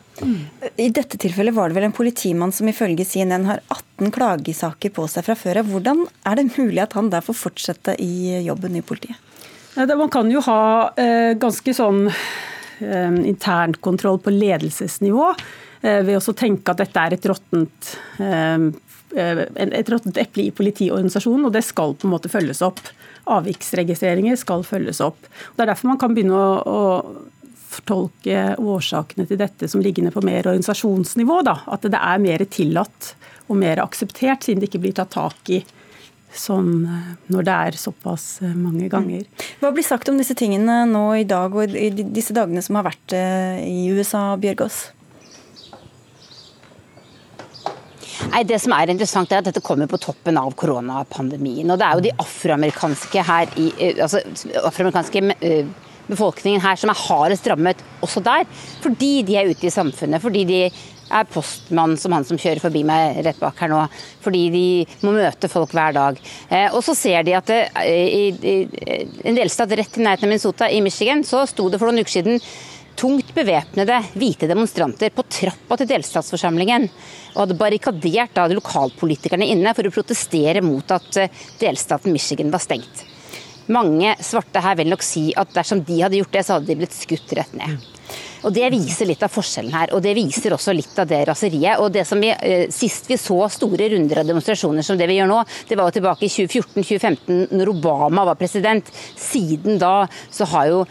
I 0.76 0.88
dette 0.92 1.18
tilfellet 1.20 1.54
var 1.54 1.70
det 1.70 1.78
vel 1.78 1.86
en 1.88 1.96
politimann 1.96 2.52
som 2.52 2.68
ifølge 2.68 3.06
CNN 3.08 3.46
har 3.48 3.62
18 3.72 4.12
klagesaker 4.14 4.92
på 4.96 5.06
seg 5.08 5.26
fra 5.26 5.36
før 5.38 5.62
av. 5.62 5.70
Hvordan 5.72 6.04
er 6.28 6.38
det 6.38 6.50
mulig 6.52 6.82
at 6.84 6.96
han 6.98 7.10
der 7.12 7.24
får 7.24 7.38
fortsette 7.38 7.96
i 8.02 8.40
jobben 8.44 8.76
i 8.76 8.84
politiet? 8.84 9.16
Man 9.76 10.10
kan 10.12 10.30
jo 10.32 10.42
ha 10.44 10.60
eh, 10.98 11.32
ganske 11.40 11.74
sånn 11.74 12.06
eh, 12.10 13.16
internkontroll 13.30 14.18
på 14.22 14.34
ledelsesnivå 14.34 15.26
eh, 15.30 16.00
ved 16.06 16.16
å 16.18 16.36
tenke 16.36 16.74
at 16.74 16.82
dette 16.82 17.04
er 17.06 17.16
et 17.16 17.28
råttent 17.30 17.96
et 19.10 19.88
råttent 19.90 20.18
eple 20.22 20.44
i 20.44 20.52
politiorganisasjonen, 20.54 21.48
og 21.48 21.54
det 21.56 21.64
skal 21.66 21.96
på 21.98 22.06
en 22.06 22.12
måte 22.12 22.30
følges 22.30 22.60
opp. 22.62 22.78
Avviksregistreringer 23.26 24.38
skal 24.38 24.62
følges 24.62 25.00
opp. 25.02 25.26
Det 25.56 25.64
er 25.64 25.72
derfor 25.72 25.90
man 25.90 25.98
kan 25.98 26.14
begynne 26.14 26.38
å, 26.38 26.52
å 26.62 27.39
fortolke 27.70 28.54
årsakene 28.58 29.26
til 29.30 29.38
dette 29.40 29.68
som 29.70 29.82
liggende 29.84 30.12
på 30.14 30.22
mer 30.26 30.48
organisasjonsnivå. 30.50 31.40
Da. 31.46 31.60
At 31.70 31.86
det 31.86 31.98
er 31.98 32.22
mer 32.22 32.44
tillatt 32.50 33.14
og 33.50 33.58
mer 33.60 33.82
akseptert, 33.82 34.46
siden 34.46 34.62
det 34.62 34.70
ikke 34.70 34.82
blir 34.86 34.96
tatt 34.96 35.14
tak 35.14 35.52
i 35.54 35.62
sånn 36.30 36.84
når 37.30 37.46
det 37.46 37.54
er 37.54 37.78
såpass 37.78 38.26
eh, 38.44 38.54
mange 38.54 38.86
ganger. 38.90 39.24
Hva 39.58 39.72
blir 39.74 39.86
sagt 39.86 40.10
om 40.12 40.18
disse 40.20 40.36
tingene 40.38 40.84
nå 40.86 41.04
i 41.18 41.26
dag 41.26 41.54
og 41.54 41.74
i 41.74 41.90
disse 41.90 42.36
dagene 42.36 42.62
som 42.62 42.78
har 42.78 42.86
vært 42.86 43.16
eh, 43.18 43.58
i 43.66 43.90
USA, 43.90 44.28
Bjørgaas? 44.40 44.80
Nei, 48.30 48.44
Det 48.46 48.60
som 48.62 48.74
er 48.76 48.92
interessant 48.92 49.32
er 49.32 49.40
at 49.40 49.48
Dette 49.48 49.62
kommer 49.64 49.90
på 49.90 49.98
toppen 49.98 50.38
av 50.38 50.52
koronapandemien. 50.54 51.70
og 51.70 51.80
Det 51.80 51.86
er 51.86 51.98
jo 51.98 52.06
de 52.06 52.16
afroamerikanske 52.22 53.26
her 53.26 53.54
i, 53.58 53.70
altså 53.96 54.22
afroamerikanske 54.60 55.24
befolkningen 56.10 56.62
her 56.64 56.78
som 56.80 56.92
er 56.92 57.02
hardest 57.06 57.46
rammet 57.50 57.84
også 58.04 58.22
der. 58.24 58.48
Fordi 58.84 59.12
de 59.26 59.38
er 59.40 59.50
ute 59.50 59.68
i 59.68 59.74
samfunnet, 59.74 60.22
fordi 60.22 60.46
de 60.48 60.64
er 61.10 61.28
postmann 61.30 61.96
som 61.98 62.14
han 62.14 62.26
som 62.26 62.38
kjører 62.38 62.62
forbi 62.62 62.82
meg 62.86 63.20
rett 63.26 63.38
bak 63.40 63.58
her 63.60 63.70
nå. 63.72 63.82
Fordi 64.24 64.42
de 64.54 64.64
må 65.06 65.14
møte 65.16 65.50
folk 65.50 65.74
hver 65.76 65.94
dag. 65.96 66.20
Eh, 66.48 66.68
og 66.70 66.84
så 66.86 66.94
ser 66.98 67.24
de 67.26 67.36
at 67.38 67.50
det, 67.50 67.62
i, 67.86 68.28
i, 68.30 68.56
en 69.26 69.38
delstat 69.38 69.74
rett 69.78 69.98
i 69.98 70.04
nærheten 70.04 70.28
av 70.28 70.34
Minnesota, 70.34 70.70
i 70.70 70.82
Michigan, 70.84 71.24
så 71.26 71.44
sto 71.50 71.68
det 71.70 71.80
for 71.80 71.90
noen 71.90 72.04
uker 72.04 72.20
siden 72.20 72.42
tungt 73.00 73.30
bevæpnede 73.34 73.96
hvite 74.18 74.48
demonstranter 74.50 75.12
på 75.14 75.24
trappa 75.24 75.78
til 75.80 75.88
delstatsforsamlingen. 75.88 76.88
Og 77.34 77.44
hadde 77.44 77.58
barrikadert 77.58 78.34
da 78.36 78.48
lokalpolitikerne 78.50 79.48
inne 79.50 79.74
for 79.76 79.88
å 79.88 79.94
protestere 79.94 80.62
mot 80.64 80.96
at 80.96 81.22
eh, 81.22 81.40
delstaten 81.62 82.14
Michigan 82.14 82.52
var 82.54 82.62
stengt. 82.62 83.09
Mange 83.70 84.16
svarte 84.24 84.62
her 84.64 84.78
vil 84.80 84.90
nok 84.90 85.04
si 85.04 85.30
at 85.38 85.52
dersom 85.54 85.84
de 85.86 86.02
hadde 86.02 86.18
gjort 86.18 86.34
det, 86.34 86.44
så 86.46 86.56
hadde 86.56 86.70
de 86.70 86.78
blitt 86.80 86.96
skutt 86.96 87.34
rett 87.38 87.56
ned. 87.58 87.78
Og 88.42 88.54
Det 88.56 88.70
viser 88.72 89.06
litt 89.06 89.22
av 89.22 89.32
forskjellen 89.32 89.74
her, 89.74 89.92
og 89.94 90.02
det 90.02 90.14
viser 90.16 90.54
også 90.56 90.72
litt 90.74 90.96
av 90.98 91.08
det 91.10 91.20
raseriet. 91.28 91.78
Og 91.78 91.92
det 91.92 92.06
som 92.08 92.20
vi, 92.20 92.30
eh, 92.30 92.70
Sist 92.70 93.06
vi 93.06 93.16
så 93.20 93.48
store 93.50 93.90
runder 93.92 94.20
av 94.20 94.26
demonstrasjoner 94.26 94.82
som 94.82 94.96
det 94.96 95.06
vi 95.06 95.18
gjør 95.18 95.28
nå, 95.28 95.44
det 95.68 95.76
var 95.76 95.90
jo 95.90 96.00
tilbake 96.00 96.24
i 96.24 96.32
2014-2015, 96.32 97.52
når 97.52 97.68
Obama 97.68 98.24
var 98.24 98.34
president. 98.34 98.84
Siden 99.16 99.78
da 99.78 100.08
så 100.30 100.46
har 100.46 100.66
jo 100.66 100.86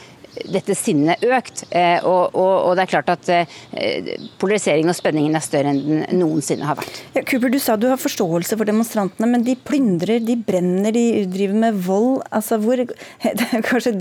dette 0.49 0.75
sinnet 0.77 1.23
økt. 1.25 1.63
Eh, 1.75 1.99
og, 2.05 2.35
og, 2.37 2.53
og, 2.69 2.75
det 2.77 2.85
er 2.85 2.91
klart 2.91 3.11
at 3.13 3.29
eh, 3.33 4.11
polariseringen 4.41 4.91
og 4.91 4.97
spenningen 4.97 5.35
er 5.37 5.43
større 5.43 5.73
enn 5.73 5.81
den 5.89 6.21
noensinne 6.21 6.67
har 6.67 6.79
vært. 6.79 7.01
Ja, 7.15 7.23
Cooper, 7.27 7.51
Du 7.53 7.59
sa 7.61 7.75
du 7.79 7.87
har 7.89 7.99
forståelse 7.99 8.57
for 8.59 8.69
demonstrantene, 8.69 9.29
men 9.29 9.45
de 9.47 9.55
plyndrer, 9.55 10.21
de 10.23 10.37
brenner, 10.37 10.93
de 10.95 11.25
driver 11.31 11.59
med 11.65 11.81
vold. 11.85 12.21
Altså, 12.35 12.59
hvor, 12.63 12.81
kanskje, 13.69 13.95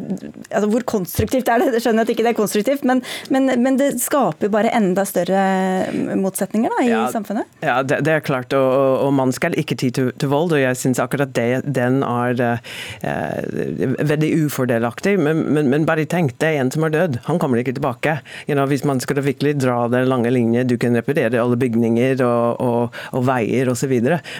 altså, 0.51 0.69
hvor 0.71 0.87
konstruktivt 0.89 1.49
er 1.49 1.63
det? 1.63 1.73
Jeg 1.79 1.87
skjønner 1.87 2.07
at 2.07 2.13
ikke 2.15 2.27
det 2.27 2.33
er 2.35 2.39
konstruktivt, 2.39 2.87
men, 2.89 3.03
men, 3.35 3.51
men 3.63 3.81
det 3.81 3.95
skaper 4.03 4.53
bare 4.53 4.73
enda 4.77 5.05
større 5.09 5.43
motsetninger 6.19 6.73
da, 6.75 6.85
i 6.85 6.93
ja, 6.93 7.03
samfunnet? 7.13 7.49
Ja, 7.65 7.81
det, 7.83 8.03
det, 8.07 8.15
er 8.19 8.25
klart. 8.25 8.55
Og, 8.57 9.07
og 9.07 9.13
man 9.17 9.33
skal 9.35 9.57
ikke 9.59 9.79
ty 9.79 9.91
til, 9.95 10.13
til 10.19 10.33
vold. 10.33 10.53
og 10.57 10.63
jeg 10.63 10.79
syns 10.81 11.01
akkurat 11.03 11.33
det, 11.37 11.63
den 11.77 12.03
er 12.07 12.43
eh, 12.49 13.99
veldig 14.09 14.31
ufordelaktig. 14.47 15.17
Men, 15.21 15.45
men, 15.55 15.71
men 15.73 15.87
bare 15.89 16.07
tenk 16.09 16.28
tenk, 16.29 16.39
det 16.41 16.49
er 16.49 16.61
en 16.61 16.71
som 16.71 16.85
er 16.85 16.93
død. 16.93 17.19
Han 17.27 17.39
kommer 17.39 17.59
ikke 17.59 17.75
tilbake. 17.77 18.21
You 18.49 18.55
know, 18.55 18.67
hvis 18.67 18.85
man 18.85 19.01
skal 19.01 19.23
virkelig 19.23 19.59
dra 19.61 19.89
den 19.89 20.09
lange 20.09 20.31
linje, 20.31 20.65
du 20.65 20.77
kan 20.79 20.97
reparere 20.97 21.41
alle 21.41 21.57
bygninger 21.57 22.23
og, 22.25 22.61
og, 22.61 22.95
og 23.13 23.27
veier 23.27 23.69
osv., 23.69 23.95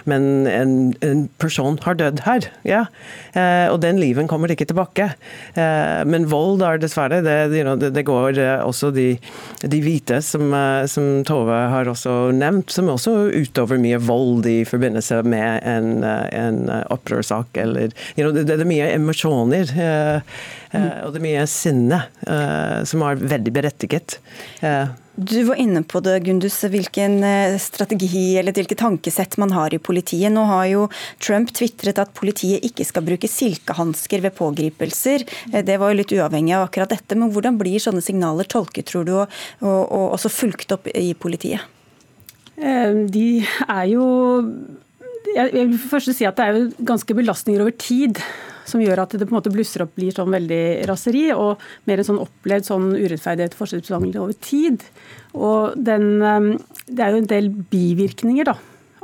men 0.05 0.47
en, 0.47 0.93
en, 1.01 1.27
person 1.39 1.77
har 1.83 1.95
dødd 1.99 2.23
her. 2.25 2.47
Ja. 2.67 2.85
Eh, 3.33 3.67
og 3.71 3.81
den 3.81 3.99
liven 3.99 4.27
kommer 4.27 4.51
ikke 4.51 4.67
tilbake. 4.69 5.11
Eh, 5.55 6.05
men 6.05 6.29
vold 6.29 6.61
er 6.65 6.79
dessverre 6.79 7.21
det, 7.23 7.51
you 7.53 7.63
know, 7.63 7.75
det, 7.79 7.91
det 7.95 8.05
går 8.07 8.39
eh, 8.39 8.63
også 8.63 8.91
de, 8.95 9.17
de 9.61 9.81
hvite, 9.83 10.21
som, 10.25 10.49
eh, 10.53 10.85
som, 10.89 11.07
Tove 11.27 11.55
har 11.73 11.89
også 11.89 12.31
nevnt, 12.35 12.71
som 12.71 12.89
også 12.91 13.29
utover 13.35 13.79
mye 13.81 13.99
vold 14.01 14.47
i 14.49 14.61
forbindelse 14.67 15.21
med 15.27 15.65
en, 15.67 15.91
eh, 16.05 16.25
en 16.39 16.61
opprørssak. 16.89 17.57
Eller, 17.59 17.93
you 18.15 18.23
know, 18.23 18.33
det, 18.35 18.47
det, 18.49 18.59
er 18.61 18.69
mye 18.69 18.89
emosjoner. 18.95 19.73
Uh, 19.75 20.39
og 20.77 21.13
det 21.13 21.19
er 21.19 21.23
mye 21.23 21.45
sinne 21.49 21.97
uh, 22.27 22.81
som 22.87 23.03
er 23.05 23.21
veldig 23.21 23.53
berettiget. 23.55 24.19
Uh, 24.61 24.91
du 25.19 25.41
var 25.49 25.59
inne 25.59 25.81
på 25.83 25.99
det, 26.05 26.13
Gundus, 26.23 26.55
hvilken 26.71 27.17
strategi 27.59 28.37
eller 28.39 28.55
hvilket 28.55 28.79
tankesett 28.79 29.35
man 29.41 29.51
har 29.51 29.73
i 29.75 29.81
politiet. 29.83 30.31
Nå 30.31 30.45
har 30.47 30.67
jo 30.69 30.85
Trump 31.19 31.51
tvitret 31.57 31.99
at 31.99 32.13
politiet 32.15 32.63
ikke 32.63 32.85
skal 32.87 33.03
bruke 33.03 33.27
silkehansker 33.27 34.23
ved 34.23 34.37
pågripelser. 34.37 35.25
Det 35.51 35.75
var 35.75 35.91
jo 35.91 35.99
litt 35.99 36.13
uavhengig 36.15 36.55
av 36.55 36.69
akkurat 36.69 36.93
dette, 36.95 37.19
men 37.19 37.33
hvordan 37.35 37.59
blir 37.59 37.83
sånne 37.83 38.05
signaler 38.05 38.47
tolket, 38.47 38.87
tror 38.93 39.09
du, 39.09 39.11
og, 39.19 39.35
og, 39.59 39.81
og 39.89 40.05
også 40.15 40.31
fulgt 40.31 40.71
opp 40.77 40.87
i 40.93 41.11
politiet? 41.19 41.67
De 42.55 43.27
er 43.67 43.85
jo 43.91 44.07
jeg 45.35 45.51
vil 45.53 45.79
først 45.81 46.13
si 46.15 46.27
at 46.27 46.37
Det 46.37 46.45
er 46.45 46.55
jo 46.55 46.85
ganske 46.87 47.15
belastninger 47.15 47.61
over 47.63 47.75
tid 47.75 48.21
som 48.69 48.81
gjør 48.83 49.03
at 49.03 49.13
det 49.17 49.25
på 49.25 49.33
en 49.33 49.39
måte 49.39 49.51
blusser 49.53 49.83
opp 49.85 49.95
blir 49.97 50.13
sånn 50.15 50.31
veldig 50.33 50.63
raseri, 50.89 51.27
og 51.33 51.61
mer 51.89 52.01
en 52.01 52.09
sånn 52.11 52.23
opplevd 52.23 52.69
sånn 52.69 52.89
urettferdighet 52.95 53.57
forskjellsbehandling 53.57 54.21
over 54.21 54.37
tid. 54.45 54.85
Og 55.37 55.77
den, 55.77 56.21
um, 56.21 56.51
Det 56.85 57.05
er 57.05 57.13
jo 57.13 57.21
en 57.21 57.29
del 57.29 57.49
bivirkninger 57.49 58.47
da, 58.49 58.55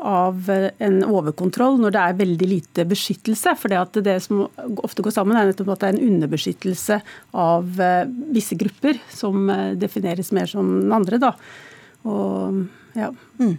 av 0.02 0.50
uh, 0.50 0.70
en 0.80 1.04
overkontroll 1.06 1.78
når 1.82 1.94
det 1.94 2.02
er 2.02 2.18
veldig 2.22 2.50
lite 2.50 2.88
beskyttelse. 2.90 3.56
For 3.62 3.74
det, 3.74 4.06
det 4.06 4.18
som 4.26 4.48
ofte 4.82 5.06
går 5.06 5.14
sammen, 5.14 5.38
er 5.38 5.52
nettopp 5.52 5.76
at 5.76 5.84
det 5.84 5.92
er 5.92 5.98
en 5.98 6.08
underbeskyttelse 6.10 7.00
av 7.34 7.78
uh, 7.78 8.04
visse 8.34 8.58
grupper, 8.58 9.02
som 9.14 9.50
defineres 9.78 10.34
mer 10.36 10.50
som 10.50 10.76
den 10.82 10.96
andre. 10.96 11.22
Da. 11.22 11.36
Og, 12.06 12.66
ja. 12.98 13.14
Mm. 13.42 13.58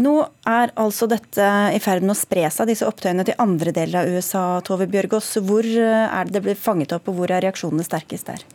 Nå 0.00 0.12
er 0.48 0.70
altså 0.80 1.04
dette 1.10 1.46
i 1.76 1.80
ferd 1.82 2.00
med 2.00 2.14
å 2.14 2.16
spre 2.16 2.46
seg, 2.48 2.70
disse 2.70 2.86
opptøyene 2.88 3.26
til 3.28 3.36
andre 3.42 3.74
deler 3.76 4.00
av 4.00 4.14
USA. 4.14 4.44
Tove 4.64 4.86
Bjørgaas, 4.88 5.34
hvor 5.44 5.66
eh, 5.68 6.06
er 6.08 6.28
det 6.28 6.38
det 6.38 6.44
blir 6.46 6.56
fanget 6.56 6.94
opp, 6.96 7.10
og 7.12 7.18
hvor 7.18 7.32
er 7.34 7.44
reaksjonene 7.44 7.84
sterkest 7.84 8.30
der? 8.30 8.46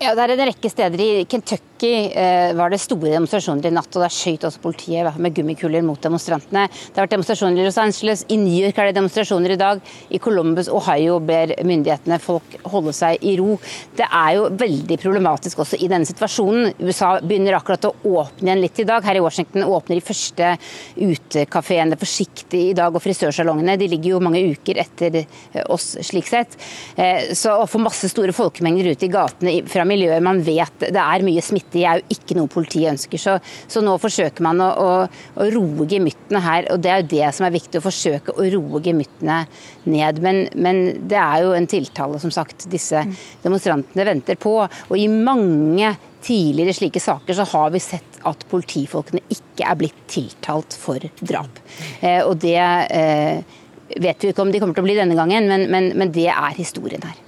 Ja, 0.00 0.14
Det 0.14 0.22
er 0.24 0.32
en 0.32 0.46
rekke 0.48 0.70
steder. 0.72 1.00
I 1.00 1.24
Kentucky 1.28 1.75
eh, 1.84 2.54
var 2.56 2.70
det 2.70 2.78
store 2.80 3.12
demonstrasjoner 3.12 3.68
i 3.68 3.74
natt. 3.74 3.90
og 3.96 4.04
Da 4.04 4.08
skjøt 4.12 4.46
også 4.48 4.62
politiet 4.62 5.18
med 5.20 5.34
gummikuler 5.36 5.84
mot 5.84 6.00
demonstrantene. 6.00 6.66
Det 6.70 6.96
har 6.96 7.06
vært 7.06 7.16
demonstrasjoner 7.16 7.60
i 7.60 7.66
Los 7.66 7.78
Angeles. 7.78 8.24
I 8.28 8.38
New 8.40 8.64
York 8.64 8.78
er 8.78 8.88
det 8.88 8.96
demonstrasjoner 8.96 9.52
i 9.52 9.58
dag. 9.60 9.82
I 10.10 10.18
Columbus, 10.18 10.70
Ohio 10.72 11.18
ber 11.20 11.52
myndighetene 11.66 12.18
folk 12.22 12.56
holde 12.64 12.94
seg 12.96 13.22
i 13.26 13.36
ro. 13.40 13.58
Det 13.96 14.06
er 14.06 14.30
jo 14.38 14.48
veldig 14.56 14.98
problematisk 15.02 15.60
også 15.64 15.80
i 15.82 15.90
denne 15.92 16.08
situasjonen. 16.08 16.72
USA 16.80 17.16
begynner 17.20 17.58
akkurat 17.58 17.90
å 17.90 17.94
åpne 18.06 18.50
igjen 18.50 18.64
litt 18.64 18.80
i 18.80 18.88
dag. 18.88 19.04
Her 19.04 19.20
i 19.20 19.24
Washington 19.24 19.66
åpner 19.66 20.00
de 20.00 20.06
første 20.06 20.54
utekafeene 20.96 22.00
forsiktig 22.00 22.62
i 22.70 22.76
dag, 22.76 22.94
og 22.94 23.04
frisørsalongene. 23.04 23.76
De 23.76 23.90
ligger 23.90 24.14
jo 24.14 24.22
mange 24.24 24.42
uker 24.54 24.80
etter 24.80 25.20
eh, 25.22 25.62
oss 25.68 25.94
slik 26.06 26.28
sett. 26.30 26.56
Eh, 26.96 27.34
så 27.36 27.58
å 27.60 27.68
få 27.68 27.80
masse 27.82 28.08
store 28.12 28.34
folkemengder 28.36 28.92
ute 28.94 29.08
i 29.08 29.12
gatene 29.12 29.58
fra 29.68 29.84
miljøer 29.88 30.24
man 30.24 30.40
vet 30.44 30.86
det 30.86 31.02
er 31.02 31.24
mye 31.26 31.42
smitte 31.44 31.65
i, 31.74 31.84
er 31.84 32.00
jo 32.00 32.16
ikke 32.16 32.36
noe 32.38 32.50
politiet 32.52 32.92
ønsker. 32.92 33.20
Så, 33.20 33.36
så 33.70 33.82
nå 33.84 33.96
forsøker 34.02 34.44
man 34.46 34.62
å, 34.62 34.68
å, 34.70 34.90
å, 35.34 35.48
roe 35.52 35.88
gemyttene 35.90 36.42
her, 36.44 36.70
og 36.72 36.82
det 36.84 36.92
er 36.92 37.02
jo 37.02 37.10
det 37.16 37.30
som 37.36 37.48
er 37.48 37.56
viktig. 37.56 37.80
Å 37.80 37.86
forsøke 37.86 38.36
å 38.36 38.48
roe 38.56 38.82
gemyttene 38.84 39.42
ned. 39.90 40.20
Men, 40.24 40.42
men, 40.54 40.82
det 41.10 41.20
er 41.20 41.46
jo 41.46 41.54
en 41.56 41.70
tiltale, 41.70 42.20
som 42.22 42.34
sagt, 42.34 42.68
disse 42.72 43.02
demonstrantene 43.44 44.06
venter 44.08 44.38
på. 44.40 44.58
Og 44.66 44.96
i 45.00 45.08
mange 45.10 45.94
tidligere 46.26 46.74
slike 46.74 47.02
saker 47.02 47.38
så 47.38 47.46
har 47.52 47.70
vi 47.74 47.82
sett 47.82 48.18
at 48.26 48.46
politifolkene 48.50 49.22
ikke 49.30 49.66
er 49.68 49.78
blitt 49.78 50.00
tiltalt 50.10 50.74
for 50.78 51.02
drap. 51.20 51.60
Eh, 52.00 52.22
og 52.24 52.38
det 52.42 52.58
eh, 52.58 53.56
vet 54.02 54.24
vi 54.24 54.30
ikke 54.32 54.44
om 54.44 54.52
de 54.52 54.60
kommer 54.62 54.76
til 54.76 54.84
å 54.84 54.88
bli 54.88 54.96
denne 54.98 55.16
gangen, 55.18 55.48
men, 55.50 55.66
men, 55.72 55.90
men 55.98 56.12
det 56.14 56.28
er 56.32 56.56
historien 56.56 57.02
her. 57.06 57.18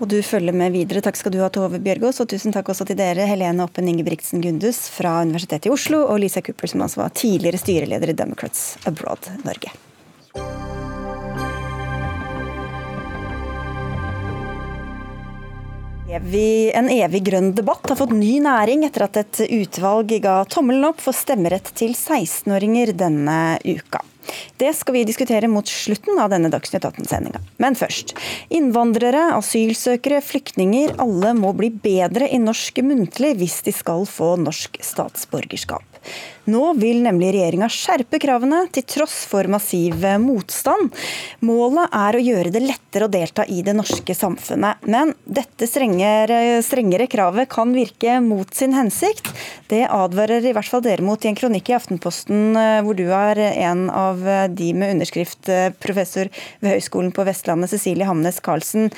Og 0.00 0.10
du 0.12 0.18
følger 0.26 0.56
med 0.56 0.74
videre. 0.74 1.02
Takk 1.04 1.18
skal 1.18 1.34
du 1.34 1.40
ha, 1.42 1.50
Tove 1.52 1.80
Bjørgaas. 1.82 2.20
Og 2.22 2.30
tusen 2.30 2.54
takk 2.54 2.68
også 2.72 2.86
til 2.88 2.98
dere, 2.98 3.28
Helene 3.30 3.64
Oppen 3.66 3.88
Ingebrigtsen 3.90 4.44
Gundus 4.44 4.86
fra 4.92 5.18
Universitetet 5.24 5.70
i 5.70 5.74
Oslo, 5.74 6.04
og 6.10 6.20
Lisa 6.22 6.44
Cooper, 6.44 6.72
som 6.72 6.84
altså 6.86 7.04
var 7.04 7.16
tidligere 7.16 7.62
styreleder 7.62 8.12
i 8.12 8.18
Democrats 8.18 8.74
Abroad 8.88 9.30
Norge. 9.46 9.72
En 16.06 16.86
evig 16.92 17.24
grønn 17.26 17.48
debatt 17.56 17.88
har 17.90 17.98
fått 17.98 18.12
ny 18.14 18.36
næring 18.44 18.84
etter 18.86 19.08
at 19.08 19.16
et 19.18 19.40
utvalg 19.56 20.12
ga 20.22 20.36
tommelen 20.46 20.86
opp 20.86 21.00
for 21.02 21.16
stemmerett 21.16 21.72
til 21.74 21.96
16-åringer 21.98 22.92
denne 22.94 23.56
uka. 23.66 24.04
Det 24.58 24.70
skal 24.78 24.94
vi 24.94 25.02
diskutere 25.06 25.50
mot 25.50 25.66
slutten 25.66 26.20
av 26.22 26.30
denne 26.30 26.50
Dagsnytt 26.52 26.86
18-sendinga. 26.86 27.42
Men 27.62 27.74
først. 27.78 28.14
Innvandrere, 28.54 29.32
asylsøkere, 29.34 30.22
flyktninger. 30.22 30.94
Alle 31.02 31.34
må 31.34 31.50
bli 31.58 31.72
bedre 31.74 32.30
i 32.30 32.38
norsk 32.42 32.78
muntlig 32.86 33.34
hvis 33.42 33.60
de 33.66 33.74
skal 33.74 34.06
få 34.06 34.36
norsk 34.46 34.78
statsborgerskap. 34.86 35.95
Nå 36.46 36.76
vil 36.78 37.00
nemlig 37.02 37.32
regjeringa 37.34 37.66
skjerpe 37.72 38.20
kravene, 38.22 38.62
til 38.70 38.84
tross 38.86 39.24
for 39.26 39.48
massiv 39.50 40.04
motstand. 40.22 40.92
Målet 41.46 41.90
er 41.98 42.18
å 42.18 42.22
gjøre 42.22 42.52
det 42.54 42.62
lettere 42.62 43.08
å 43.08 43.10
delta 43.10 43.46
i 43.50 43.62
det 43.66 43.74
norske 43.74 44.14
samfunnet. 44.14 44.86
Men 44.86 45.10
dette 45.26 45.66
strengere, 45.66 46.60
strengere 46.62 47.08
kravet 47.10 47.50
kan 47.50 47.74
virke 47.74 48.20
mot 48.22 48.54
sin 48.54 48.76
hensikt. 48.78 49.32
Det 49.66 49.82
advarer 49.90 50.46
i 50.46 50.54
hvert 50.54 50.70
fall 50.70 50.84
dere 50.86 51.02
mot 51.02 51.24
i 51.24 51.32
en 51.32 51.38
kronikk 51.38 51.72
i 51.72 51.78
Aftenposten, 51.80 52.54
eh, 52.54 52.80
hvor 52.86 52.94
du 52.94 53.08
er 53.10 53.42
en 53.50 53.88
av 53.90 54.22
de 54.54 54.72
med 54.72 54.94
underskrift, 54.94 55.48
eh, 55.48 55.72
professor 55.82 56.30
ved 56.60 56.76
Høgskolen 56.76 57.12
på 57.12 57.26
Vestlandet, 57.26 57.74
Cecilie 57.74 58.06
Hamnes 58.06 58.38
Karlsen. 58.40 58.92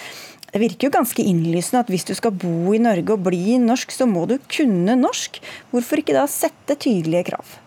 Det 0.52 0.62
virker 0.62 0.88
jo 0.88 0.96
ganske 0.96 1.24
innlysende 1.24 1.84
at 1.84 1.92
hvis 1.92 2.06
du 2.08 2.14
skal 2.16 2.32
bo 2.32 2.72
i 2.72 2.80
Norge 2.80 3.14
og 3.14 3.24
bli 3.28 3.58
norsk, 3.60 3.92
så 3.92 4.08
må 4.08 4.24
du 4.30 4.38
kunne 4.48 4.96
norsk. 4.96 5.40
Hvorfor 5.72 6.00
ikke 6.00 6.16
da 6.16 6.24
sette 6.30 6.78
tydelige 6.80 7.28
krav? 7.32 7.58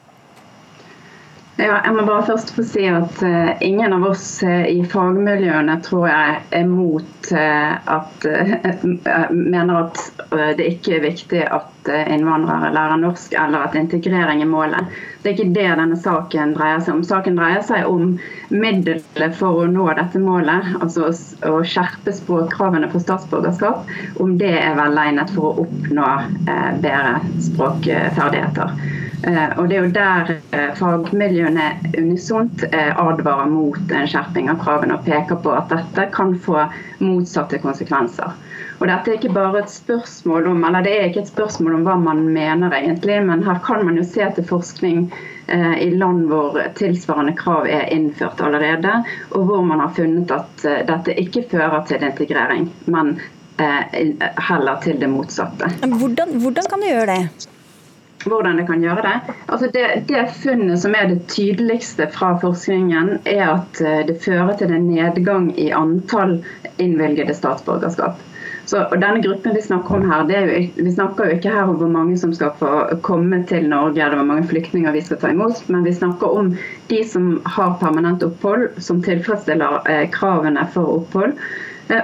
Ja, 1.61 1.75
jeg 1.85 1.93
må 1.93 2.05
bare 2.07 2.25
først 2.25 2.53
få 2.55 2.63
si 2.65 2.87
at 2.89 3.19
uh, 3.21 3.51
ingen 3.61 3.93
av 3.93 4.05
oss 4.07 4.39
uh, 4.41 4.63
i 4.65 4.81
fagmiljøene 4.89 5.75
tror 5.85 6.07
jeg 6.09 6.39
er 6.57 6.69
mot 6.69 7.31
uh, 7.35 7.97
at 7.99 8.25
mener 9.35 9.81
at 9.83 10.01
det 10.57 10.69
ikke 10.71 10.95
er 10.97 11.05
viktig 11.05 11.43
at 11.43 11.80
innvandrere 11.89 12.71
lærer 12.75 12.99
norsk, 13.01 13.33
eller 13.33 13.65
at 13.65 13.75
integrering 13.75 14.43
er 14.43 14.49
målet. 14.49 14.91
Det 15.21 15.31
er 15.31 15.35
ikke 15.37 15.53
det 15.55 15.67
denne 15.79 15.97
saken 15.97 16.53
dreier 16.57 16.81
seg 16.81 16.95
om. 16.95 17.03
Saken 17.05 17.37
dreier 17.39 17.61
seg 17.65 17.89
om 17.89 18.15
middelet 18.49 19.37
for 19.37 19.63
å 19.63 19.67
nå 19.69 19.87
dette 19.97 20.21
målet, 20.21 20.71
altså 20.81 21.11
å 21.49 21.61
skjerpe 21.65 22.13
språkkravene 22.17 22.89
for 22.93 23.03
statsborgerskap, 23.03 23.89
om 24.21 24.37
det 24.41 24.53
er 24.61 24.77
velegnet 24.79 25.33
for 25.35 25.51
å 25.51 25.67
oppnå 25.67 26.09
bedre 26.81 27.19
språkferdigheter. 27.49 28.75
Eh, 29.23 29.59
og 29.59 29.69
Det 29.69 29.77
er 29.77 29.83
jo 29.83 29.93
der 29.93 30.29
eh, 30.57 30.71
fagmiljøene 30.77 31.65
unisont 31.99 32.63
eh, 32.71 32.89
advarer 32.97 33.51
mot 33.51 33.91
en 33.93 34.07
skjerping 34.09 34.49
av 34.49 34.57
kravene 34.63 34.97
og 34.97 35.05
peker 35.05 35.37
på 35.43 35.53
at 35.53 35.69
dette 35.69 36.07
kan 36.15 36.33
få 36.41 36.63
motsatte 37.03 37.61
konsekvenser. 37.61 38.33
Og 38.81 38.87
dette 38.89 39.11
er 39.11 39.19
ikke 39.19 39.33
bare 39.35 39.61
et 39.61 39.69
spørsmål 39.69 40.47
om, 40.55 40.63
eller 40.65 40.81
Det 40.81 40.93
er 40.97 41.09
ikke 41.09 41.21
et 41.21 41.29
spørsmål 41.29 41.75
om 41.77 41.83
hva 41.85 41.97
man 42.01 42.23
mener, 42.33 42.73
egentlig, 42.73 43.19
men 43.27 43.43
her 43.45 43.59
kan 43.65 43.85
man 43.85 43.99
jo 44.01 44.05
se 44.07 44.25
til 44.35 44.47
forskning 44.49 45.11
i 45.51 45.89
land 45.99 46.25
hvor 46.31 46.55
tilsvarende 46.79 47.33
krav 47.35 47.67
er 47.67 47.89
innført 47.93 48.41
allerede, 48.41 48.93
og 49.35 49.45
hvor 49.49 49.61
man 49.67 49.83
har 49.83 49.93
funnet 49.93 50.31
at 50.31 50.65
dette 50.87 51.17
ikke 51.19 51.43
fører 51.51 51.83
til 51.89 52.05
integrering, 52.07 52.69
men 52.85 53.17
heller 53.59 54.79
til 54.81 55.01
det 55.01 55.09
motsatte. 55.11 55.69
Hvordan, 55.85 56.39
hvordan 56.41 56.69
kan 56.71 56.81
du 56.81 56.87
gjøre 56.87 57.09
det? 57.11 57.49
hvordan 58.25 58.57
det 58.57 58.67
kan 58.67 58.81
gjøre 58.81 59.01
det. 59.01 59.35
Altså 59.47 59.69
det, 59.73 59.85
det, 60.07 60.25
funnet 60.43 60.79
som 60.81 60.95
er 60.97 61.07
det 61.09 61.27
tydeligste 61.27 62.07
fra 62.13 62.33
forskningen, 62.41 63.17
er 63.25 63.45
at 63.47 63.81
eh, 63.81 64.01
det 64.07 64.19
fører 64.23 64.53
til 64.57 64.73
en 64.73 64.89
nedgang 64.91 65.51
i 65.59 65.71
antall 65.75 66.39
innvilgede 66.77 67.33
statsborgerskap. 67.37 68.19
Så, 68.69 68.83
og 68.83 68.99
denne 69.01 69.21
gruppen 69.23 69.55
Vi 69.55 69.61
snakker 69.65 69.95
om 69.97 70.05
her, 70.11 70.29
jo, 70.29 70.59
vi 70.75 70.93
snakker 70.93 71.27
jo 71.27 71.37
ikke 71.37 71.53
her 71.53 71.69
om 71.69 71.79
hvor 71.79 71.89
mange 71.91 72.17
som 72.19 72.33
skal 72.35 72.53
få 72.59 72.69
komme 73.05 73.41
til 73.49 73.67
Norge, 73.69 73.97
eller 74.03 74.21
hvor 74.21 74.29
mange 74.29 74.47
flyktninger 74.51 74.93
vi 74.95 75.01
skal 75.05 75.19
ta 75.21 75.31
imot, 75.33 75.63
men 75.69 75.83
vi 75.87 75.95
snakker 75.95 76.37
om 76.41 76.53
de 76.91 77.01
som 77.07 77.33
har 77.45 77.75
permanent 77.81 78.23
opphold, 78.23 78.69
som 78.77 79.01
tilfredsstiller 79.03 79.81
eh, 79.89 80.05
kravene 80.13 80.67
for 80.73 80.99
opphold. 80.99 81.35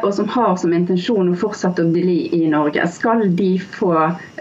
Og 0.02 0.13
som 0.13 0.28
har 0.30 0.56
som 0.60 0.73
intensjon 0.76 1.30
å 1.32 1.38
fortsette 1.39 1.84
å 1.86 1.91
bli 1.93 2.17
i 2.36 2.47
Norge. 2.52 2.84
Skal 2.91 3.21
de, 3.38 3.54
få, 3.60 3.93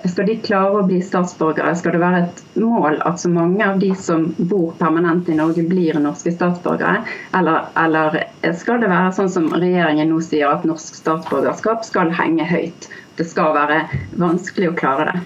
skal 0.03 0.27
de 0.27 0.35
klare 0.43 0.81
å 0.81 0.87
bli 0.89 0.99
statsborgere, 1.05 1.75
skal 1.79 1.95
det 1.95 2.03
være 2.03 2.23
et 2.25 2.43
mål 2.59 2.99
at 3.07 3.23
så 3.23 3.31
mange 3.31 3.63
av 3.63 3.79
de 3.83 3.93
som 3.95 4.27
bor 4.51 4.75
permanent 4.81 5.29
i 5.31 5.39
Norge, 5.39 5.63
blir 5.71 6.01
norske 6.03 6.35
statsborgere? 6.35 7.05
Eller, 7.39 7.71
eller 7.79 8.19
skal 8.59 8.83
det 8.83 8.91
være 8.91 9.15
sånn 9.21 9.33
som 9.37 9.49
regjeringen 9.55 10.11
nå 10.11 10.19
sier, 10.25 10.51
at 10.51 10.67
norsk 10.67 10.99
statsborgerskap 10.99 11.87
skal 11.87 12.11
henge 12.17 12.47
høyt? 12.51 12.91
Det 13.17 13.29
skal 13.31 13.55
være 13.55 13.85
vanskelig 14.19 14.73
å 14.73 14.79
klare 14.79 15.11
det. 15.13 15.25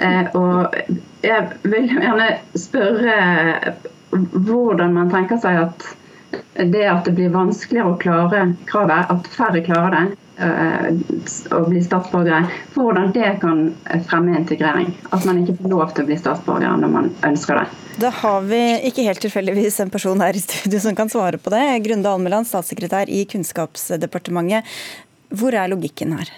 Eh, 0.00 0.36
og 0.38 0.76
jeg 1.26 1.48
vil 1.68 1.90
gjerne 1.90 2.30
spørre 2.56 3.16
hvordan 4.10 4.94
man 4.94 5.10
tenker 5.12 5.40
seg 5.42 5.58
at 5.66 5.90
det 6.54 6.86
at 6.88 7.04
det 7.06 7.14
blir 7.16 7.30
vanskeligere 7.34 7.92
å 7.94 8.00
klare 8.00 8.42
kravet, 8.68 9.12
at 9.12 9.30
færre 9.34 9.62
klarer 9.64 9.96
det, 9.96 10.04
å 11.52 11.60
bli 11.68 11.82
statsborgere, 11.84 12.48
hvordan 12.72 13.10
det 13.12 13.32
kan 13.42 13.58
fremme 14.08 14.38
integrering. 14.38 14.88
At 15.12 15.26
man 15.28 15.42
ikke 15.42 15.58
får 15.60 15.72
lov 15.72 15.92
til 15.92 16.04
å 16.04 16.08
bli 16.08 16.16
statsborger 16.20 16.80
når 16.80 16.92
man 16.94 17.10
ønsker 17.28 17.60
det. 17.60 17.66
Da 18.00 18.12
har 18.22 18.46
vi 18.48 18.60
ikke 18.88 19.04
helt 19.04 19.20
tilfeldigvis 19.20 19.80
en 19.84 19.92
person 19.92 20.22
her 20.24 20.36
i 20.36 20.40
studio 20.40 20.80
som 20.80 20.96
kan 20.96 21.12
svare 21.12 21.40
på 21.42 21.52
det. 21.52 21.64
Grunde 21.84 22.08
Almeland, 22.08 22.48
statssekretær 22.48 23.12
i 23.12 23.26
Kunnskapsdepartementet. 23.28 24.64
Hvor 25.36 25.54
er 25.54 25.68
logikken 25.68 26.16
her? 26.16 26.32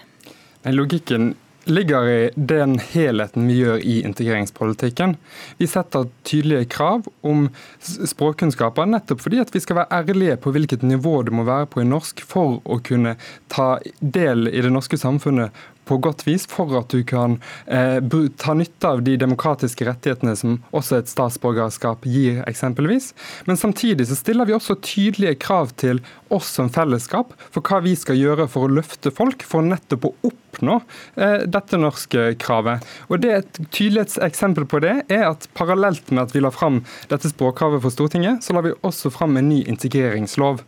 Logikken 0.67 1.31
ligger 1.65 2.07
i 2.09 2.29
den 2.35 2.77
helheten 2.79 3.47
vi 3.47 3.57
gjør 3.61 3.83
i 3.83 3.99
integreringspolitikken. 4.03 5.15
Vi 5.57 5.67
setter 5.69 6.09
tydelige 6.27 6.65
krav 6.73 7.07
om 7.21 7.47
språkkunnskaper, 7.79 8.89
nettopp 8.89 9.23
fordi 9.23 9.39
at 9.43 9.53
vi 9.53 9.61
skal 9.63 9.81
være 9.81 10.01
ærlige 10.01 10.37
på 10.43 10.53
hvilket 10.55 10.83
nivå 10.87 11.21
du 11.23 11.33
må 11.35 11.45
være 11.47 11.69
på 11.71 11.83
i 11.83 11.87
norsk 11.87 12.23
for 12.27 12.59
å 12.63 12.79
kunne 12.83 13.15
ta 13.53 13.77
del 13.99 14.49
i 14.51 14.63
det 14.63 14.73
norske 14.73 14.99
samfunnet 14.99 15.55
på 15.85 15.97
godt 16.03 16.25
vis 16.27 16.45
for 16.49 16.71
at 16.79 16.93
du 16.93 17.03
kan 17.07 17.37
eh, 17.67 17.99
ta 18.39 18.55
nytte 18.57 18.89
av 18.89 19.03
de 19.05 19.15
demokratiske 19.19 19.87
rettighetene 19.87 20.35
som 20.39 20.57
også 20.71 20.99
et 20.99 21.11
statsborgerskap 21.11 22.07
gir, 22.07 22.41
eksempelvis. 22.47 23.11
Men 23.49 23.59
samtidig 23.59 24.07
så 24.09 24.17
stiller 24.19 24.49
vi 24.49 24.55
også 24.57 24.79
tydelige 24.83 25.39
krav 25.43 25.73
til 25.79 26.01
oss 26.33 26.49
som 26.57 26.71
fellesskap 26.73 27.33
for 27.53 27.65
hva 27.65 27.81
vi 27.85 27.93
skal 27.99 28.17
gjøre 28.17 28.47
for 28.51 28.67
å 28.67 28.73
løfte 28.79 29.13
folk, 29.13 29.45
for 29.45 29.65
nettopp 29.65 30.07
å 30.09 30.13
oppnå 30.29 30.79
eh, 31.15 31.45
dette 31.49 31.79
norske 31.81 32.33
kravet. 32.41 32.83
Og 33.09 33.21
det 33.21 33.31
Et 33.33 33.57
tydelighetseksempel 33.73 34.67
på 34.69 34.79
det 34.83 34.93
er 35.11 35.23
at 35.25 35.47
parallelt 35.57 36.11
med 36.11 36.27
at 36.27 36.35
vi 36.35 36.43
la 36.43 36.51
fram 36.53 36.83
dette 37.09 37.31
språkkravet 37.31 37.81
for 37.81 37.93
Stortinget, 37.93 38.43
så 38.45 38.53
la 38.53 38.61
vi 38.61 38.75
også 38.85 39.09
fram 39.13 39.39
en 39.39 39.49
ny 39.49 39.63
integreringslov. 39.65 40.61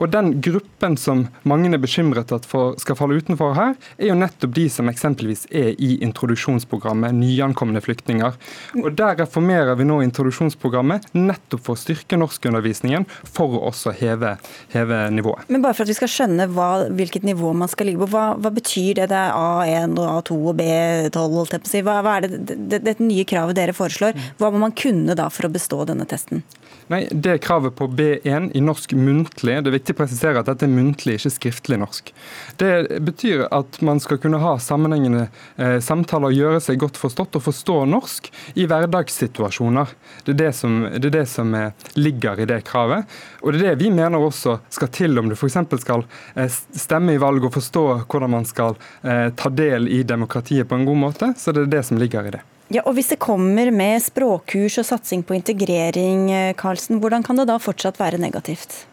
Og 0.00 0.08
Den 0.10 0.32
gruppen 0.40 0.96
som 0.96 1.26
mange 1.44 1.68
er 1.68 1.80
bekymret 1.80 2.32
at 2.32 2.46
for, 2.48 2.72
skal 2.80 2.96
falle 2.96 3.18
utenfor 3.20 3.52
her, 3.56 3.74
er 4.00 4.10
jo 4.10 4.16
nettopp 4.18 4.54
de 4.56 4.64
som 4.72 4.88
eksempelvis 4.88 5.44
er 5.52 5.74
i 5.76 5.98
introduksjonsprogrammet, 6.06 7.14
nyankomne 7.16 7.82
flyktninger. 7.84 8.38
Og 8.80 8.90
Der 8.96 9.18
reformerer 9.20 9.76
vi 9.76 9.84
nå 9.84 10.00
introduksjonsprogrammet 10.06 11.10
nettopp 11.16 11.64
for 11.66 11.76
å 11.76 11.80
styrke 11.80 12.18
norskundervisningen, 12.20 13.04
for 13.28 13.58
å 13.58 13.62
også 13.70 13.92
heve, 14.00 14.36
heve 14.72 15.02
nivået. 15.12 15.44
Men 15.52 15.64
bare 15.64 15.76
for 15.76 15.84
at 15.84 15.92
vi 15.92 15.98
skal 15.98 16.12
skjønne 16.12 16.48
hva, 16.54 16.70
hvilket 16.96 17.26
nivå 17.28 17.52
man 17.56 17.70
skal 17.70 17.90
ligge 17.90 18.04
på, 18.04 18.10
hva, 18.14 18.24
hva 18.40 18.54
betyr 18.56 19.02
det? 19.02 19.10
Det 19.12 19.20
er 19.20 19.36
A1 19.36 19.98
og 20.00 20.08
A2 20.16 20.40
og 20.40 20.56
B12? 20.60 21.84
Hva, 21.84 22.00
hva 22.06 22.16
er 22.16 22.26
det, 22.26 22.58
det, 22.72 22.82
det, 22.88 22.96
nye 23.04 23.26
kravet 23.28 23.58
dere 23.58 23.76
foreslår? 23.76 24.16
Hva 24.40 24.52
må 24.52 24.64
man 24.64 24.76
kunne 24.76 25.16
da 25.18 25.28
for 25.32 25.48
å 25.48 25.52
bestå 25.52 25.84
denne 25.88 26.08
testen? 26.08 26.44
Nei, 26.90 27.06
Det 27.10 27.30
er 27.30 27.38
kravet 27.38 27.76
på 27.78 27.86
B1 27.86 28.50
i 28.58 28.60
norsk 28.60 28.96
muntlig. 28.98 29.52
Det 29.62 29.70
er 29.70 29.76
viktig 29.76 29.94
å 29.94 29.98
presisere 30.00 30.40
at 30.40 30.48
dette 30.50 30.66
er 30.66 30.72
muntlig, 30.72 31.20
ikke 31.20 31.30
skriftlig 31.30 31.78
norsk. 31.78 32.10
Det 32.58 32.98
betyr 33.06 33.44
at 33.46 33.78
man 33.86 34.02
skal 34.02 34.18
kunne 34.18 34.40
ha 34.42 34.56
sammenhengende 34.58 35.28
eh, 35.54 35.78
samtaler, 35.86 36.34
gjøre 36.34 36.58
seg 36.64 36.82
godt 36.82 36.98
forstått 36.98 37.38
og 37.38 37.46
forstå 37.46 37.78
norsk 37.92 38.26
i 38.58 38.66
hverdagssituasjoner. 38.66 39.94
Det 40.26 40.34
er 40.34 40.40
det 40.42 40.50
som, 40.58 40.82
det 40.90 41.12
er 41.12 41.16
det 41.20 41.26
som 41.30 41.54
eh, 41.54 41.88
ligger 41.94 42.42
i 42.42 42.50
det 42.50 42.64
kravet. 42.66 43.06
Og 43.44 43.54
det 43.54 43.62
er 43.62 43.68
det 43.70 43.84
vi 43.84 43.94
mener 43.94 44.18
også 44.18 44.58
skal 44.74 44.90
til 44.90 45.22
om 45.22 45.30
du 45.30 45.38
f.eks. 45.38 45.62
skal 45.86 46.02
eh, 46.34 46.50
stemme 46.50 47.14
i 47.14 47.22
valg 47.22 47.46
og 47.46 47.54
forstå 47.54 47.86
hvordan 48.02 48.34
man 48.34 48.50
skal 48.50 48.74
eh, 49.06 49.28
ta 49.30 49.54
del 49.54 49.86
i 49.86 50.02
demokratiet 50.02 50.66
på 50.66 50.74
en 50.74 50.90
god 50.90 51.06
måte. 51.06 51.36
Så 51.38 51.54
det 51.54 51.68
er 51.68 51.76
det 51.78 51.86
som 51.86 52.02
ligger 52.02 52.26
i 52.26 52.40
det. 52.40 52.48
Ja, 52.70 52.84
og 52.86 52.94
Hvis 52.94 53.10
det 53.10 53.18
kommer 53.18 53.72
med 53.74 53.98
språkkurs 54.02 54.78
og 54.78 54.86
satsing 54.86 55.24
på 55.26 55.34
integrering, 55.34 56.28
Karlsen, 56.54 57.00
hvordan 57.02 57.26
kan 57.26 57.40
det 57.40 57.48
da 57.50 57.58
fortsatt 57.58 57.98
være 57.98 58.20
negativt? 58.22 58.84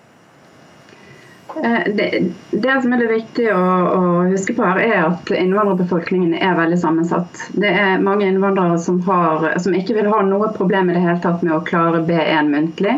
Eh, 1.64 1.94
det, 1.94 2.34
det, 2.52 2.82
som 2.82 2.94
er 2.94 3.02
det 3.02 3.10
viktige 3.12 3.54
å, 3.56 3.68
å, 3.90 4.02
huske 4.32 4.54
på 4.58 4.66
her, 4.66 4.82
er 4.82 4.98
at 5.08 5.32
innvandrerbefolkningen 5.34 6.36
er 6.38 6.58
veldig 6.58 6.80
sammensatt. 6.82 7.48
Det 7.58 7.72
er 7.72 8.04
mange 8.04 8.28
innvandrere 8.28 8.78
som, 8.82 9.00
har, 9.08 9.48
som 9.64 9.76
ikke 9.78 9.98
vil 9.98 10.12
ha 10.12 10.22
noe 10.28 10.52
problem 10.58 10.92
i 10.92 10.98
det 10.98 11.06
hele 11.06 11.22
tatt 11.24 11.46
med 11.46 11.56
å 11.56 11.64
klare 11.68 12.04
B1 12.08 12.52
muntlig. 12.52 12.98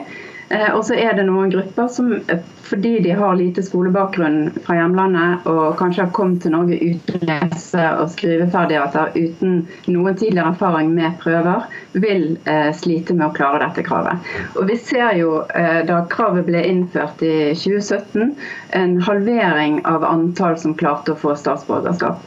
Eh, 0.50 0.72
og 0.74 0.86
så 0.86 0.96
er 0.98 1.14
det 1.14 1.28
noen 1.28 1.52
grupper 1.54 1.90
som 1.94 2.14
eh, 2.18 2.40
fordi 2.70 3.00
de 3.00 3.12
har 3.18 3.36
lite 3.38 3.64
skolebakgrunn 3.66 4.52
fra 4.66 4.76
hjemlandet 4.78 5.46
og 5.50 5.78
kanskje 5.78 6.04
har 6.06 6.14
kommet 6.14 6.44
til 6.44 6.54
Norge 6.54 6.78
uten 6.78 7.26
lese- 7.26 7.86
og 8.02 8.12
skriveferdigheter 8.14 9.14
uten 9.18 9.56
noen 9.90 10.18
tidligere 10.18 10.54
erfaring 10.54 10.92
med 10.94 11.18
prøver, 11.22 11.66
vil 11.94 12.26
eh, 12.50 12.70
slite 12.78 13.18
med 13.18 13.28
å 13.30 13.34
klare 13.38 13.62
dette 13.64 13.86
kravet. 13.86 14.30
Og 14.56 14.70
Vi 14.70 14.78
ser 14.90 15.18
jo 15.18 15.40
eh, 15.50 15.82
da 15.90 16.04
kravet 16.10 16.50
ble 16.50 16.66
innført 16.72 17.22
i 17.26 17.54
2017, 17.58 18.36
en 18.82 19.00
halvering 19.06 19.82
av 19.90 20.06
antall 20.06 20.58
som 20.62 20.78
klarte 20.78 21.14
å 21.14 21.22
få 21.26 21.38
statsborgerskap. 21.38 22.22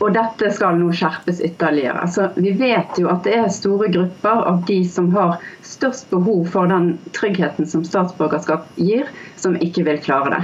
Og 0.00 0.14
dette 0.16 0.48
skal 0.56 0.78
nå 0.80 0.88
skjerpes 0.96 1.42
ytterligere. 1.44 2.06
Så 2.08 2.30
Vi 2.36 2.54
vet 2.56 2.96
jo 2.98 3.10
at 3.12 3.26
det 3.28 3.34
er 3.36 3.50
store 3.52 3.90
grupper 3.92 4.46
av 4.48 4.62
de 4.68 4.80
som 4.88 5.10
har 5.12 5.36
størst 5.66 6.08
behov 6.10 6.46
for 6.54 6.70
den 6.70 6.94
tryggheten 7.16 7.68
som 7.68 7.84
statsborgerskap 7.84 8.64
gir, 8.80 9.10
som 9.36 9.58
ikke 9.60 9.84
vil 9.88 10.00
klare 10.00 10.38
det. 10.38 10.42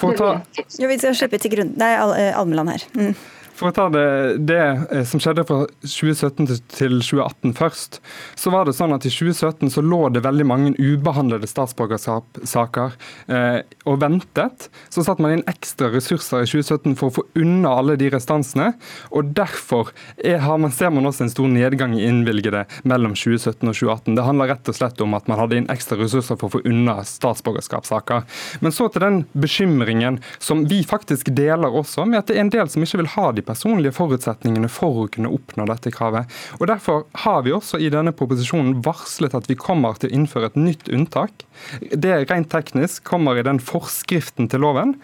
Ta... 0.00 0.30
Ja, 0.78 0.88
vi 0.88 0.98
skal 0.98 1.14
slippe 1.16 1.38
til 1.40 1.54
grunn. 1.54 1.72
Det 1.78 1.86
er 1.86 2.16
eh, 2.18 2.32
Almeland 2.36 2.72
her. 2.74 2.88
Mm. 2.96 3.14
For 3.54 3.70
å 3.70 3.74
ta 3.74 3.86
det, 3.92 4.06
det, 4.48 4.62
eh, 4.90 5.04
som 5.06 5.20
skjedde 5.22 5.44
fra 5.46 5.60
2017 5.86 6.48
til 6.74 6.96
2018 6.98 7.54
først, 7.54 8.00
så 8.38 8.50
var 8.50 8.66
det 8.66 8.74
sånn 8.74 8.94
at 8.96 9.06
i 9.06 9.12
2017 9.12 9.70
så 9.70 9.84
lå 9.84 10.08
det 10.14 10.24
veldig 10.24 10.46
mange 10.48 10.72
ubehandlede 10.74 11.46
statsborgerskapssaker 11.46 12.96
eh, 13.30 13.60
og 13.86 14.00
ventet. 14.02 14.68
Så 14.90 15.04
satte 15.06 15.22
man 15.22 15.36
inn 15.36 15.46
ekstra 15.50 15.92
ressurser 15.94 16.42
i 16.42 16.50
2017 16.50 16.96
for 16.98 17.12
å 17.12 17.16
få 17.20 17.26
unna 17.38 17.76
alle 17.78 17.96
de 18.00 18.10
restansene. 18.10 18.72
Og 19.14 19.30
derfor 19.38 19.92
er, 20.18 20.42
man, 20.58 20.74
ser 20.74 20.90
man 20.94 21.06
også 21.06 21.28
en 21.28 21.32
stor 21.36 21.50
nedgang 21.50 21.94
i 21.94 22.02
innvilgede 22.08 22.64
mellom 22.82 23.14
2017 23.14 23.70
og 23.70 23.78
2018. 23.78 24.18
Det 24.18 24.26
handler 24.26 24.52
rett 24.54 24.72
og 24.72 24.78
slett 24.80 25.06
om 25.06 25.14
at 25.14 25.30
man 25.30 25.38
hadde 25.44 25.60
inn 25.60 25.70
ekstra 25.70 26.00
ressurser 26.02 26.40
for 26.40 26.50
å 26.50 26.56
få 26.56 26.64
unna 26.66 26.98
statsborgerskapssaker. 27.06 28.26
Men 28.66 28.74
så 28.74 28.90
til 28.90 29.06
den 29.06 29.22
bekymringen 29.38 30.18
som 30.42 30.66
vi 30.70 30.82
faktisk 30.82 31.30
deler 31.38 31.70
også, 31.70 32.08
med 32.08 32.24
at 32.24 32.30
det 32.32 32.40
er 32.40 32.46
en 32.48 32.54
del 32.54 32.70
som 32.72 32.82
ikke 32.82 33.04
vil 33.04 33.14
ha 33.14 33.30
de 33.30 33.44
personlige 33.54 33.94
forutsetningene 33.94 34.70
for 34.72 35.04
å 35.04 35.08
kunne 35.12 35.32
oppnå 35.34 35.66
dette 35.70 35.92
kravet. 35.94 36.30
Og 36.58 36.68
Derfor 36.70 37.04
har 37.24 37.42
vi 37.46 37.54
også 37.54 37.78
i 37.80 37.90
denne 37.92 38.14
proposisjonen 38.16 38.80
varslet 38.84 39.34
at 39.36 39.48
vi 39.50 39.58
kommer 39.58 39.96
til 39.98 40.10
å 40.10 40.16
innføre 40.18 40.50
et 40.50 40.58
nytt 40.58 40.90
unntak. 40.92 41.46
Det 41.92 42.16
rent 42.30 42.50
teknisk 42.50 43.04
kommer 43.06 43.38
i 43.38 43.44
den 43.46 43.60
forskriften 43.62 44.48
til 44.50 44.64
loven. 44.64 44.96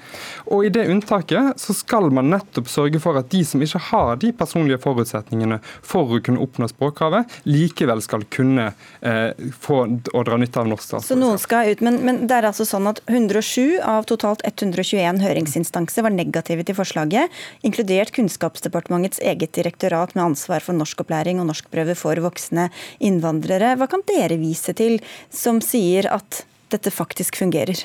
Og 0.50 0.66
I 0.66 0.72
det 0.74 0.88
unntaket 0.90 1.60
så 1.60 1.76
skal 1.76 2.10
man 2.14 2.30
nettopp 2.32 2.70
sørge 2.70 3.00
for 3.02 3.18
at 3.20 3.30
de 3.32 3.44
som 3.46 3.62
ikke 3.62 3.82
har 3.90 4.18
de 4.22 4.32
personlige 4.36 4.80
forutsetningene 4.82 5.60
for 5.62 6.10
å 6.10 6.20
kunne 6.24 6.42
oppnå 6.42 6.68
språkkravet, 6.70 7.38
likevel 7.48 8.02
skal 8.04 8.26
kunne 8.32 8.70
eh, 9.06 9.30
få 9.62 9.82
å 9.86 10.24
dra 10.26 10.38
nytte 10.40 10.62
av 10.62 10.70
norsk 10.70 10.86
statsborgerskap. 10.86 11.12
Så 11.12 11.20
noen 11.20 11.40
skal 11.40 11.72
ut, 11.72 11.84
men, 11.86 12.00
men, 12.06 12.22
det 12.30 12.40
er 12.40 12.48
altså 12.50 12.66
sånn 12.68 12.88
at 12.90 13.02
107 13.06 13.78
av 13.86 14.08
totalt 14.10 14.42
121 14.46 15.22
høringsinstanser 15.22 16.06
var 16.06 16.14
negative 16.14 16.66
til 16.66 16.78
forslaget, 16.78 17.40
inkludert 17.66 18.14
kunnskap 18.16 18.29
Kunnskapsdepartementets 18.30 19.18
eget 19.18 19.52
direktorat 19.52 20.14
med 20.14 20.22
ansvar 20.24 20.62
for 20.62 20.76
norskopplæring 20.78 21.40
og 21.42 21.48
norskprøve 21.48 21.96
for 21.98 22.20
voksne 22.22 22.68
innvandrere. 23.02 23.74
Hva 23.74 23.88
kan 23.90 24.04
dere 24.06 24.38
vise 24.38 24.70
til 24.78 25.00
som 25.34 25.58
sier 25.64 26.06
at 26.14 26.44
dette 26.70 26.92
faktisk 26.94 27.40
fungerer? 27.40 27.82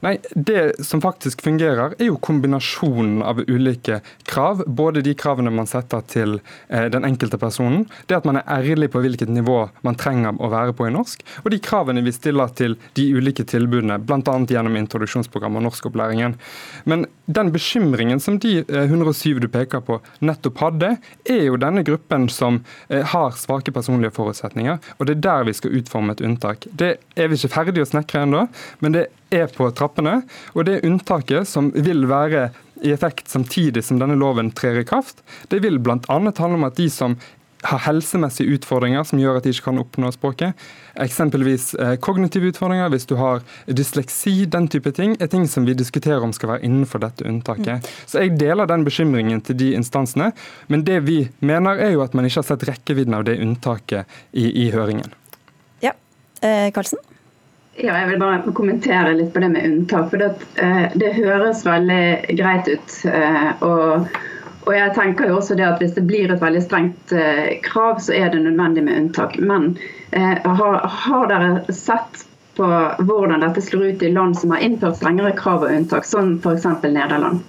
Nei, 0.00 0.18
Det 0.34 0.84
som 0.84 1.00
faktisk 1.00 1.42
fungerer, 1.42 1.94
er 1.98 2.10
jo 2.10 2.18
kombinasjonen 2.20 3.22
av 3.22 3.40
ulike 3.48 4.00
krav. 4.28 4.62
Både 4.66 5.02
de 5.02 5.14
kravene 5.14 5.50
man 5.50 5.68
setter 5.68 6.04
til 6.10 6.38
eh, 6.68 6.86
den 6.92 7.04
enkelte 7.08 7.38
personen, 7.40 7.86
det 8.06 8.18
at 8.18 8.28
man 8.28 8.40
er 8.40 8.48
ærlig 8.58 8.90
på 8.92 9.00
hvilket 9.04 9.32
nivå 9.32 9.58
man 9.86 9.98
trenger 9.98 10.36
å 10.36 10.50
være 10.52 10.74
på 10.76 10.88
i 10.88 10.92
norsk, 10.94 11.24
og 11.44 11.50
de 11.52 11.60
kravene 11.62 12.04
vi 12.04 12.14
stiller 12.14 12.52
til 12.58 12.76
de 12.98 13.08
ulike 13.16 13.46
tilbudene, 13.48 13.98
bl.a. 14.04 14.36
gjennom 14.46 14.76
introduksjonsprogrammet 14.82 15.62
og 15.62 15.68
norskopplæringen. 15.70 16.36
Men 16.84 17.06
den 17.26 17.52
bekymringen 17.54 18.20
som 18.22 18.38
de 18.42 18.58
107 18.68 19.30
eh, 19.32 19.40
du 19.42 19.48
peker 19.52 19.84
på 19.86 20.00
nettopp 20.20 20.62
hadde, 20.62 20.94
er 21.24 21.44
jo 21.48 21.60
denne 21.60 21.84
gruppen 21.86 22.28
som 22.32 22.62
eh, 22.88 23.02
har 23.02 23.36
svake 23.38 23.74
personlige 23.74 24.14
forutsetninger, 24.16 24.80
og 24.98 25.06
det 25.08 25.18
er 25.18 25.24
der 25.28 25.48
vi 25.48 25.56
skal 25.56 25.78
utforme 25.80 26.16
et 26.16 26.24
unntak. 26.24 26.68
Det 26.70 26.96
er 27.16 27.30
vi 27.30 27.38
ikke 27.38 27.54
ferdig 27.56 27.84
å 27.84 27.88
snekre 27.88 28.26
ennå, 28.26 28.46
men 28.84 28.96
det 28.96 29.06
er 29.06 29.14
på 29.30 29.70
trappene. 29.74 30.20
Og 30.54 30.66
det 30.68 30.84
unntaket 30.86 31.48
som 31.48 31.72
vil 31.74 32.06
være 32.10 32.50
i 32.84 32.92
effekt 32.92 33.28
samtidig 33.28 33.84
som 33.84 33.98
denne 33.98 34.18
loven 34.18 34.52
trer 34.52 34.82
i 34.82 34.84
kraft, 34.84 35.22
det 35.48 35.62
vil 35.64 35.78
bl.a. 35.78 35.98
handle 36.08 36.58
om 36.58 36.68
at 36.68 36.76
de 36.76 36.90
som 36.92 37.16
har 37.66 37.80
helsemessige 37.86 38.52
utfordringer 38.56 39.04
som 39.06 39.18
gjør 39.18 39.38
at 39.38 39.46
de 39.46 39.52
ikke 39.54 39.64
kan 39.70 39.80
oppnå 39.80 40.10
språket. 40.14 40.66
Eksempelvis 41.02 41.72
eh, 41.80 41.94
kognitive 42.02 42.52
utfordringer, 42.52 42.90
hvis 42.92 43.08
du 43.08 43.16
har 43.18 43.42
dysleksi, 43.66 44.44
den 44.52 44.68
type 44.72 44.92
ting, 44.94 45.16
er 45.20 45.30
ting 45.32 45.48
som 45.50 45.66
vi 45.66 45.74
diskuterer 45.74 46.22
om 46.22 46.34
skal 46.36 46.54
være 46.54 46.66
innenfor 46.68 47.02
dette 47.02 47.26
unntaket. 47.26 47.82
Mm. 47.82 47.90
Så 48.06 48.22
jeg 48.22 48.36
deler 48.38 48.70
den 48.70 48.86
bekymringen 48.86 49.42
til 49.46 49.58
de 49.58 49.72
instansene, 49.78 50.30
men 50.68 50.84
det 50.86 51.00
vi 51.08 51.18
mener 51.40 51.82
er 51.82 51.96
jo 51.96 52.04
at 52.04 52.14
man 52.14 52.28
ikke 52.28 52.44
har 52.44 52.50
sett 52.52 52.68
rekkevidden 52.68 53.16
av 53.16 53.26
det 53.26 53.38
unntaket 53.42 54.18
i, 54.32 54.46
i 54.66 54.70
høringen. 54.74 55.10
Ja, 55.84 55.96
eh, 56.44 56.68
Karlsen? 56.76 57.02
Ja, 57.76 57.92
jeg 58.00 58.08
vil 58.08 58.20
bare 58.20 58.54
kommentere 58.56 59.12
litt 59.18 59.34
på 59.34 59.40
det 59.42 59.50
med 59.52 59.66
unntak. 59.68 60.08
for 60.10 60.22
Det, 60.22 60.30
uh, 60.62 60.86
det 60.96 61.12
høres 61.18 61.66
veldig 61.66 62.36
greit 62.38 62.70
ut. 62.72 62.94
Uh, 63.04 63.50
og, 63.66 64.06
og, 64.62 64.70
jeg 64.72 64.94
tenker 64.96 65.28
jo 65.28 65.36
også 65.40 65.58
det 65.58 65.66
at 65.66 65.82
Hvis 65.82 65.92
det 65.98 66.06
blir 66.08 66.32
et 66.32 66.40
veldig 66.40 66.62
strengt 66.64 67.12
uh, 67.12 67.52
krav, 67.66 68.00
så 68.00 68.16
er 68.16 68.32
det 68.32 68.40
nødvendig 68.46 68.86
med 68.86 69.02
unntak. 69.02 69.36
Men 69.38 69.76
har, 70.16 70.80
har, 70.88 71.28
dere 71.28 71.74
sett 71.74 72.24
på 72.56 72.66
hvordan 73.04 73.42
dette 73.42 73.60
slår 73.60 73.90
ut 73.90 74.02
i 74.06 74.12
land 74.14 74.38
som 74.38 74.54
har 74.54 74.62
innført 74.64 74.96
strengere 74.96 75.34
krav 75.36 75.66
og 75.66 75.74
unntak, 75.76 76.06
som 76.08 76.38
f.eks. 76.40 76.64
Nederland? 76.86 77.42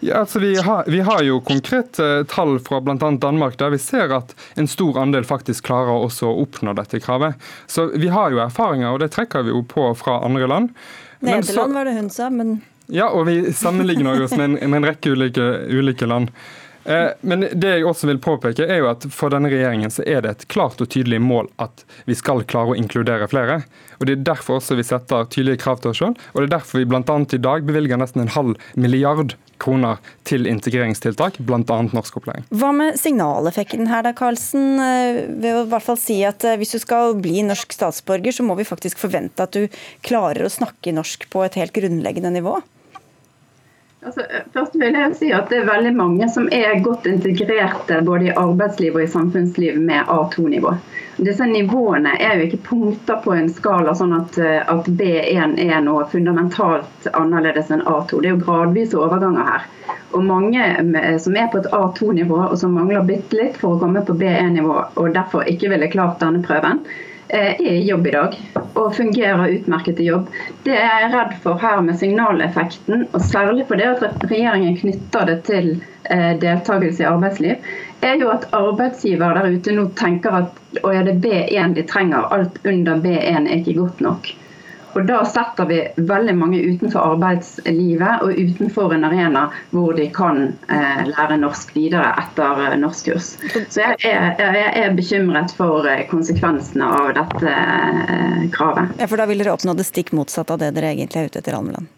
Ja, 0.00 0.22
altså 0.22 0.38
vi, 0.38 0.54
har, 0.56 0.84
vi 0.88 1.00
har 1.04 1.22
jo 1.22 1.40
konkrete 1.44 2.04
uh, 2.20 2.26
tall 2.28 2.56
fra 2.64 2.80
bl.a. 2.80 3.10
Danmark 3.20 3.58
der 3.60 3.74
vi 3.74 3.78
ser 3.78 4.14
at 4.16 4.32
en 4.56 4.68
stor 4.68 4.96
andel 5.02 5.26
faktisk 5.28 5.66
klarer 5.68 6.06
også 6.06 6.30
å 6.30 6.38
oppnå 6.46 6.72
dette 6.78 7.02
kravet. 7.04 7.36
Så 7.68 7.90
vi 7.92 8.08
har 8.08 8.32
jo 8.32 8.40
erfaringer, 8.40 8.94
og 8.94 9.02
det 9.04 9.10
trekker 9.12 9.44
vi 9.44 9.52
jo 9.52 9.60
på 9.68 9.90
fra 10.00 10.22
andre 10.24 10.48
land. 10.48 10.72
Nederland 11.20 11.76
var 11.76 11.84
det 11.84 11.98
hun 11.98 12.10
sa, 12.10 12.30
men 12.32 12.60
Ja, 12.90 13.10
og 13.12 13.28
vi 13.28 13.52
sammenligner 13.52 14.24
oss 14.24 14.32
med 14.34 14.48
en, 14.48 14.58
med 14.70 14.80
en 14.80 14.88
rekke 14.88 15.12
ulike, 15.12 15.46
ulike 15.68 16.08
land. 16.08 16.32
Eh, 16.84 17.10
men 17.20 17.44
det 17.52 17.74
jeg 17.74 17.84
også 17.86 18.08
vil 18.08 18.18
påpeke 18.24 18.64
er 18.64 18.80
jo 18.80 18.88
at 18.90 19.04
for 19.12 19.32
denne 19.32 19.50
regjeringen 19.52 19.92
så 19.92 20.04
er 20.08 20.24
det 20.24 20.32
et 20.32 20.46
klart 20.50 20.80
og 20.80 20.88
tydelig 20.90 21.20
mål 21.22 21.50
at 21.60 21.84
vi 22.08 22.16
skal 22.16 22.40
klare 22.48 22.72
å 22.72 22.78
inkludere 22.78 23.28
flere. 23.30 23.60
Og 24.00 24.08
Det 24.08 24.16
er 24.16 24.24
derfor 24.32 24.58
også 24.58 24.78
vi 24.80 24.88
setter 24.88 25.28
tydelige 25.28 25.60
krav 25.60 25.82
til 25.82 25.92
oss 25.92 26.00
sjøl. 26.00 26.16
Og 26.32 26.40
det 26.40 26.48
er 26.48 26.56
derfor 26.56 26.80
vi 26.80 26.88
bl.a. 26.88 27.04
i 27.04 27.44
dag 27.44 27.68
bevilger 27.68 28.00
nesten 28.00 28.24
en 28.24 28.32
halv 28.32 28.56
milliard 28.74 29.36
kroner 29.60 30.00
til 30.28 30.48
integreringstiltak, 30.50 31.38
bl.a. 31.46 31.60
norskopplæring. 31.90 32.46
Hva 32.50 32.72
med 32.76 32.98
signaleffekten 33.00 33.90
her 33.90 34.06
da, 34.06 34.14
Karlsen? 34.16 34.80
Eh, 34.80 35.22
ved 35.30 35.54
å 35.54 35.64
i 35.66 35.70
hvert 35.70 35.86
fall 35.86 36.00
si 36.00 36.20
at 36.26 36.46
eh, 36.48 36.58
hvis 36.60 36.74
du 36.76 36.80
skal 36.82 37.16
bli 37.20 37.44
norsk 37.46 37.76
statsborger, 37.76 38.34
så 38.34 38.46
må 38.46 38.56
vi 38.58 38.68
faktisk 38.68 39.00
forvente 39.00 39.46
at 39.46 39.56
du 39.56 39.80
klarer 40.06 40.46
å 40.46 40.52
snakke 40.52 40.94
norsk 40.96 41.28
på 41.32 41.44
et 41.46 41.58
helt 41.60 41.76
grunnleggende 41.76 42.32
nivå? 42.40 42.58
Altså, 44.00 44.22
først 44.52 44.76
vil 44.80 44.94
jeg 44.96 45.16
si 45.18 45.26
at 45.36 45.50
Det 45.52 45.58
er 45.60 45.66
veldig 45.68 45.90
mange 45.96 46.28
som 46.32 46.46
er 46.56 46.78
godt 46.84 47.04
integrerte 47.10 47.98
både 48.06 48.30
i 48.30 48.36
arbeidsliv 48.42 48.94
og 48.96 49.02
i 49.04 49.10
samfunnsliv 49.12 49.76
med 49.80 50.08
A2-nivå. 50.14 50.72
Disse 51.26 51.44
Nivåene 51.44 52.14
er 52.16 52.38
jo 52.38 52.46
ikke 52.46 52.62
punkter 52.70 53.20
på 53.24 53.34
en 53.36 53.50
skala 53.52 53.92
sånn 53.98 54.14
at, 54.16 54.38
eh, 54.40 54.62
at, 54.74 54.88
B1 55.00 55.58
er 55.66 55.84
noe 55.84 56.06
fundamentalt 56.08 57.10
annerledes 57.12 57.68
enn 57.68 57.84
A2. 57.84 58.22
Det 58.22 58.30
er 58.30 58.34
jo 58.38 58.40
gradvise 58.46 58.96
overganger 58.96 59.52
her. 59.52 59.68
Og 60.16 60.24
Mange 60.24 60.64
eh, 60.64 61.18
som 61.20 61.36
er 61.36 61.52
på 61.52 61.60
et 61.60 61.68
A2-nivå 61.68 62.40
og 62.46 62.56
som 62.62 62.72
mangler 62.80 63.04
bitte 63.04 63.36
litt 63.36 63.60
for 63.60 63.76
å 63.76 63.84
komme 63.84 64.00
på 64.06 64.16
B1-nivå 64.16 64.80
og 64.96 65.14
derfor 65.18 65.44
ikke 65.44 65.74
ville 65.74 65.92
klart 65.92 66.24
denne 66.24 66.40
prøven, 66.46 66.80
Eh, 66.86 67.09
er 67.32 67.60
i 67.62 67.76
jobb 67.86 68.06
i 68.06 68.14
dag 68.14 68.36
og 68.78 68.94
fungerer 68.96 69.54
utmerket 69.54 70.00
i 70.00 70.08
jobb. 70.08 70.28
Det 70.64 70.74
jeg 70.74 71.04
er 71.04 71.12
redd 71.12 71.36
for 71.44 71.60
her 71.60 71.80
med 71.84 71.98
signaleffekten, 72.00 73.06
og 73.12 73.24
særlig 73.24 73.66
for 73.68 73.80
det 73.80 73.88
at 73.90 74.26
regjeringen 74.30 74.76
knytter 74.78 75.26
det 75.28 75.38
til 75.48 75.70
eh, 76.10 76.32
deltakelse 76.42 77.04
i 77.04 77.08
arbeidsliv, 77.10 77.72
er 78.06 78.20
jo 78.20 78.30
at 78.32 78.48
arbeidsgiver 78.56 79.36
der 79.36 79.56
ute 79.56 79.74
nå 79.76 79.88
tenker 79.98 80.38
at 80.42 80.60
å, 80.82 80.92
er 80.92 81.04
det 81.08 81.18
B1 81.24 81.76
de 81.76 81.86
trenger, 81.88 82.30
alt 82.34 82.60
under 82.64 83.02
B1 83.02 83.48
er 83.48 83.58
ikke 83.58 83.78
godt 83.82 84.04
nok. 84.04 84.32
Og 84.94 85.06
Da 85.06 85.20
setter 85.28 85.68
vi 85.70 85.78
veldig 85.96 86.34
mange 86.38 86.60
utenfor 86.62 87.14
arbeidslivet 87.14 88.24
og 88.24 88.34
utenfor 88.38 88.94
en 88.94 89.06
arena 89.06 89.46
hvor 89.70 89.94
de 89.96 90.08
kan 90.14 90.42
eh, 90.68 91.04
lære 91.10 91.38
norsk 91.42 91.74
videre 91.76 92.10
etter 92.22 92.64
eh, 92.66 92.76
norskkurs. 92.80 93.32
Så 93.68 93.84
jeg 93.84 93.96
er, 94.10 94.34
jeg 94.40 94.72
er, 94.82 94.96
bekymret 94.96 95.54
for 95.56 95.86
eh, 95.88 96.06
konsekvensene 96.10 96.90
av 97.00 97.12
dette 97.16 97.54
eh, 97.54 98.44
kravet. 98.54 98.98
Ja, 98.98 99.06
For 99.06 99.20
da 99.20 99.28
vil 99.30 99.42
dere 99.42 99.54
oppnå 99.54 99.76
det 99.78 99.86
stikk 99.88 100.14
motsatte 100.16 100.56
av 100.56 100.62
det 100.62 100.74
dere 100.76 100.94
egentlig 100.94 101.22
er 101.22 101.30
ute 101.32 101.42
etter, 101.42 101.58
Almeland? 101.58 101.88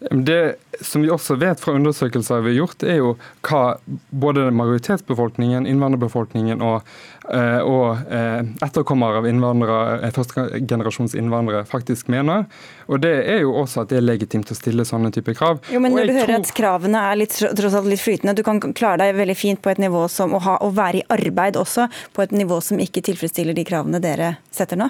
Det 0.00 0.54
som 0.80 1.02
vi 1.02 1.10
også 1.12 1.34
vet 1.36 1.60
fra 1.60 1.74
undersøkelser 1.76 2.40
vi 2.40 2.54
har 2.54 2.62
gjort, 2.62 2.84
er 2.88 3.00
jo 3.02 3.10
hva 3.44 3.74
både 4.08 4.46
majoritetsbefolkningen, 4.56 5.66
innvandrerbefolkningen 5.68 6.62
og, 6.64 6.86
eh, 7.28 7.58
og 7.60 8.08
eh, 8.08 8.38
etterkommere 8.64 9.20
av 9.20 9.28
innvandrere, 9.28 9.98
eh, 10.06 10.14
førstegenerasjons 10.16 11.16
innvandrere 11.20 11.66
faktisk 11.68 12.08
mener. 12.08 12.46
Og 12.88 13.02
det 13.04 13.12
er 13.28 13.42
jo 13.44 13.52
også 13.60 13.84
at 13.84 13.92
det 13.92 14.00
er 14.00 14.06
legitimt 14.06 14.48
å 14.48 14.56
stille 14.56 14.88
sånne 14.88 15.12
typer 15.12 15.36
krav. 15.36 15.60
Jo, 15.68 15.82
men 15.84 15.92
Når 15.92 16.08
du 16.08 16.14
hører 16.16 16.32
tror... 16.32 16.48
at 16.48 16.54
kravene 16.56 17.04
er 17.10 17.20
litt, 17.20 17.36
tross 17.60 17.76
alt 17.76 17.92
litt 17.92 18.00
flytende, 18.00 18.38
du 18.38 18.44
kan 18.46 18.62
klare 18.72 19.02
deg 19.04 19.20
veldig 19.20 19.36
fint 19.36 19.60
på 19.60 19.74
et 19.74 19.84
nivå 19.84 20.06
som 20.08 20.32
å, 20.32 20.40
ha, 20.48 20.56
å 20.64 20.72
være 20.72 21.02
i 21.02 21.06
arbeid 21.12 21.60
også, 21.60 21.90
på 22.16 22.24
et 22.24 22.32
nivå 22.32 22.62
som 22.64 22.80
ikke 22.80 23.04
tilfredsstiller 23.04 23.52
de 23.52 23.68
kravene 23.68 24.00
dere 24.00 24.38
setter 24.48 24.80
nå? 24.80 24.88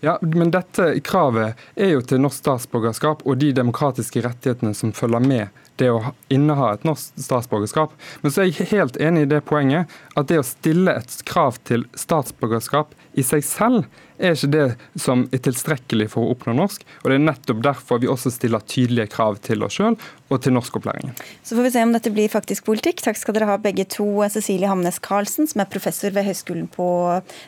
Ja, 0.00 0.18
Men 0.20 0.52
dette 0.52 0.94
kravet 1.04 1.60
er 1.76 1.94
jo 1.94 2.00
til 2.00 2.22
norsk 2.22 2.40
statsborgerskap 2.40 3.24
og 3.28 3.40
de 3.40 3.50
demokratiske 3.56 4.22
rettighetene 4.24 4.72
som 4.76 4.94
følger 4.96 5.20
med 5.24 5.66
det 5.80 5.90
å 5.92 6.12
inneha 6.32 6.74
et 6.74 6.86
norsk 6.86 7.18
statsborgerskap. 7.20 7.94
Men 8.22 8.34
så 8.34 8.44
er 8.44 8.50
jeg 8.50 8.70
helt 8.74 9.00
enig 9.00 9.26
i 9.26 9.32
det 9.34 9.42
poenget 9.48 9.90
at 10.16 10.30
det 10.30 10.40
å 10.40 10.46
stille 10.46 10.94
et 11.00 11.18
krav 11.28 11.58
til 11.68 11.86
statsborgerskap 11.98 12.94
i 13.18 13.24
seg 13.26 13.42
selv 13.44 13.88
er 14.20 14.36
ikke 14.36 14.50
det 14.52 15.00
som 15.00 15.24
er 15.32 15.40
tilstrekkelig 15.42 16.10
for 16.12 16.26
å 16.26 16.34
oppnå 16.34 16.54
norsk. 16.58 16.84
og 17.00 17.10
Det 17.10 17.16
er 17.16 17.24
nettopp 17.24 17.62
derfor 17.64 18.02
vi 18.02 18.10
også 18.12 18.32
stiller 18.34 18.62
tydelige 18.68 19.10
krav 19.14 19.40
til 19.44 19.64
oss 19.64 19.78
sjøl 19.78 19.96
og 20.30 20.42
til 20.44 20.54
norskopplæringen. 20.54 21.16
Så 21.42 21.56
får 21.56 21.66
vi 21.66 21.72
se 21.74 21.84
om 21.86 21.94
dette 21.96 22.12
blir 22.14 22.30
faktisk 22.32 22.68
politikk. 22.68 23.02
Takk 23.02 23.18
skal 23.18 23.36
dere 23.36 23.50
ha 23.50 23.58
begge 23.58 23.88
to. 23.90 24.06
Cecilie 24.30 24.70
Hamnes 24.70 25.00
Karlsen, 25.02 25.48
som 25.50 25.64
er 25.64 25.70
professor 25.72 26.14
ved 26.14 26.28
Høgskolen 26.28 26.68
på 26.70 26.88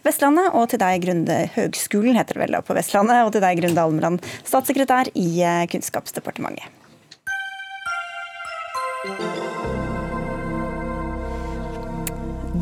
Vestlandet, 0.07 0.51
og 0.57 0.71
til 0.73 0.83
deg, 0.83 1.03
Grunde 1.05 1.43
Høgskolen 1.55 2.19
heter 2.19 2.39
det 2.39 2.47
vel 2.47 2.59
da 2.59 2.65
på 2.65 2.77
Vestlandet, 2.79 3.23
og 3.23 3.35
til 3.37 3.45
deg, 3.45 3.63
Grunde 3.63 3.87
Almeland, 3.87 4.31
statssekretær 4.49 5.13
i 5.15 5.29
eh, 5.45 6.82
Kunnskapsdepartementet. 9.05 9.82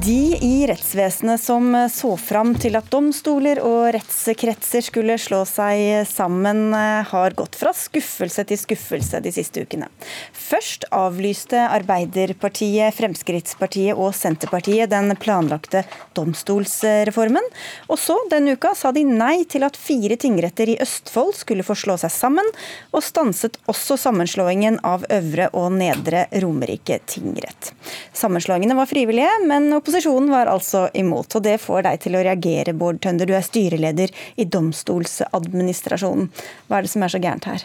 De 0.04 0.38
i 0.40 0.66
rettsvesenet 0.66 1.40
som 1.40 1.88
så 1.92 2.14
fram 2.16 2.54
til 2.56 2.76
at 2.78 2.86
domstoler 2.88 3.58
og 3.60 3.90
rettskretser 3.92 4.80
skulle 4.86 5.16
slå 5.20 5.42
seg 5.44 6.06
sammen, 6.08 6.72
har 6.72 7.34
gått 7.36 7.58
fra 7.60 7.74
skuffelse 7.76 8.46
til 8.48 8.56
skuffelse 8.62 9.20
de 9.20 9.32
siste 9.34 9.60
ukene. 9.60 9.90
Først 10.32 10.86
avlyste 10.96 11.66
Arbeiderpartiet, 11.66 12.96
Fremskrittspartiet 12.96 13.92
og 13.92 14.14
Senterpartiet 14.16 14.88
den 14.88 15.12
planlagte 15.20 15.82
domstolsreformen. 16.16 17.44
Og 17.92 18.00
så 18.00 18.16
denne 18.32 18.56
uka 18.56 18.72
sa 18.78 18.94
de 18.96 19.04
nei 19.04 19.42
til 19.52 19.68
at 19.68 19.76
fire 19.76 20.16
tingretter 20.16 20.72
i 20.72 20.78
Østfold 20.80 21.36
skulle 21.42 21.66
få 21.66 21.76
slå 21.76 21.98
seg 22.00 22.14
sammen, 22.14 22.48
og 22.96 23.04
stanset 23.04 23.60
også 23.68 24.00
sammenslåingen 24.00 24.80
av 24.80 25.04
Øvre 25.12 25.52
og 25.52 25.76
Nedre 25.76 26.24
Romerike 26.40 27.02
tingrett. 27.04 27.74
Sammenslåingene 28.16 28.80
var 28.80 28.88
frivillige, 28.88 29.36
men 29.44 29.68
opposisjonen 29.74 29.89
Opposisjonen 29.90 30.30
var 30.30 30.46
altså 30.46 30.84
imot, 30.94 31.34
og 31.34 31.42
det 31.42 31.56
får 31.58 31.82
deg 31.82 31.96
til 32.04 32.14
å 32.14 32.20
reagere, 32.22 32.70
Bård 32.78 33.00
Tønder. 33.02 33.26
Du 33.26 33.34
er 33.34 33.42
styreleder 33.42 34.12
i 34.38 34.44
Domstoladministrasjonen. 34.46 36.28
Hva 36.68 36.78
er 36.78 36.86
det 36.86 36.92
som 36.92 37.02
er 37.02 37.10
så 37.10 37.18
gærent 37.18 37.48
her? 37.50 37.64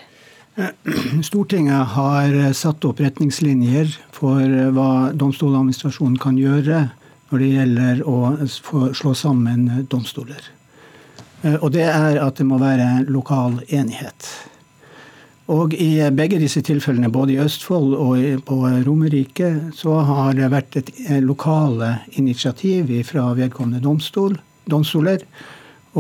Stortinget 1.22 1.94
har 1.94 2.34
satt 2.58 2.88
opp 2.90 3.04
retningslinjer 3.06 3.94
for 4.16 4.42
hva 4.74 5.14
Domstoladministrasjonen 5.14 6.18
kan 6.18 6.42
gjøre 6.42 6.88
når 7.30 7.46
det 7.46 7.52
gjelder 7.52 8.02
å 8.10 8.18
slå 8.50 9.14
sammen 9.14 9.86
domstoler. 9.94 10.50
Og 11.60 11.70
det 11.78 11.86
er 11.92 12.18
at 12.26 12.42
det 12.42 12.50
må 12.50 12.58
være 12.58 13.06
lokal 13.06 13.62
enighet. 13.70 14.34
Og 15.54 15.76
I 15.78 16.08
begge 16.16 16.40
disse 16.42 16.64
tilfellene, 16.66 17.12
både 17.14 17.36
i 17.36 17.42
Østfold 17.44 17.92
og 18.02 18.46
på 18.48 18.56
Romerike, 18.88 19.50
så 19.78 20.00
har 20.08 20.34
det 20.34 20.48
vært 20.50 20.78
et 20.80 20.88
eh, 21.06 21.20
lokale 21.22 22.00
initiativ 22.18 22.90
fra 23.06 23.28
vedkommende 23.38 23.84
domstol, 23.84 24.40
domstoler. 24.66 25.22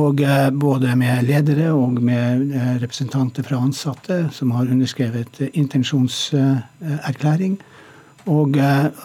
Og 0.01 0.23
eh, 0.25 0.49
både 0.49 0.95
med 0.97 1.27
ledere 1.27 1.69
og 1.77 2.01
med 2.01 2.55
eh, 2.57 2.71
representanter 2.81 3.45
fra 3.45 3.59
ansatte 3.61 4.23
som 4.33 4.55
har 4.57 4.65
underskrevet 4.65 5.37
intensjonserklæring. 5.53 7.59
Og 8.25 8.57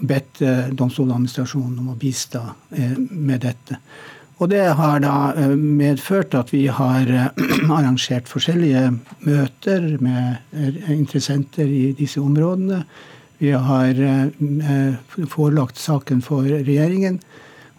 bedt 0.09 0.38
Domstoladministrasjonen 0.72 1.82
om 1.82 1.91
å 1.93 1.97
bistå 2.01 2.41
med 3.11 3.43
dette. 3.45 3.76
Og 4.41 4.49
det 4.49 4.62
har 4.78 5.03
da 5.05 5.14
eh, 5.36 5.53
medført 5.53 6.34
at 6.34 6.53
vi 6.55 6.64
har 6.72 7.11
eh, 7.12 7.28
arrangert 7.76 8.28
forskjellige 8.28 8.86
møter 9.26 9.86
med 10.01 10.41
eh, 10.57 10.93
interessenter 10.97 11.68
i 11.68 11.91
disse 11.99 12.20
områdene. 12.20 12.84
Vi 13.41 13.55
har 13.57 13.97
forelagt 15.32 15.78
saken 15.80 16.18
for 16.20 16.45
regjeringen. 16.45 17.14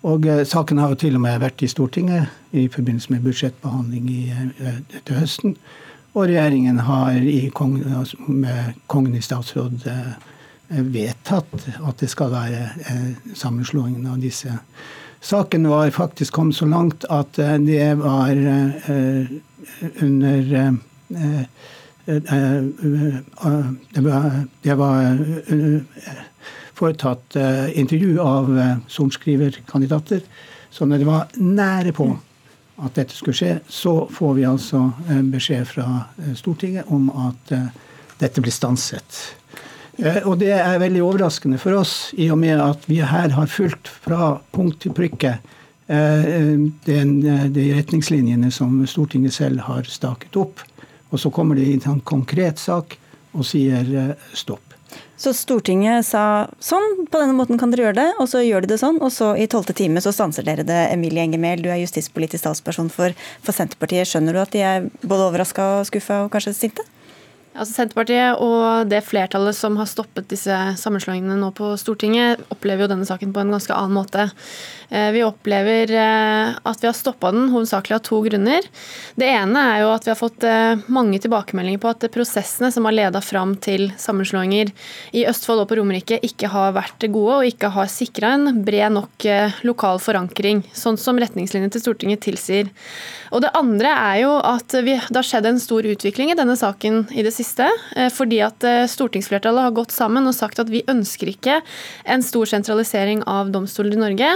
Og 0.01 0.26
saken 0.49 0.80
har 0.82 0.89
jo 0.89 0.97
til 1.03 1.20
og 1.20 1.22
med 1.22 1.38
vært 1.43 1.62
i 1.62 1.70
Stortinget 1.70 2.32
i 2.57 2.64
forbindelse 2.66 3.14
med 3.14 3.22
budsjettbehandling 3.28 4.07
i, 4.09 4.24
til 5.05 5.20
høsten. 5.20 5.53
Og 6.16 6.32
regjeringen 6.32 6.80
har 6.88 7.14
i 7.22 7.51
kong, 7.53 7.76
altså 7.93 8.18
med 8.26 8.74
kongen 8.89 9.20
i 9.20 9.22
statsråd 9.22 9.86
vedtatt 10.97 11.70
at 11.78 12.01
det 12.01 12.09
skal 12.09 12.34
være 12.34 12.66
sammenslåingen 13.38 14.09
av 14.09 14.18
disse. 14.26 14.57
Saken 15.22 15.67
var 15.69 15.89
faktisk 15.93 16.34
kommet 16.34 16.55
så 16.55 16.65
langt 16.65 17.05
at 17.09 17.38
det 17.38 17.97
var 17.99 18.32
under 20.01 20.78
det 23.93 24.01
var, 24.01 24.32
det 24.61 24.74
var 24.74 25.19
foretatt 26.74 27.38
intervju 27.74 28.19
av 28.19 28.49
sorenskriverkandidater. 28.88 30.22
Så 30.69 30.86
når 30.86 30.97
det 30.97 31.05
var 31.05 31.30
nære 31.38 31.93
på 31.93 32.09
at 32.82 32.97
dette 32.97 33.13
skulle 33.13 33.38
skje, 33.38 33.59
så 33.69 34.07
får 34.09 34.34
vi 34.39 34.47
altså 34.49 34.88
beskjed 35.30 35.69
fra 35.69 35.88
Stortinget 36.36 36.89
om 36.89 37.11
at 37.30 37.53
dette 38.17 38.41
blir 38.41 38.53
stanset. 38.53 39.22
Og 40.02 40.38
det 40.41 40.54
er 40.56 40.80
veldig 40.82 41.04
overraskende 41.06 41.60
for 41.62 41.78
oss, 41.78 42.10
i 42.18 42.32
og 42.34 42.39
med 42.41 42.62
at 42.64 42.88
vi 42.89 43.02
her 43.06 43.36
har 43.36 43.52
fulgt 43.52 43.91
fra 44.02 44.34
punkt 44.56 44.82
til 44.82 44.95
prikke 44.97 45.36
de 45.91 47.68
retningslinjene 47.76 48.49
som 48.54 48.80
Stortinget 48.88 49.36
selv 49.36 49.62
har 49.68 49.86
staket 49.89 50.38
opp. 50.41 50.64
Og 51.12 51.20
så 51.20 51.30
kommer 51.34 51.60
det 51.60 51.68
i 51.68 51.78
en 51.78 52.02
konkret 52.08 52.60
sak 52.60 52.97
og 53.36 53.45
sier 53.45 54.16
stopp. 54.34 54.64
Så 55.22 55.36
Stortinget 55.38 56.08
sa 56.08 56.49
sånn, 56.64 57.06
på 57.12 57.20
denne 57.22 57.36
måten 57.38 57.60
kan 57.62 57.72
dere 57.72 57.86
gjøre 57.86 57.99
det, 57.99 58.08
og 58.24 58.26
så 58.32 58.41
gjør 58.41 58.66
de 58.66 58.72
det 58.72 58.80
sånn. 58.82 58.97
Og 59.06 59.12
så 59.14 59.36
i 59.38 59.45
tolvte 59.52 59.76
time 59.78 60.02
så 60.02 60.14
stanser 60.16 60.47
dere 60.47 60.66
det. 60.66 60.80
Emilie 60.95 61.28
Enger 61.28 61.43
Mehl, 61.43 61.62
du 61.62 61.70
er 61.70 61.82
justispolitisk 61.84 62.47
talsperson 62.47 62.89
for, 62.91 63.14
for 63.45 63.56
Senterpartiet. 63.56 64.10
Skjønner 64.10 64.34
du 64.34 64.41
at 64.41 64.56
de 64.56 64.64
er 64.66 64.89
både 65.04 65.28
overraska, 65.30 65.68
skuffa 65.88 66.24
og 66.26 66.34
kanskje 66.34 66.56
sinte? 66.58 66.88
Altså 67.52 67.82
Senterpartiet 67.82 68.39
og 68.39 68.88
det 68.88 69.02
flertallet 69.04 69.58
som 69.58 69.76
har 69.76 69.89
stoppet 69.89 70.30
disse 70.32 70.56
sammenslåingene 70.80 71.36
nå 71.36 71.49
på 71.52 71.74
Stortinget, 71.76 72.39
opplever 72.54 72.86
jo 72.86 72.93
denne 72.93 73.08
saken 73.08 73.34
på 73.36 73.41
en 73.43 73.52
ganske 73.52 73.76
annen 73.76 73.97
måte. 73.97 74.30
Vi 74.91 75.22
opplever 75.24 75.91
at 75.91 76.82
vi 76.82 76.88
har 76.88 76.95
stoppa 76.95 77.30
den 77.32 77.49
hovedsakelig 77.52 77.95
av 77.95 78.02
to 78.08 78.22
grunner. 78.24 78.66
Det 79.20 79.28
ene 79.28 79.66
er 79.74 79.84
jo 79.84 79.91
at 79.91 80.08
vi 80.08 80.12
har 80.12 80.20
fått 80.20 80.47
mange 80.91 81.20
tilbakemeldinger 81.24 81.80
på 81.84 81.91
at 81.91 82.08
prosessene 82.12 82.72
som 82.72 82.88
har 82.88 82.95
leda 82.95 83.22
fram 83.24 83.58
til 83.64 83.89
sammenslåinger 83.99 84.72
i 85.16 85.26
Østfold 85.28 85.64
og 85.64 85.70
på 85.72 85.80
Romerike, 85.80 86.20
ikke 86.24 86.52
har 86.52 86.76
vært 86.76 87.08
gode 87.12 87.41
og 87.41 87.52
ikke 87.52 87.72
har 87.76 87.91
sikra 87.91 88.34
en 88.36 88.64
bred 88.68 88.95
nok 88.95 89.28
lokal 89.68 89.99
forankring, 90.04 90.64
sånn 90.76 90.99
som 90.99 91.20
retningslinjene 91.20 91.72
til 91.76 91.84
Stortinget 91.84 92.24
tilsier. 92.28 92.72
Og 93.32 93.43
det 93.45 93.54
andre 93.56 93.91
er 93.95 94.18
jo 94.26 94.34
at 94.39 94.76
vi, 94.84 94.97
det 94.99 95.20
har 95.20 95.28
skjedd 95.28 95.47
en 95.47 95.62
stor 95.64 95.88
utvikling 95.88 96.34
i 96.34 96.39
denne 96.39 96.58
saken 96.60 97.06
i 97.16 97.24
det 97.24 97.32
siste, 97.32 97.40
fordi 98.15 98.41
at 98.45 98.65
stortingsflertallet 98.91 99.67
har 99.67 99.75
gått 99.75 99.93
sammen 99.95 100.27
og 100.29 100.35
sagt 100.37 100.59
at 100.61 100.69
vi 100.71 100.83
ønsker 100.91 101.31
ikke 101.31 101.59
en 102.09 102.23
stor 102.25 102.49
sentralisering 102.49 103.23
av 103.29 103.51
domstoler 103.53 103.97
i 103.97 104.01
Norge. 104.01 104.31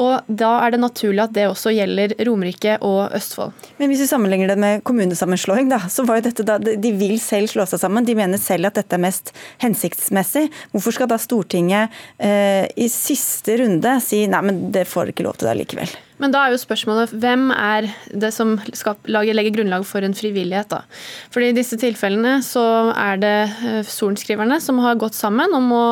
Og 0.00 0.28
Da 0.28 0.50
er 0.64 0.74
det 0.74 0.80
naturlig 0.82 1.24
at 1.24 1.34
det 1.36 1.46
også 1.48 1.72
gjelder 1.74 2.14
Romerike 2.26 2.76
og 2.84 3.14
Østfold. 3.16 3.54
Men 3.78 3.90
Hvis 3.90 4.04
vi 4.04 4.10
sammenligner 4.10 4.48
det 4.52 4.58
med 4.58 4.84
kommunesammenslåing, 4.84 5.68
da, 5.70 5.80
så 5.88 6.04
var 6.06 6.20
jo 6.20 6.26
dette 6.28 6.46
da, 6.46 6.58
de 6.58 6.92
vil 6.98 7.18
selv 7.22 7.52
slå 7.52 7.66
seg 7.68 7.82
sammen. 7.82 8.06
De 8.06 8.16
mener 8.18 8.40
selv 8.40 8.70
at 8.70 8.80
dette 8.80 8.96
er 8.96 9.02
mest 9.04 9.34
hensiktsmessig. 9.62 10.48
Hvorfor 10.72 10.96
skal 10.96 11.10
da 11.10 11.20
Stortinget 11.20 11.94
eh, 12.18 12.66
i 12.76 12.88
siste 12.92 13.58
runde 13.60 13.98
si 14.04 14.24
nei, 14.30 14.42
men 14.44 14.66
det 14.74 14.88
får 14.90 15.12
ikke 15.12 15.26
lov 15.26 15.38
til 15.38 15.50
det 15.50 15.58
likevel? 15.62 15.94
Men 16.22 16.30
da 16.30 16.44
er 16.44 16.52
jo 16.54 16.60
spørsmålet 16.62 17.10
hvem 17.18 17.48
er 17.50 17.88
det 18.14 18.30
som 18.34 18.54
skal 18.76 18.94
legge 19.10 19.50
grunnlag 19.56 19.82
for 19.88 20.04
en 20.06 20.14
frivillighet? 20.14 20.70
da? 20.70 20.82
Fordi 21.34 21.48
I 21.50 21.56
disse 21.56 21.78
tilfellene 21.80 22.36
så 22.46 22.62
er 22.94 23.18
det 23.18 23.86
sorenskriverne 23.90 24.60
som 24.62 24.78
har 24.84 25.00
gått 25.00 25.18
sammen 25.18 25.50
om 25.56 25.72
å 25.74 25.86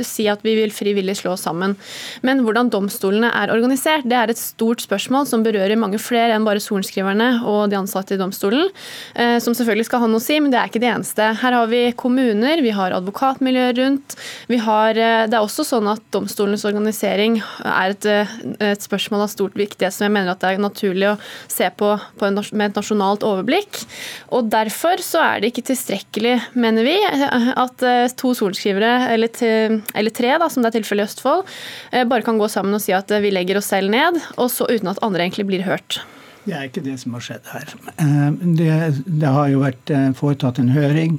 si 0.00 0.26
at 0.32 0.40
vi 0.46 0.54
vil 0.56 0.72
frivillig 0.72 1.18
slå 1.20 1.34
sammen. 1.40 1.76
Men 2.24 2.40
hvordan 2.46 2.70
domstolene 2.72 3.28
er 3.36 3.52
organisert, 3.52 4.06
det 4.08 4.16
er 4.16 4.32
et 4.32 4.40
stort 4.40 4.80
spørsmål 4.84 5.28
som 5.28 5.44
berører 5.44 5.76
mange 5.80 6.00
flere 6.00 6.32
enn 6.36 6.48
bare 6.48 6.62
sorenskriverne 6.62 7.42
og 7.44 7.68
de 7.72 7.78
ansatte 7.78 8.16
i 8.16 8.20
domstolen, 8.20 8.72
som 9.42 9.56
selvfølgelig 9.56 9.90
skal 9.90 10.02
ha 10.06 10.08
noe 10.08 10.22
å 10.22 10.24
si, 10.24 10.38
men 10.40 10.54
det 10.54 10.60
er 10.60 10.72
ikke 10.72 10.82
det 10.82 10.92
eneste. 10.94 11.28
Her 11.42 11.58
har 11.58 11.68
vi 11.68 11.82
kommuner, 11.98 12.64
vi 12.64 12.72
har 12.72 12.96
advokatmiljøer 12.96 13.76
rundt. 13.82 14.16
Vi 14.48 14.60
har, 14.64 14.96
det 14.96 15.36
er 15.36 15.42
også 15.42 15.66
sånn 15.68 15.92
at 15.92 16.04
domstolenes 16.16 16.64
organisering 16.68 17.42
er 17.60 17.92
et, 17.92 18.10
et 18.64 18.88
spørsmål 18.88 19.26
av 19.26 19.32
stort 19.36 19.52
viktighet 19.52 19.65
viktige 19.66 19.90
som 19.94 20.06
jeg 20.06 20.14
mener 20.14 20.32
at 20.32 20.42
det 20.42 20.54
er 20.54 20.62
naturlig 20.62 21.10
å 21.10 21.16
se 21.52 21.68
på, 21.78 21.92
på 22.18 22.28
en, 22.28 22.40
med 22.56 22.70
et 22.70 22.80
nasjonalt 22.80 23.26
overblikk. 23.26 23.82
Og 24.34 24.50
Derfor 24.56 25.02
så 25.04 25.22
er 25.24 25.42
det 25.42 25.52
ikke 25.52 25.66
tilstrekkelig, 25.70 26.34
mener 26.56 26.86
vi, 26.86 26.96
at 27.04 27.84
to 28.18 28.32
sorenskrivere, 28.36 29.10
eller, 29.12 29.32
eller, 29.42 30.14
tre, 30.14 30.34
da, 30.40 30.48
som 30.52 30.64
det 30.64 30.70
er 30.70 30.78
tilfellet 30.78 31.06
i 31.06 31.10
Østfold, 31.10 31.56
bare 32.08 32.24
kan 32.26 32.40
gå 32.40 32.48
sammen 32.52 32.76
og 32.76 32.82
si 32.82 32.94
at 32.96 33.10
vi 33.22 33.32
legger 33.34 33.60
oss 33.60 33.70
selv 33.74 33.92
ned, 33.92 34.20
og 34.36 34.50
så 34.52 34.68
uten 34.70 34.92
at 34.92 35.02
andre 35.04 35.26
egentlig 35.26 35.48
blir 35.50 35.66
hørt. 35.66 36.00
Det 36.46 36.54
er 36.54 36.68
ikke 36.68 36.84
det 36.86 36.94
som 37.02 37.16
har 37.16 37.24
skjedd 37.26 37.48
her. 37.50 37.72
Det, 38.58 38.70
det 39.06 39.32
har 39.38 39.50
jo 39.50 39.64
vært 39.64 39.90
foretatt 40.18 40.60
en 40.62 40.70
høring 40.74 41.18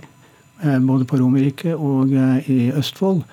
både 0.87 1.05
på 1.09 1.19
Romerike 1.19 1.75
og 1.75 2.15
i 2.47 2.71
Østfold 2.71 3.25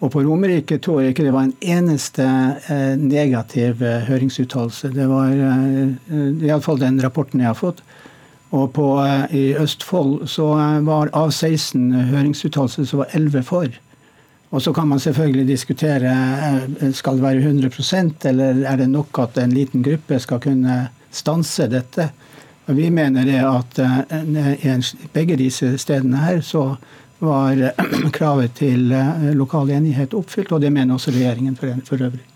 og 0.00 0.12
på 0.14 0.22
Romerike 0.24 0.78
tror 0.80 1.02
jeg 1.02 1.12
ikke 1.12 1.26
det 1.26 1.34
var 1.34 1.46
en 1.46 1.56
eneste 1.60 2.24
eh, 2.24 2.96
negativ 2.96 3.82
eh, 3.84 4.06
høringsuttalelse. 4.08 4.94
Det 4.96 5.06
var 5.10 5.34
eh, 5.34 6.46
iallfall 6.48 6.80
den 6.80 6.96
rapporten 7.04 7.42
jeg 7.42 7.50
har 7.50 7.58
fått. 7.58 7.82
Og 8.56 8.72
på, 8.74 8.86
i 9.30 9.52
Østfold 9.60 10.24
så 10.26 10.48
var 10.82 11.12
av 11.14 11.30
16 11.30 11.92
høringsuttalelser 12.10 12.88
så 12.88 13.02
var 13.02 13.12
11 13.14 13.44
for. 13.46 13.76
Og 14.50 14.64
så 14.64 14.72
kan 14.74 14.88
man 14.90 14.98
selvfølgelig 14.98 15.44
diskutere 15.46 16.14
skal 16.98 17.20
det 17.20 17.22
være 17.22 17.44
100% 17.44 18.26
eller 18.26 18.64
er 18.66 18.80
det 18.80 18.88
nok 18.90 19.20
at 19.22 19.38
en 19.38 19.54
liten 19.54 19.84
gruppe 19.86 20.18
skal 20.18 20.42
kunne 20.42 20.80
stanse 21.14 21.68
dette. 21.70 22.08
Og 22.66 22.74
vi 22.74 22.88
mener 22.90 23.28
det 23.28 23.38
at 23.46 23.78
i 24.66 24.74
begge 25.14 25.38
disse 25.38 25.76
stedene 25.78 26.24
her 26.24 26.42
så 26.42 26.72
var 27.20 27.62
kravet 28.16 28.56
til 28.60 28.92
eh, 28.96 29.30
lokal 29.36 29.70
enighet 29.76 30.16
oppfylt, 30.16 30.52
og 30.52 30.60
det 30.64 30.72
mener 30.72 30.96
også 30.96 31.14
regjeringen 31.14 31.56
for 31.56 32.00
øvrig. 32.00 32.29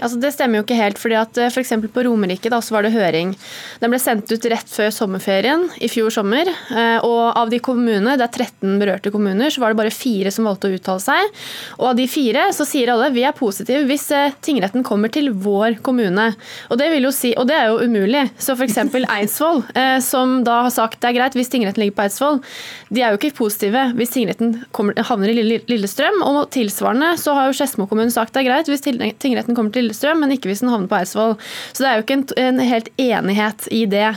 Altså, 0.00 0.18
det 0.20 0.32
stemmer 0.34 0.60
jo 0.60 0.64
ikke 0.64 0.78
helt. 0.78 0.98
fordi 1.00 1.16
at 1.20 1.38
eh, 1.38 1.50
for 1.52 1.88
På 1.94 2.04
Romerike 2.06 2.50
da, 2.50 2.60
så 2.60 2.74
var 2.74 2.82
det 2.82 2.92
høring. 2.94 3.34
Den 3.80 3.92
ble 3.92 4.00
sendt 4.00 4.30
ut 4.32 4.46
rett 4.50 4.68
før 4.68 4.90
sommerferien 4.94 5.68
i 5.80 5.88
fjor 5.88 6.10
sommer. 6.10 6.48
Eh, 6.48 6.98
og 7.04 7.36
Av 7.36 7.50
de 7.50 7.60
kommunene, 7.62 8.16
det 8.18 8.26
er 8.26 8.46
13 8.46 8.78
berørte 8.80 9.12
kommuner, 9.12 9.50
så 9.50 9.62
var 9.62 9.72
det 9.72 9.80
bare 9.80 9.94
fire 9.94 10.32
som 10.34 10.48
valgte 10.48 10.70
å 10.70 10.76
uttale 10.76 11.04
seg. 11.04 11.40
Og 11.78 11.90
Av 11.92 11.98
de 11.98 12.06
fire 12.10 12.48
så 12.56 12.66
sier 12.68 12.92
alle 12.92 13.10
vi 13.14 13.24
er 13.26 13.36
positive 13.36 13.84
hvis 13.88 14.08
eh, 14.16 14.34
tingretten 14.42 14.84
kommer 14.86 15.12
til 15.12 15.30
vår 15.32 15.80
kommune. 15.86 16.30
Og 16.70 16.80
det 16.80 16.90
vil 16.94 17.08
jo 17.08 17.14
si, 17.14 17.34
og 17.36 17.48
det 17.50 17.58
er 17.58 17.70
jo 17.70 17.80
umulig. 17.84 18.26
Så 18.40 18.56
f.eks. 18.56 18.78
Eidsvoll, 19.10 19.62
som 20.04 20.40
da 20.46 20.60
har 20.66 20.72
sagt 20.72 21.00
det 21.02 21.08
er 21.10 21.16
greit 21.16 21.34
hvis 21.36 21.50
tingretten 21.50 21.82
ligger 21.82 21.96
på 21.96 22.04
Eidsvoll, 22.04 22.38
de 22.90 23.02
er 23.02 23.12
jo 23.12 23.18
ikke 23.20 23.36
positive 23.40 23.82
hvis 23.98 24.12
tingretten 24.14 24.52
kommer, 24.76 24.96
havner 25.06 25.32
i 25.32 25.60
Lillestrøm. 25.70 26.20
Og 26.26 26.50
tilsvarende 26.54 27.12
så 27.20 27.34
har 27.36 27.48
jo 27.48 27.56
Skedsmo 27.56 27.88
kommune 27.90 28.12
sagt 28.14 28.34
det 28.34 28.44
er 28.44 28.48
greit 28.50 28.70
hvis 28.70 28.84
tingretten 28.84 29.56
kommer 29.56 29.74
til 29.74 29.89
Lillestrøm, 29.90 30.22
men 30.22 30.34
ikke 30.34 30.50
hvis 30.50 30.62
den 30.62 30.70
havner 30.72 30.90
på 30.90 30.98
Eidsvoll. 31.00 31.36
Så 31.72 31.82
det 31.82 31.90
er 31.90 31.98
jo 31.98 32.04
ikke 32.04 32.18
en, 32.18 32.24
en, 32.44 32.62
helt 32.70 32.90
enighet 33.00 33.66
i 33.74 33.84
det. 33.90 34.08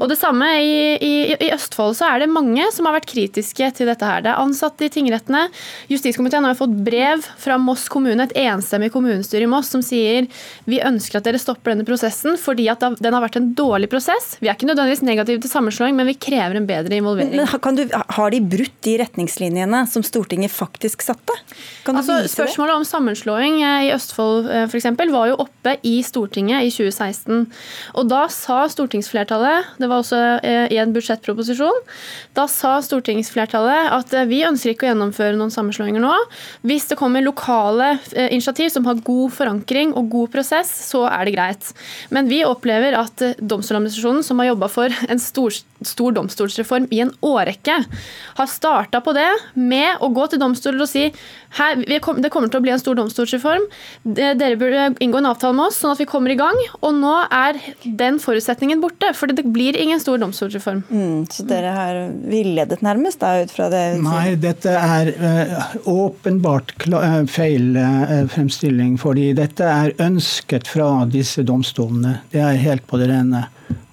Og 0.00 0.10
det 0.10 0.18
samme 0.20 0.48
i, 0.62 0.76
i, 1.02 1.14
i, 1.34 1.50
Østfold 1.54 1.96
så 1.98 2.10
er 2.12 2.22
det 2.22 2.30
mange 2.32 2.64
som 2.74 2.88
har 2.88 2.96
vært 2.98 3.08
kritiske 3.10 3.70
til 3.78 3.90
dette 3.90 4.06
her. 4.06 4.22
Det 4.24 4.32
er 4.32 4.42
ansatte 4.42 4.86
i 4.86 4.92
tingrettene. 4.92 5.46
Justiskomiteen 5.90 6.46
har 6.46 6.58
fått 6.58 6.74
brev 6.86 7.24
fra 7.40 7.58
Moss 7.60 7.86
kommune, 7.92 8.26
et 8.26 8.36
enstemmig 8.46 8.92
kommunestyre 8.94 9.46
i 9.46 9.50
Moss, 9.50 9.72
som 9.72 9.84
sier 9.84 10.28
vi 10.66 10.80
ønsker 10.84 11.20
at 11.20 11.26
dere 11.26 11.40
stopper 11.40 11.74
denne 11.74 11.86
prosessen 11.86 12.36
fordi 12.40 12.68
at 12.70 12.82
den 13.00 13.14
har 13.14 13.24
vært 13.24 13.38
en 13.40 13.50
dårlig 13.56 13.88
prosess. 13.92 14.36
Vi 14.40 14.50
er 14.50 14.56
ikke 14.56 14.68
nødvendigvis 14.68 15.04
negative 15.06 15.42
til 15.42 15.52
sammenslåing, 15.52 15.96
men 15.98 16.08
vi 16.08 16.16
krever 16.20 16.58
en 16.58 16.68
bedre 16.68 16.98
involvering. 17.00 17.34
Men, 17.36 17.78
du, 17.78 17.84
har 17.92 18.32
de 18.32 18.40
brutt 18.42 18.76
de 18.86 18.96
retningslinjene 19.02 19.82
som 19.90 20.04
Stortinget 20.06 20.54
faktisk 20.54 21.04
satte? 21.04 21.34
Kan 21.86 21.96
du 21.96 22.02
altså, 22.02 22.20
vise 22.22 22.34
spørsmålet 22.34 22.72
det? 22.72 22.78
om 22.80 22.86
sammenslåing 22.88 23.60
eh, 23.62 23.88
i 23.88 23.92
Østfold 23.94 24.46
f.eks. 24.46 24.70
for 24.70 24.80
eksempel, 24.80 25.12
var 25.16 25.30
jo 25.30 25.38
oppe 25.46 25.76
i 25.86 25.96
Stortinget 26.06 26.66
i 26.66 26.70
2016. 26.72 27.46
Og 27.96 28.08
da 28.10 28.26
sa 28.32 28.62
stortingsflertallet, 28.70 29.72
det 29.80 29.88
var 29.90 30.02
også 30.02 30.20
eh, 30.46 30.66
i 30.74 30.80
en 30.82 30.92
budsjettproposisjon, 30.94 31.80
da 32.36 32.46
sa 32.50 32.76
stortingsflertallet 32.84 33.92
at 33.96 34.14
eh, 34.16 34.28
vi 34.28 34.42
ønsker 34.46 34.74
ikke 34.74 34.88
å 34.88 34.92
gjennomføre 34.92 35.38
noen 35.38 35.54
sammenslåinger 35.54 36.02
nå. 36.02 36.14
Hvis 36.66 36.88
det 36.90 36.98
kommer 37.00 37.24
lokale 37.24 37.96
eh, 38.12 38.30
initiativ 38.34 38.72
som 38.74 38.88
har 38.88 39.02
god 39.06 39.34
forankring 39.36 39.94
og 39.96 40.10
god 40.12 40.34
prosess, 40.36 40.72
så 40.90 41.06
er 41.10 41.26
det 41.26 41.36
greit. 41.36 41.72
Men 42.14 42.30
vi 42.30 42.42
opplever 42.46 42.98
at 42.98 43.24
Domstoladministrasjonen, 43.40 44.24
som 44.26 44.40
har 44.42 44.52
jobba 44.52 44.68
for 44.72 44.92
en 45.08 45.22
stor, 45.22 45.54
stor 45.86 46.14
domstolsreform 46.16 46.88
i 46.94 47.02
en 47.04 47.12
årrekke. 47.24 47.80
Har 48.38 48.50
starta 48.50 49.02
på 49.04 49.14
det 49.16 49.28
med 49.54 50.02
å 50.04 50.10
gå 50.14 50.28
til 50.30 50.42
domstoler 50.42 50.84
og 50.84 50.90
si 50.90 51.08
det 51.56 52.00
kommer 52.04 52.50
til 52.50 52.58
å 52.58 52.64
bli 52.64 52.72
en 52.74 52.80
stor 52.80 52.96
domstolsreform. 52.98 53.64
Dere 54.04 54.58
burde 54.60 54.90
inngå 55.06 55.20
en 55.22 55.30
avtale 55.30 55.56
med 55.56 55.70
oss, 55.70 55.78
sånn 55.80 55.94
at 55.94 56.00
vi 56.02 56.08
kommer 56.08 56.32
i 56.32 56.38
gang. 56.38 56.58
Og 56.82 56.94
nå 56.96 57.14
er 57.32 57.58
den 57.84 58.20
forutsetningen 58.22 58.82
borte, 58.82 59.12
for 59.16 59.30
det 59.30 59.46
blir 59.54 59.78
ingen 59.78 60.02
stor 60.02 60.20
domstolsreform. 60.22 60.82
Mm, 60.90 61.24
så 61.32 61.46
dere 61.48 61.72
har 61.76 62.00
villedet 62.26 62.82
nærmest 62.84 63.22
da, 63.22 63.36
ut 63.42 63.54
fra 63.54 63.70
det? 63.72 63.84
Nei, 64.02 64.36
dette 64.40 64.74
er 64.76 65.12
uh, 65.16 65.76
åpenbart 65.90 66.74
uh, 66.92 67.22
feil 67.30 67.76
uh, 67.78 68.24
fremstilling. 68.32 68.96
fordi 69.00 69.32
dette 69.36 69.66
er 69.66 69.94
ønsket 70.02 70.68
fra 70.70 70.90
disse 71.10 71.44
domstolene. 71.46 72.20
Det 72.32 72.42
er 72.42 72.62
helt 72.62 72.86
på 72.86 73.00
det 73.00 73.10
rene. 73.12 73.46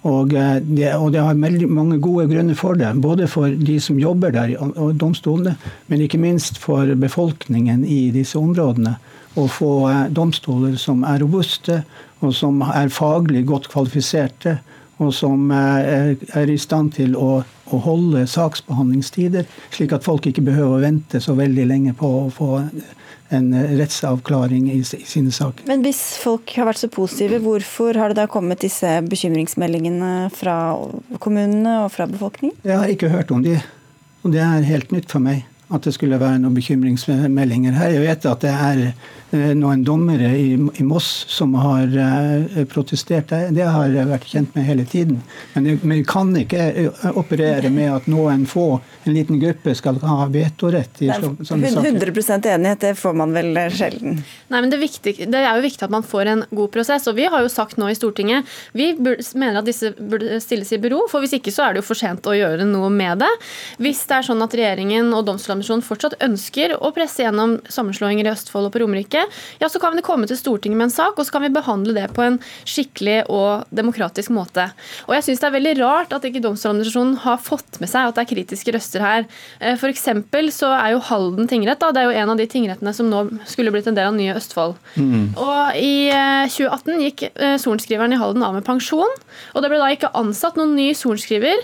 Og 0.04 0.34
det, 0.34 0.90
og 0.98 1.14
det, 1.14 1.22
har 1.24 1.38
veldig 1.40 1.68
mange 1.72 1.96
gode 2.02 2.26
grunner 2.28 2.56
for 2.58 2.76
det. 2.76 2.90
Både 3.00 3.26
for 3.30 3.48
de 3.48 3.78
som 3.80 3.96
jobber 3.98 4.34
der 4.34 4.52
og 4.60 4.92
domstolene, 5.00 5.54
men 5.88 6.04
ikke 6.04 6.20
minst 6.20 6.60
for 6.60 6.92
befolkningen 7.00 7.86
i 7.88 8.10
disse 8.12 8.36
områdene. 8.38 8.98
Å 9.34 9.48
få 9.50 9.72
domstoler 10.14 10.76
som 10.78 11.02
er 11.08 11.18
robuste, 11.24 11.82
og 12.22 12.34
som 12.36 12.62
er 12.66 12.92
faglig 12.94 13.44
godt 13.48 13.68
kvalifiserte, 13.72 14.58
og 15.02 15.10
som 15.14 15.50
er 15.50 16.50
i 16.50 16.58
stand 16.60 16.92
til 16.94 17.16
å, 17.18 17.40
å 17.42 17.80
holde 17.82 18.22
saksbehandlingstider, 18.30 19.48
slik 19.74 19.94
at 19.96 20.06
folk 20.06 20.28
ikke 20.30 20.44
behøver 20.46 20.76
å 20.76 20.84
vente 20.84 21.20
så 21.20 21.34
veldig 21.38 21.66
lenge 21.66 21.96
på 21.98 22.10
å 22.20 22.28
få 22.32 22.60
en 23.34 23.48
rettsavklaring 23.78 24.68
i, 24.70 24.80
sine 24.84 25.32
saker. 25.34 25.66
Men 25.66 25.82
hvis 25.82 26.02
folk 26.22 26.52
har 26.58 26.68
vært 26.68 26.82
så 26.84 26.90
positive, 26.92 27.40
hvorfor 27.42 27.98
har 27.98 28.12
det 28.12 28.20
da 28.20 28.28
kommet 28.30 28.62
disse 28.62 28.90
bekymringsmeldingene 29.08 30.28
fra 30.34 30.58
kommunene 31.24 31.80
og 31.84 31.90
fra 31.96 32.06
befolkningen? 32.10 32.60
Jeg 32.62 32.78
har 32.78 32.92
ikke 32.92 33.10
hørt 33.12 33.32
om 33.34 33.42
de, 33.44 33.56
og 34.22 34.36
det 34.36 34.44
er 34.44 34.68
helt 34.68 34.94
nytt 34.94 35.10
for 35.10 35.24
meg 35.24 35.42
at 35.74 35.86
det 35.86 35.94
skulle 35.96 36.20
være 36.20 36.38
noen 36.42 36.54
bekymringsmeldinger 36.54 37.74
her. 37.74 37.94
Jeg 37.96 38.04
vet 38.04 38.26
at 38.28 38.44
det 38.44 38.52
er 38.52 38.82
eh, 38.84 39.12
noen 39.58 39.84
dommere 39.84 40.30
i, 40.38 40.52
i 40.54 40.84
Moss 40.86 41.24
som 41.28 41.54
har 41.58 41.90
uh, 41.90 42.64
protestert. 42.70 43.32
Det 43.54 43.66
har 43.66 43.92
jeg 43.92 44.08
vært 44.10 44.28
kjent 44.30 44.54
med 44.56 44.66
hele 44.68 44.84
tiden. 44.88 45.20
Men 45.54 45.78
vi 45.82 46.00
kan 46.08 46.32
ikke 46.38 46.60
eh, 46.84 47.04
operere 47.14 47.70
med 47.72 47.90
at 47.92 48.08
noen 48.10 48.46
få, 48.48 48.80
en 49.04 49.14
liten 49.14 49.40
gruppe, 49.42 49.74
skal 49.76 49.98
ha 50.02 50.28
vetorett 50.32 51.02
i 51.04 51.10
sånne 51.12 51.70
saker. 51.70 51.90
100% 51.94 52.48
enighet, 52.54 52.80
det 52.84 52.94
får 52.98 53.16
man 53.18 53.34
vel 53.36 53.58
sjelden? 53.74 54.20
Nei, 54.52 54.60
men 54.60 54.70
det, 54.72 54.80
viktig, 54.82 55.16
det, 55.30 55.40
er 55.40 55.58
jo 55.58 55.64
viktig 55.64 55.86
at 55.86 55.94
man 55.94 56.06
får 56.06 56.30
en 56.32 56.44
god 56.50 56.72
prosess. 56.74 57.08
Og 57.10 57.18
vi 57.18 57.28
har 57.30 57.44
jo 57.44 57.52
sagt 57.52 57.78
nå 57.80 57.90
i 57.90 57.98
Stortinget 57.98 58.48
vi 58.72 58.92
mener 58.98 59.60
at 59.60 59.68
disse 59.68 59.92
burde 59.98 60.40
stilles 60.42 60.72
i 60.74 60.80
bero. 60.82 61.04
For 61.10 61.24
hvis 61.24 61.36
ikke 61.38 61.52
så 61.54 61.66
er 61.66 61.74
det 61.74 61.82
jo 61.82 61.88
for 61.90 61.98
sent 61.98 62.26
å 62.28 62.36
gjøre 62.36 62.66
noe 62.68 62.90
med 62.92 63.22
det. 63.24 63.30
Hvis 63.82 64.04
det 64.08 64.18
er 64.18 64.28
sånn 64.28 64.44
at 64.44 64.54
regjeringen 64.56 65.12
og 65.14 65.26
Domstoladministrasjonen 65.28 65.86
fortsatt 65.86 66.18
ønsker 66.24 66.76
å 66.78 66.92
presse 66.94 67.24
gjennom 67.24 67.58
sammenslåinger 67.70 68.28
i 68.28 68.32
Østfold 68.34 68.68
og 68.68 68.74
på 68.74 68.82
Romerike, 68.84 69.23
ja, 69.60 69.68
så 69.70 69.80
kan 69.82 69.96
vi 69.96 70.04
komme 70.04 70.28
til 70.30 70.38
Stortinget 70.38 70.78
med 70.78 70.88
en 70.88 70.94
sak, 70.94 71.18
og 71.18 71.26
så 71.26 71.36
kan 71.36 71.44
vi 71.44 71.52
behandle 71.54 71.94
det 71.96 72.08
på 72.16 72.24
en 72.24 72.38
skikkelig 72.68 73.24
og 73.32 73.68
demokratisk 73.74 74.32
måte. 74.34 74.68
Og 75.08 75.14
jeg 75.16 75.28
syns 75.28 75.42
det 75.42 75.48
er 75.50 75.56
veldig 75.56 75.74
rart 75.80 76.14
at 76.16 76.26
ikke 76.28 76.42
Domstoladministrasjonen 76.44 77.18
har 77.24 77.42
fått 77.42 77.80
med 77.82 77.90
seg 77.90 78.08
at 78.08 78.18
det 78.18 78.24
er 78.24 78.30
kritiske 78.32 78.74
røster 78.74 79.04
her. 79.04 79.28
F.eks. 79.60 79.80
for 79.82 79.92
eksempel 79.92 80.50
så 80.54 80.72
er 80.76 80.94
jo 80.94 81.02
Halden 81.08 81.48
tingrett 81.50 81.82
da, 81.82 81.92
det 81.94 82.02
er 82.02 82.10
jo 82.10 82.22
en 82.22 82.34
av 82.34 82.40
de 82.40 82.48
tingrettene 82.50 82.94
som 82.96 83.10
nå 83.10 83.24
skulle 83.50 83.72
blitt 83.74 83.88
en 83.90 83.96
del 83.96 84.10
av 84.10 84.16
nye 84.16 84.36
Østfold. 84.38 84.76
Mm. 84.96 85.34
Og 85.40 85.78
i 85.80 86.10
2018 86.52 86.94
eh, 86.94 87.04
gikk 87.08 87.26
eh, 87.30 87.56
sorenskriveren 87.60 88.14
i 88.14 88.20
Halden 88.20 88.44
av 88.46 88.56
med 88.56 88.66
pensjon, 88.66 89.18
og 89.54 89.62
det 89.62 89.70
ble 89.70 89.80
da 89.82 89.90
ikke 89.92 90.12
ansatt 90.18 90.58
noen 90.58 90.74
ny 90.78 90.90
sorenskriver, 90.96 91.62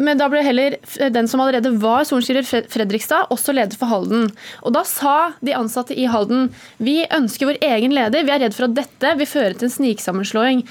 men 0.00 0.20
da 0.20 0.28
ble 0.30 0.40
heller 0.44 0.76
den 1.12 1.28
som 1.30 1.42
allerede 1.42 1.72
var 1.82 2.06
sorenskriver, 2.08 2.46
Fredrikstad, 2.70 3.28
også 3.34 3.54
leder 3.56 3.78
for 3.78 3.90
Halden. 3.90 4.30
Og 4.62 4.74
Da 4.74 4.84
sa 4.88 5.34
de 5.44 5.54
ansatte 5.56 5.96
i 5.96 6.06
Halden 6.10 6.48
vi 6.78 7.02
ønsker 7.06 7.52
vår 7.52 7.62
egen 7.62 7.94
leder, 7.94 8.26
vi 8.26 8.34
er 8.34 8.44
redd 8.46 8.56
for 8.56 8.68
at 8.68 8.76
dette 8.76 9.14
vil 9.20 9.30
føre 9.30 9.54
til 9.54 9.68
en 9.68 9.78
sniksammenslåing. 9.78 10.64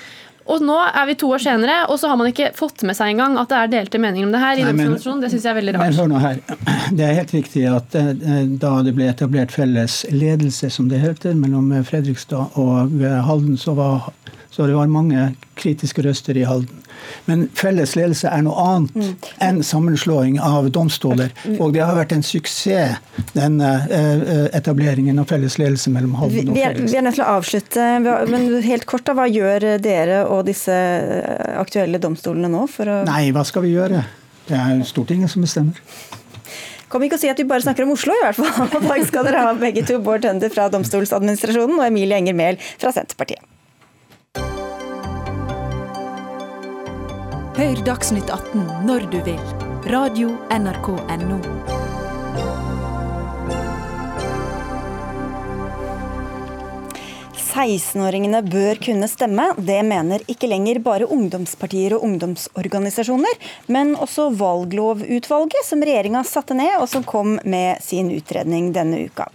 Og 0.44 0.60
nå 0.60 0.76
er 0.76 1.06
vi 1.08 1.16
to 1.16 1.30
år 1.32 1.40
senere, 1.40 1.76
og 1.88 1.96
så 2.02 2.10
har 2.12 2.18
man 2.20 2.28
ikke 2.28 2.50
fått 2.58 2.84
med 2.84 2.98
seg 2.98 3.14
engang 3.14 3.38
at 3.40 3.48
det 3.52 3.60
er 3.60 3.70
delte 3.72 4.02
meninger 4.04 4.28
om 4.28 4.34
det 4.34 4.42
her. 4.42 4.60
i 4.60 4.66
Nei, 4.66 4.74
men, 4.76 4.98
Det 4.98 5.30
synes 5.32 5.46
jeg 5.46 5.52
er 5.54 5.60
veldig 5.60 5.76
rart. 5.78 5.86
Men 5.86 6.00
hør 6.02 6.10
nå 6.12 6.20
her. 6.20 6.42
Det 6.92 7.06
er 7.08 7.16
helt 7.22 7.34
riktig 7.34 7.64
at 7.72 7.96
eh, 7.96 8.12
da 8.60 8.74
det 8.84 8.96
ble 8.98 9.08
etablert 9.08 9.56
felles 9.56 10.02
ledelse, 10.12 10.70
som 10.74 10.90
det 10.92 11.00
heter, 11.00 11.38
mellom 11.40 11.72
Fredrikstad 11.88 12.60
og 12.60 13.00
Halden, 13.30 13.56
så 13.58 13.76
var, 13.78 14.12
så 14.54 14.68
det 14.70 14.76
var 14.78 14.90
mange 14.92 15.32
kritiske 15.58 16.04
røster 16.06 16.38
i 16.38 16.46
Halden. 16.46 16.84
Men 17.26 17.48
felles 17.58 17.96
ledelse 17.98 18.30
er 18.30 18.44
noe 18.46 18.54
annet 18.62 18.96
mm. 18.96 19.14
enn 19.44 19.62
sammenslåing 19.66 20.38
av 20.44 20.70
domstoler. 20.76 21.34
Mm. 21.42 21.58
Og 21.58 21.74
det 21.74 21.82
har 21.82 21.98
vært 21.98 22.14
en 22.14 22.24
suksess, 22.26 23.00
denne 23.34 23.72
eh, 23.90 24.46
etableringen 24.56 25.18
av 25.20 25.28
felles 25.34 25.58
ledelse 25.58 25.90
mellom 25.94 26.14
Halden 26.20 26.54
og 26.54 26.58
Fredrikstad. 26.58 26.92
Vi 26.94 27.00
er 27.02 27.08
nødt 27.08 27.18
til 27.18 27.26
å 27.26 27.32
avslutte, 27.40 27.88
men 28.30 28.50
helt 28.66 28.86
kort, 28.90 29.08
da, 29.10 29.18
hva 29.18 29.26
gjør 29.30 29.68
dere 29.84 30.24
og 30.30 30.46
disse 30.50 30.76
aktuelle 31.58 32.02
domstolene 32.04 32.52
nå? 32.54 32.68
for 32.74 32.90
å 32.90 33.00
Nei, 33.10 33.32
hva 33.36 33.44
skal 33.48 33.66
vi 33.66 33.74
gjøre? 33.74 34.04
Det 34.48 34.60
er 34.60 34.84
Stortinget 34.88 35.34
som 35.34 35.44
bestemmer. 35.44 35.82
Kom 36.94 37.02
ikke 37.02 37.18
og 37.18 37.24
si 37.24 37.32
at 37.32 37.40
vi 37.42 37.48
bare 37.50 37.66
snakker 37.66 37.88
om 37.88 37.96
Oslo, 37.96 38.14
i 38.14 38.22
hvert 38.22 38.38
fall. 38.38 38.70
Takk 38.92 39.08
skal 39.10 39.26
dere 39.26 39.48
ha, 39.48 39.56
begge 39.58 39.82
to. 39.88 39.98
Bård 40.04 40.22
Tønder 40.28 40.54
fra 40.54 40.70
Domstoladministrasjonen 40.74 41.80
og 41.80 41.88
Emilie 41.88 42.22
Enger 42.22 42.38
Mehl 42.38 42.62
fra 42.78 42.94
Senterpartiet. 42.94 43.42
Hør 47.54 47.78
Dagsnytt 47.86 48.32
18 48.34 48.64
når 48.88 49.04
du 49.14 49.20
vil. 49.28 49.42
Radio 49.94 50.32
NRK 50.50 50.88
Radio.nrk.no. 50.90 51.36
«16-åringene 57.38 58.42
bør 58.48 58.82
kunne 58.82 59.06
stemme. 59.12 59.46
Det 59.62 59.78
mener 59.86 60.26
ikke 60.26 60.50
lenger 60.50 60.80
bare 60.82 61.06
ungdomspartier 61.06 61.94
og 61.94 62.08
ungdomsorganisasjoner, 62.08 63.38
men 63.70 63.94
også 64.02 64.32
valglovutvalget, 64.40 65.62
som 65.68 65.86
regjeringa 65.86 66.24
satte 66.26 66.58
ned, 66.58 66.80
og 66.80 66.90
som 66.90 67.06
kom 67.06 67.38
med 67.46 67.86
sin 67.86 68.10
utredning 68.18 68.74
denne 68.74 69.06
uka. 69.06 69.30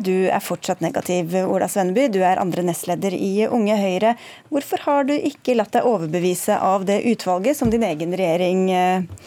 Du 0.00 0.28
er 0.28 0.40
fortsatt 0.40 0.80
negativ, 0.80 1.34
Ola 1.44 1.66
Svenneby. 1.68 2.06
Du 2.08 2.22
er 2.24 2.40
andre 2.40 2.62
nestleder 2.64 3.12
i 3.12 3.44
Unge 3.44 3.76
Høyre. 3.76 4.14
Hvorfor 4.48 4.80
har 4.86 5.04
du 5.04 5.12
ikke 5.12 5.52
latt 5.58 5.74
deg 5.76 5.84
overbevise 5.84 6.56
av 6.56 6.86
det 6.88 7.02
utvalget 7.10 7.58
som 7.58 7.68
din 7.68 7.84
egen 7.84 8.16
regjering 8.16 8.70
eh, 8.72 9.26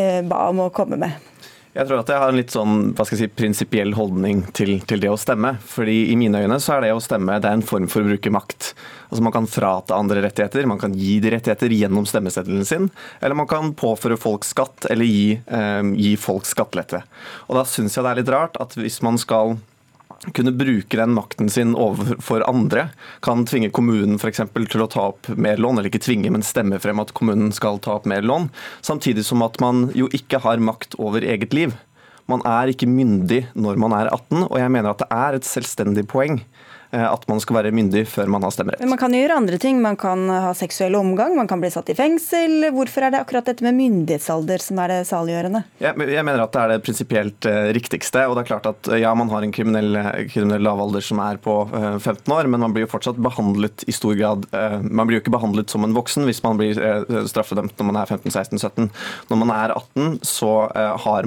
eh, 0.00 0.22
ba 0.24 0.46
om 0.48 0.64
å 0.64 0.70
komme 0.72 0.96
med? 1.02 1.26
Jeg 1.70 1.86
tror 1.86 2.00
at 2.00 2.08
jeg 2.10 2.18
har 2.18 2.32
en 2.32 2.38
litt 2.40 2.50
sånn 2.50 2.78
hva 2.96 3.04
skal 3.04 3.14
jeg 3.14 3.28
si, 3.28 3.34
prinsipiell 3.38 3.92
holdning 3.94 4.40
til, 4.56 4.80
til, 4.88 5.04
det 5.04 5.12
å 5.12 5.18
stemme. 5.20 5.52
Fordi 5.62 6.08
I 6.10 6.16
mine 6.18 6.40
øyne 6.42 6.56
så 6.58 6.78
er 6.78 6.86
det 6.86 6.94
å 6.96 7.02
stemme 7.04 7.36
det 7.38 7.46
er 7.46 7.60
en 7.60 7.66
form 7.66 7.86
for 7.92 8.02
å 8.02 8.08
bruke 8.08 8.32
makt. 8.32 8.72
Altså 9.10 9.22
Man 9.22 9.36
kan 9.36 9.46
frata 9.52 10.00
andre 10.00 10.24
rettigheter, 10.24 10.66
man 10.66 10.80
kan 10.80 10.96
gi 10.96 11.20
de 11.22 11.36
rettigheter 11.36 11.76
gjennom 11.76 12.08
stemmeseddelen 12.08 12.64
sin. 12.66 12.88
Eller 13.20 13.38
man 13.38 13.50
kan 13.50 13.70
påføre 13.78 14.18
folk 14.18 14.48
skatt, 14.48 14.88
eller 14.90 15.06
gi, 15.06 15.36
eh, 15.44 15.82
gi 15.94 16.16
folk 16.18 16.48
skattelette. 16.48 17.04
Og 17.52 17.60
Da 17.60 17.68
syns 17.68 17.94
jeg 17.94 18.08
det 18.08 18.14
er 18.16 18.22
litt 18.24 18.34
rart 18.34 18.58
at 18.64 18.74
hvis 18.80 19.02
man 19.06 19.20
skal 19.20 19.60
kunne 20.36 20.52
bruke 20.52 20.96
den 20.96 21.14
makten 21.16 21.48
sin 21.50 21.74
overfor 21.78 22.44
andre. 22.48 22.88
Kan 23.24 23.46
tvinge 23.48 23.70
kommunen 23.74 24.18
for 24.20 24.30
eksempel, 24.30 24.66
til 24.70 24.84
å 24.84 24.88
ta 24.90 25.08
opp 25.12 25.30
mer 25.36 25.60
lån, 25.60 25.78
eller 25.78 25.90
ikke 25.90 26.02
tvinge, 26.04 26.32
men 26.32 26.44
stemme 26.46 26.80
frem 26.82 27.00
at 27.02 27.14
kommunen 27.16 27.54
skal 27.56 27.80
ta 27.82 27.96
opp 27.98 28.08
mer 28.10 28.26
lån. 28.26 28.50
Samtidig 28.84 29.24
som 29.26 29.44
at 29.46 29.60
man 29.62 29.88
jo 29.96 30.10
ikke 30.16 30.42
har 30.44 30.62
makt 30.62 30.98
over 31.00 31.24
eget 31.24 31.56
liv. 31.56 31.76
Man 32.30 32.44
er 32.46 32.70
ikke 32.70 32.86
myndig 32.86 33.46
når 33.58 33.80
man 33.80 33.96
er 33.96 34.10
18, 34.12 34.46
og 34.46 34.58
jeg 34.60 34.70
mener 34.70 34.92
at 34.92 35.02
det 35.02 35.10
er 35.14 35.38
et 35.38 35.48
selvstendig 35.48 36.06
poeng 36.10 36.38
at 36.90 37.26
man 37.30 37.40
skal 37.42 37.60
være 37.60 37.72
myndig 37.74 38.04
før 38.10 38.30
man 38.32 38.42
har 38.42 38.52
stemmerett. 38.54 38.80
Men 38.82 38.92
man 38.94 39.00
kan 39.00 39.14
gjøre 39.14 39.36
andre 39.38 39.58
ting. 39.62 39.80
Man 39.82 39.98
kan 40.00 40.26
ha 40.30 40.50
seksuell 40.56 40.96
omgang, 40.98 41.36
man 41.38 41.48
kan 41.50 41.62
bli 41.62 41.70
satt 41.72 41.90
i 41.92 41.96
fengsel. 41.98 42.66
Hvorfor 42.74 43.06
er 43.06 43.14
det 43.14 43.20
akkurat 43.22 43.46
dette 43.46 43.64
med 43.66 43.76
myndighetsalder 43.78 44.62
som 44.62 44.80
er 44.82 44.94
det 44.94 44.98
saliggjørende? 45.10 45.62
Jeg, 45.82 45.94
jeg 46.10 46.26
mener 46.26 46.44
at 46.44 46.54
det 46.54 46.62
er 46.62 46.74
det 46.74 46.80
prinsipielt 46.86 47.48
uh, 47.48 47.70
riktigste. 47.76 48.24
og 48.26 48.36
det 48.36 48.44
er 48.44 48.50
klart 48.50 48.68
at 48.70 48.90
ja, 49.00 49.14
Man 49.14 49.30
har 49.30 49.46
en 49.46 49.54
kriminell, 49.54 49.98
kriminell 50.32 50.64
lavalder 50.66 51.04
som 51.04 51.22
er 51.22 51.40
på 51.42 51.56
uh, 51.70 51.98
15 51.98 52.34
år, 52.34 52.50
men 52.50 52.64
man 52.64 52.74
blir 52.74 52.86
jo 52.86 52.92
fortsatt 52.92 53.20
behandlet 53.20 53.84
i 53.86 53.94
stor 53.94 54.16
grad 54.18 54.46
Man 54.82 55.06
blir 55.06 55.18
jo 55.18 55.22
ikke 55.22 55.32
behandlet 55.32 55.70
som 55.70 55.84
en 55.84 55.94
voksen 55.94 56.26
hvis 56.26 56.42
man 56.44 56.58
blir 56.58 56.78
straffedømt 57.30 57.78
når 57.78 57.86
man 57.86 57.98
er 58.00 58.10
15-16-17. 58.10 58.88
Når 59.30 59.38
man 59.40 59.52
er 59.54 59.74
18, 59.74 60.18
så 60.26 60.50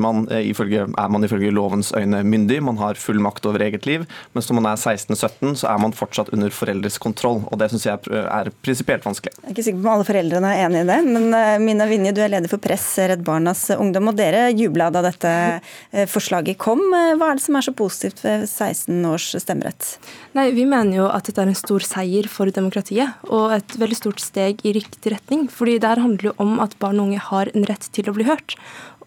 man, 0.01 0.25
ifølge, 0.43 0.85
er 0.87 1.11
man 1.13 1.25
ifølge 1.25 1.53
lovens 1.53 1.91
øyne 1.95 2.23
myndig. 2.27 2.59
Man 2.63 2.79
har 2.81 2.99
full 2.99 3.21
makt 3.23 3.47
over 3.49 3.63
eget 3.65 3.87
liv. 3.89 4.05
Mens 4.33 4.49
når 4.49 4.59
man 4.59 4.69
er 4.71 4.81
16-17, 4.81 5.52
så 5.59 5.69
er 5.71 5.81
man 5.81 5.93
fortsatt 5.95 6.31
under 6.35 6.53
foreldres 6.53 6.99
kontroll. 7.01 7.41
og 7.49 7.59
Det 7.59 7.69
syns 7.71 7.85
jeg 7.87 8.23
er 8.23 8.49
prinsipielt 8.65 9.05
vanskelig. 9.05 9.33
Jeg 9.39 9.47
er 9.47 9.55
ikke 9.55 9.65
sikker 9.67 9.81
på 9.81 9.87
om 9.87 9.93
alle 9.95 10.07
foreldrene 10.07 10.51
er 10.53 10.65
enig 10.65 10.83
i 10.83 10.89
det, 10.89 10.99
men 11.07 11.37
eh, 11.37 11.55
Mina 11.63 11.87
Vinje, 11.89 12.13
du 12.15 12.21
er 12.23 12.31
leder 12.33 12.51
for 12.51 12.61
Press, 12.63 12.85
Redd 12.99 13.23
Barnas 13.25 13.65
ungdom, 13.75 14.11
og 14.11 14.17
dere 14.19 14.45
jubla 14.51 14.89
da 14.93 15.03
dette 15.05 15.33
eh, 15.33 16.07
forslaget 16.09 16.59
kom. 16.61 16.83
Eh, 16.93 17.13
hva 17.19 17.31
er 17.31 17.39
det 17.39 17.45
som 17.45 17.59
er 17.59 17.67
så 17.67 17.75
positivt 17.77 18.23
ved 18.25 18.47
16 18.49 19.09
års 19.09 19.29
stemmerett? 19.43 19.93
Nei, 20.37 20.49
Vi 20.55 20.65
mener 20.69 20.97
jo 20.97 21.09
at 21.11 21.29
dette 21.29 21.43
er 21.43 21.51
en 21.51 21.57
stor 21.57 21.85
seier 21.85 22.29
for 22.31 22.51
demokratiet, 22.53 23.19
og 23.29 23.57
et 23.57 23.77
veldig 23.79 23.99
stort 23.99 24.23
steg 24.23 24.63
i 24.65 24.75
riktig 24.75 25.15
retning. 25.15 25.47
fordi 25.51 25.79
det 25.79 25.89
her 25.89 26.03
handler 26.03 26.31
jo 26.31 26.35
om 26.37 26.59
at 26.63 26.77
barn 26.79 26.99
og 26.99 27.09
unge 27.09 27.19
har 27.19 27.49
en 27.53 27.65
rett 27.69 27.89
til 27.91 28.09
å 28.09 28.15
bli 28.15 28.25
hørt. 28.27 28.57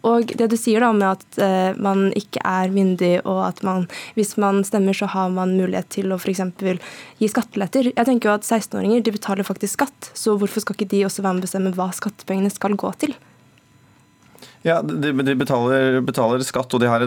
Og 0.06 0.32
det 0.38 0.48
du 0.52 0.56
sier 0.58 0.84
da 0.84 0.92
med 0.94 1.08
at 1.08 1.40
uh, 1.42 1.78
man 1.82 2.08
ikke 2.18 2.42
er 2.46 2.72
myndig, 2.72 3.12
og 3.24 3.42
at 3.48 3.62
man, 3.66 3.88
hvis 4.18 4.36
man 4.40 4.62
stemmer, 4.66 4.96
så 4.96 5.10
har 5.10 5.32
man 5.34 5.56
mulighet 5.58 5.90
til 5.98 6.14
å 6.14 6.20
f.eks. 6.20 6.44
gi 7.20 7.30
skatteletter. 7.32 7.90
Jeg 7.92 8.08
tenker 8.08 8.30
jo 8.30 8.36
at 8.38 8.46
16-åringer 8.46 9.02
de 9.02 9.16
betaler 9.16 9.46
faktisk 9.46 9.80
skatt, 9.80 10.12
så 10.14 10.36
hvorfor 10.38 10.62
skal 10.62 10.78
ikke 10.78 10.92
de 10.94 11.06
også 11.08 11.26
være 11.26 11.38
med 11.38 11.44
å 11.44 11.48
bestemme 11.48 11.74
hva 11.76 11.90
skattepengene 11.96 12.52
skal 12.54 12.78
gå 12.78 12.92
til? 13.02 13.16
Ja, 14.66 14.80
De, 14.82 15.12
de 15.22 15.34
betaler, 15.38 16.00
betaler, 16.02 16.42
skatt, 16.42 16.72
og 16.74 16.80
de 16.82 16.88
har 16.90 17.04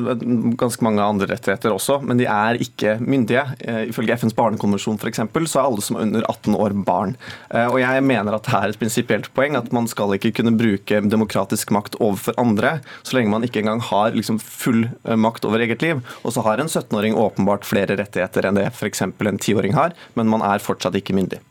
ganske 0.60 0.84
mange 0.86 1.04
andre 1.04 1.28
rettigheter 1.28 1.74
også, 1.76 1.98
men 2.08 2.22
de 2.22 2.28
er 2.32 2.60
ikke 2.64 2.94
myndige. 3.04 3.44
Eh, 3.60 3.82
ifølge 3.90 4.16
FNs 4.16 4.36
barnekonvensjon 4.38 5.00
for 5.02 5.12
eksempel, 5.12 5.44
så 5.50 5.60
er 5.60 5.68
alle 5.68 5.84
som 5.84 5.98
er 5.98 6.06
under 6.08 6.24
18 6.24 6.56
år 6.56 6.78
barn. 6.88 7.18
Eh, 7.52 7.68
og 7.68 7.82
Jeg 7.82 8.06
mener 8.08 8.38
at 8.38 8.48
det 8.48 8.56
er 8.56 8.72
et 8.72 8.80
prinsipielt 8.80 9.28
poeng 9.36 9.60
at 9.60 9.74
man 9.76 9.92
skal 9.92 10.16
ikke 10.16 10.32
kunne 10.40 10.56
bruke 10.56 11.04
demokratisk 11.04 11.76
makt 11.76 12.00
overfor 12.00 12.40
andre, 12.40 12.78
så 13.04 13.20
lenge 13.20 13.36
man 13.36 13.44
ikke 13.44 13.60
engang 13.66 13.84
har 13.92 14.16
liksom 14.16 14.40
full 14.40 14.86
eh, 15.04 15.20
makt 15.20 15.44
over 15.44 15.60
eget 15.60 15.84
liv. 15.84 16.00
Og 16.24 16.38
så 16.38 16.46
har 16.48 16.64
en 16.64 16.72
17-åring 16.72 17.20
åpenbart 17.20 17.68
flere 17.68 18.00
rettigheter 18.00 18.48
enn 18.48 18.56
det 18.62 18.70
f.eks. 18.72 19.04
en 19.04 19.14
10-åring 19.20 19.76
har, 19.76 19.92
men 20.16 20.32
man 20.32 20.48
er 20.48 20.64
fortsatt 20.64 20.96
ikke 20.96 21.18
myndig. 21.20 21.44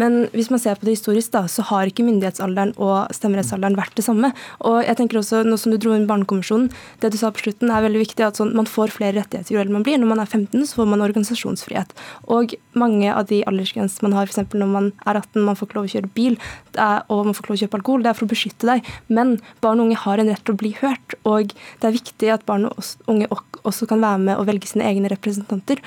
Men 0.00 0.26
hvis 0.34 0.50
man 0.52 0.60
ser 0.62 0.78
på 0.78 0.88
det 0.88 0.96
historisk, 0.96 1.32
da, 1.34 1.44
så 1.50 1.64
har 1.70 1.88
ikke 1.90 2.04
myndighetsalderen 2.06 2.74
og 2.82 3.12
stemmerettsalderen 3.14 3.78
vært 3.78 3.94
det 3.98 4.06
samme. 4.06 4.32
Og 4.66 4.80
jeg 4.84 4.98
tenker 4.98 5.20
også, 5.20 5.42
nå 5.46 5.58
som 5.60 5.74
du 5.74 5.78
dro 5.80 5.94
inn 5.94 6.08
Barnekonvensjonen, 6.10 6.70
det 7.02 7.12
du 7.14 7.18
sa 7.20 7.30
på 7.34 7.44
slutten 7.44 7.70
er 7.70 7.84
veldig 7.84 8.02
viktig. 8.02 8.24
at 8.26 8.40
sånn, 8.40 8.54
Man 8.54 8.66
får 8.66 8.94
flere 8.94 9.18
rettigheter 9.20 9.54
jo 9.54 9.60
eldre 9.60 9.72
man 9.78 9.86
blir. 9.86 9.98
Når 9.98 10.10
man 10.10 10.20
er 10.20 10.26
15, 10.26 10.66
så 10.66 10.80
får 10.80 10.88
man 10.90 11.04
organisasjonsfrihet. 11.04 11.94
Og 12.28 12.54
mange 12.74 13.12
av 13.12 13.26
de 13.26 13.42
aldersgrensene 13.44 14.08
man 14.08 14.18
har, 14.18 14.26
f.eks. 14.26 14.54
når 14.54 14.70
man 14.70 14.92
er 15.06 15.20
18, 15.20 15.42
man 15.44 15.56
får 15.56 15.68
ikke 15.68 15.78
lov 15.78 15.88
å 15.88 15.94
kjøre 15.94 16.14
bil, 16.14 16.38
er, 16.74 17.04
og 17.08 17.26
man 17.26 17.34
får 17.34 17.44
ikke 17.44 17.52
lov 17.52 17.58
å 17.58 17.62
kjøpe 17.64 17.78
alkohol, 17.80 18.02
det 18.02 18.10
er 18.10 18.18
for 18.18 18.26
å 18.26 18.32
beskytte 18.34 18.70
deg. 18.70 18.90
Men 19.08 19.38
barn 19.60 19.80
og 19.80 19.88
unge 19.88 20.02
har 20.04 20.18
en 20.18 20.32
rett 20.32 20.44
til 20.44 20.56
å 20.56 20.62
bli 20.62 20.74
hørt. 20.80 21.18
Og 21.24 21.54
det 21.54 21.88
er 21.88 21.98
viktig 21.98 22.32
at 22.34 22.46
barn 22.48 22.66
og 22.70 22.82
unge 23.10 23.30
også 23.64 23.88
kan 23.90 24.02
være 24.02 24.18
med 24.26 24.38
og 24.38 24.48
velge 24.50 24.70
sine 24.70 24.86
egne 24.88 25.10
representanter. 25.12 25.80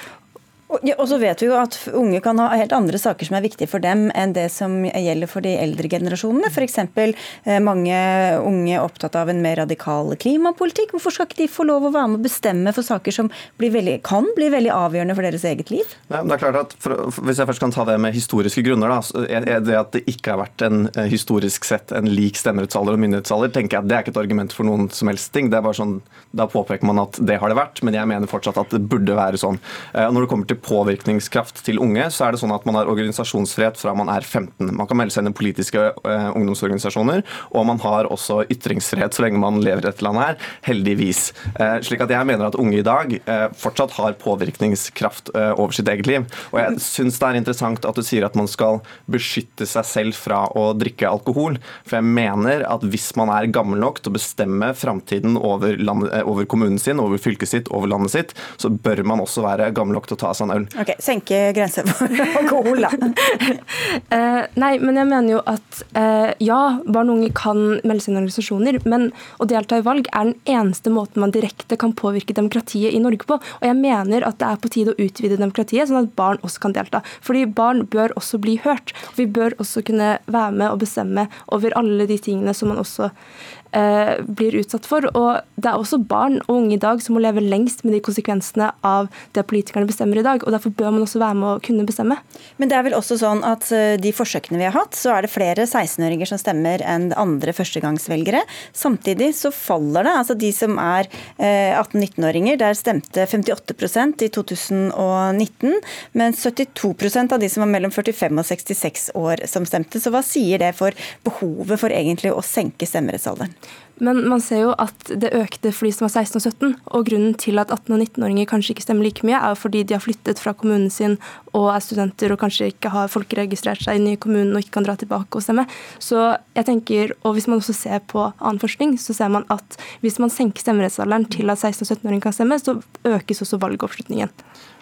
Og 0.68 1.06
så 1.08 1.16
vet 1.22 1.40
vi 1.40 1.48
jo 1.48 1.56
at 1.56 1.78
unge 1.96 2.20
kan 2.24 2.40
ha 2.44 2.50
helt 2.60 2.74
andre 2.76 3.00
saker 3.00 3.30
som 3.30 3.38
er 3.38 3.46
viktige 3.46 3.70
for 3.72 3.80
dem 3.84 4.10
enn 4.12 4.34
det 4.36 4.50
som 4.52 4.82
gjelder 4.84 5.30
for 5.32 5.46
de 5.46 5.54
eldre 5.56 5.88
generasjonene. 5.88 6.50
F.eks. 6.52 6.76
Eh, 6.84 7.60
mange 7.64 7.96
unge 8.42 8.74
er 8.76 8.84
opptatt 8.84 9.16
av 9.16 9.32
en 9.32 9.40
mer 9.44 9.62
radikal 9.62 10.12
klimapolitikk. 10.20 10.92
Hvorfor 10.92 11.16
skal 11.16 11.30
ikke 11.30 11.40
de 11.40 11.48
få 11.52 11.64
lov 11.70 11.88
å 11.88 11.94
være 11.96 12.12
med 12.12 12.20
å 12.20 12.26
bestemme 12.26 12.74
for 12.76 12.84
saker 12.84 13.16
som 13.16 13.32
veldig, 13.64 14.02
kan 14.04 14.28
bli 14.36 14.50
veldig 14.52 14.74
avgjørende 14.76 15.16
for 15.16 15.28
deres 15.30 15.46
eget 15.48 15.72
liv? 15.72 15.94
Nei, 16.12 16.26
det 16.28 16.36
er 16.36 16.44
klart 16.44 16.60
at 16.60 16.76
for, 16.84 17.16
Hvis 17.24 17.40
jeg 17.40 17.48
først 17.48 17.64
kan 17.64 17.76
ta 17.76 17.88
det 17.88 17.96
med 18.04 18.18
historiske 18.18 18.66
grunner, 18.68 18.92
da, 18.92 19.24
er 19.24 19.64
det 19.64 19.80
at 19.80 19.96
det 19.96 20.04
ikke 20.12 20.36
har 20.36 20.44
vært 20.44 20.68
en 20.68 20.90
eh, 20.92 21.08
historisk 21.08 21.70
sett 21.70 21.96
en 21.96 22.12
lik 22.12 22.36
stemmerettsalder 22.40 23.00
og 23.00 23.04
myndighetsalder, 23.06 23.56
tenker 23.56 23.80
jeg 23.80 23.86
at 23.86 23.90
det 23.94 23.98
er 24.02 24.06
ikke 24.06 24.16
et 24.18 24.22
argument 24.26 24.58
for 24.58 24.68
noen 24.68 24.92
som 24.92 25.08
helst 25.14 25.32
ting. 25.32 25.48
Det 25.48 25.62
er 25.62 25.66
bare 25.70 25.80
sånn, 25.80 26.02
Da 26.36 26.44
påpeker 26.52 26.84
man 26.86 27.00
at 27.06 27.16
det 27.24 27.40
har 27.40 27.48
det 27.48 27.56
vært, 27.56 27.80
men 27.88 27.96
jeg 27.96 28.12
mener 28.12 28.28
fortsatt 28.28 28.60
at 28.60 28.76
det 28.76 28.84
burde 28.92 29.16
være 29.16 29.40
sånn. 29.40 29.62
Eh, 29.96 30.12
når 30.12 30.28
det 30.28 30.34
kommer 30.36 30.52
til 30.52 30.57
påvirkningskraft 30.64 31.62
til 31.66 31.80
unge, 31.84 32.08
så 32.14 32.28
er 32.28 32.36
det 32.36 32.42
sånn 32.42 32.54
at 32.56 32.66
man 32.68 32.78
har 32.80 32.90
organisasjonsfrihet 32.92 33.80
fra 33.80 33.94
man 33.98 34.12
er 34.12 34.26
15. 34.26 34.72
Man 34.76 34.90
kan 34.90 35.00
melde 35.00 35.16
seg 35.16 35.24
inn 35.24 35.32
i 35.32 35.38
politiske 35.38 35.84
uh, 35.94 36.30
ungdomsorganisasjoner, 36.38 37.24
og 37.54 37.68
man 37.70 37.82
har 37.84 38.10
også 38.14 38.44
ytringsfrihet 38.54 39.16
så 39.16 39.26
lenge 39.26 39.42
man 39.42 39.60
lever 39.64 39.84
i 39.84 39.88
dette 39.88 40.06
landet 40.06 40.26
her, 40.26 40.52
heldigvis. 40.70 41.32
Uh, 41.58 41.78
slik 41.86 42.04
at 42.06 42.14
jeg 42.14 42.30
mener 42.30 42.48
at 42.50 42.60
unge 42.60 42.80
i 42.80 42.86
dag 42.86 43.14
uh, 43.28 43.48
fortsatt 43.58 43.96
har 43.98 44.18
påvirkningskraft 44.22 45.34
over 45.38 45.74
sitt 45.76 45.88
eget 45.92 46.08
liv. 46.08 46.26
Og 46.52 46.58
jeg 46.60 46.82
syns 46.84 47.18
det 47.20 47.28
er 47.28 47.38
interessant 47.40 47.86
at 47.88 47.98
du 47.98 48.04
sier 48.06 48.26
at 48.26 48.36
man 48.38 48.48
skal 48.50 48.80
beskytte 49.12 49.68
seg 49.70 49.86
selv 49.88 50.18
fra 50.18 50.44
å 50.58 50.70
drikke 50.78 51.10
alkohol, 51.10 51.58
for 51.86 52.00
jeg 52.00 52.08
mener 52.08 52.64
at 52.68 52.86
hvis 52.88 53.10
man 53.20 53.32
er 53.34 53.50
gammel 53.54 53.80
nok 53.82 54.02
til 54.02 54.12
å 54.12 54.18
bestemme 54.18 54.72
framtiden 54.78 55.38
over, 55.38 55.78
over 56.24 56.48
kommunen 56.50 56.80
sin, 56.82 57.02
over 57.04 57.22
fylket 57.22 57.52
sitt, 57.52 57.72
over 57.74 57.92
landet 57.92 58.14
sitt, 58.14 58.36
så 58.58 58.72
bør 58.72 59.04
man 59.08 59.24
også 59.24 59.44
være 59.46 59.72
gammel 59.76 59.98
nok 59.98 60.10
til 60.10 60.18
å 60.18 60.22
ta 60.26 60.34
seg 60.36 60.47
en 60.48 60.54
øl. 60.56 60.66
Ok, 60.82 60.94
Senke 61.04 61.40
grenser 61.56 61.88
for 61.90 62.12
alkohol, 62.42 62.86
da. 62.86 62.92
uh, 62.94 64.44
nei, 64.64 64.74
men 64.82 65.00
jeg 65.00 65.10
mener 65.10 65.32
jo 65.36 65.42
at 65.50 65.82
uh, 65.98 66.32
ja, 66.44 66.62
barn 66.86 67.12
og 67.12 67.20
unge 67.20 67.32
kan 67.38 67.62
melde 67.84 68.04
seg 68.04 68.14
inn 68.14 68.20
i 68.20 68.22
organisasjoner, 68.24 68.80
men 68.90 69.10
å 69.42 69.50
delta 69.50 69.80
i 69.80 69.86
valg 69.86 70.10
er 70.12 70.32
den 70.32 70.58
eneste 70.58 70.94
måten 70.94 71.24
man 71.24 71.36
direkte 71.36 71.80
kan 71.80 71.96
påvirke 71.98 72.36
demokratiet 72.38 72.96
i 72.96 73.02
Norge 73.04 73.28
på. 73.28 73.40
Og 73.40 73.68
jeg 73.68 73.78
mener 73.80 74.26
at 74.28 74.40
det 74.42 74.52
er 74.52 74.62
på 74.64 74.72
tide 74.74 74.94
å 74.96 75.02
utvide 75.08 75.40
demokratiet, 75.40 75.90
sånn 75.90 76.06
at 76.06 76.16
barn 76.20 76.42
også 76.46 76.64
kan 76.68 76.76
delta. 76.78 77.04
Fordi 77.26 77.46
barn 77.58 77.86
bør 77.92 78.16
også 78.20 78.42
bli 78.44 78.58
hørt. 78.64 78.96
Vi 79.20 79.28
bør 79.30 79.58
også 79.62 79.84
kunne 79.88 80.18
være 80.26 80.56
med 80.56 80.72
og 80.72 80.82
bestemme 80.84 81.28
over 81.54 81.76
alle 81.78 82.08
de 82.10 82.20
tingene 82.22 82.56
som 82.58 82.72
man 82.72 82.82
også 82.82 83.08
Eh, 83.08 83.57
blir 83.72 84.56
utsatt 84.62 84.88
for. 84.90 85.06
Og 85.18 85.42
det 85.60 85.70
er 85.70 85.78
også 85.78 86.00
barn 86.00 86.40
og 86.46 86.54
unge 86.56 86.76
i 86.78 86.82
dag 86.82 87.02
som 87.04 87.18
må 87.18 87.22
leve 87.24 87.44
lengst 87.44 87.84
med 87.86 87.96
de 87.96 88.02
konsekvensene 88.04 88.70
av 88.86 89.10
det 89.36 89.46
politikerne 89.50 89.90
bestemmer 89.90 90.22
i 90.22 90.26
dag. 90.26 90.44
og 90.44 90.54
Derfor 90.54 90.74
bør 90.78 90.94
man 90.94 91.06
også 91.06 91.22
være 91.22 91.38
med 91.38 91.50
å 91.50 91.62
kunne 91.64 91.86
bestemme. 91.88 92.18
Men 92.58 92.72
det 92.72 92.78
er 92.78 92.86
vel 92.88 92.98
også 92.98 93.18
sånn 93.22 93.44
at 93.48 93.68
eh, 93.76 93.96
de 94.02 94.14
forsøkene 94.16 94.60
vi 94.62 94.68
har 94.68 94.76
hatt, 94.76 94.98
så 94.98 95.14
er 95.16 95.26
det 95.26 95.34
flere 95.34 95.66
16-åringer 95.68 96.30
som 96.30 96.42
stemmer 96.42 96.84
enn 96.86 97.10
andre 97.18 97.54
førstegangsvelgere. 97.56 98.44
Samtidig 98.78 99.32
så 99.38 99.52
faller 99.56 100.08
det. 100.08 100.16
altså 100.22 100.38
De 100.38 100.52
som 100.56 100.78
er 100.82 101.10
18-19-åringer, 101.38 102.58
eh, 102.58 102.62
der 102.62 102.78
stemte 102.78 103.28
58% 103.28 104.26
i 104.28 104.32
2019, 104.34 105.80
men 106.18 106.38
72% 106.38 107.36
av 107.36 107.42
de 107.42 107.52
som 107.52 107.66
var 107.66 107.74
mellom 107.74 107.94
45 107.94 108.44
og 108.44 108.50
66 108.52 109.10
år 109.18 109.48
som 109.50 109.68
stemte. 109.68 110.02
Så 110.02 110.14
hva 110.14 110.24
sier 110.26 110.62
det 110.62 110.74
for 110.78 110.96
behovet 111.28 111.82
for 111.82 111.94
egentlig 111.94 112.34
å 112.34 112.46
senke 112.46 112.90
stemmerettsalderen? 112.90 113.57
Men 113.98 114.20
man 114.30 114.42
ser 114.44 114.62
jo 114.62 114.74
at 114.78 115.10
det 115.10 115.32
økte 115.34 115.72
for 115.74 115.88
de 115.88 115.92
som 115.96 116.06
var 116.06 116.12
16 116.22 116.38
og 116.38 116.44
17. 116.44 116.74
Og 116.94 117.08
grunnen 117.08 117.34
til 117.42 117.58
at 117.62 117.72
18- 117.74 117.96
og 117.96 118.04
19-åringer 118.04 118.50
kanskje 118.50 118.76
ikke 118.76 118.86
stemmer 118.86 119.08
like 119.08 119.26
mye, 119.26 119.40
er 119.40 119.58
fordi 119.58 119.82
de 119.88 119.96
har 119.98 120.04
flyttet 120.04 120.42
fra 120.42 120.54
kommunen 120.54 120.92
sin 120.94 121.18
og 121.58 121.72
er 121.74 121.82
studenter 121.82 122.34
og 122.34 122.40
kanskje 122.44 122.70
ikke 122.76 122.92
har 122.94 123.10
folkeregistrert 123.10 123.82
seg 123.82 123.98
i 123.98 124.04
nye 124.04 124.22
kommunen 124.22 124.54
og 124.54 124.62
ikke 124.62 124.76
kan 124.78 124.86
dra 124.86 124.94
tilbake 125.00 125.40
og 125.40 125.46
stemme. 125.46 125.66
Så 125.98 126.30
jeg 126.58 126.70
tenker, 126.70 127.16
og 127.24 127.38
Hvis 127.38 127.48
man 127.48 127.60
også 127.60 127.74
ser 127.74 128.00
på 128.00 128.32
annen 128.40 128.60
forskning, 128.60 128.98
så 128.98 129.14
ser 129.14 129.30
man 129.30 129.46
at 129.50 129.78
hvis 130.02 130.18
man 130.18 130.30
senker 130.30 130.62
stemmerettsalderen 130.62 131.26
til 131.30 131.50
at 131.50 131.60
16- 131.62 131.86
og 131.86 131.98
17-åringer 131.98 132.22
kan 132.22 132.34
stemme, 132.34 132.58
så 132.58 132.82
økes 133.06 133.42
også 133.42 133.60
valgoppslutningen. 133.62 134.30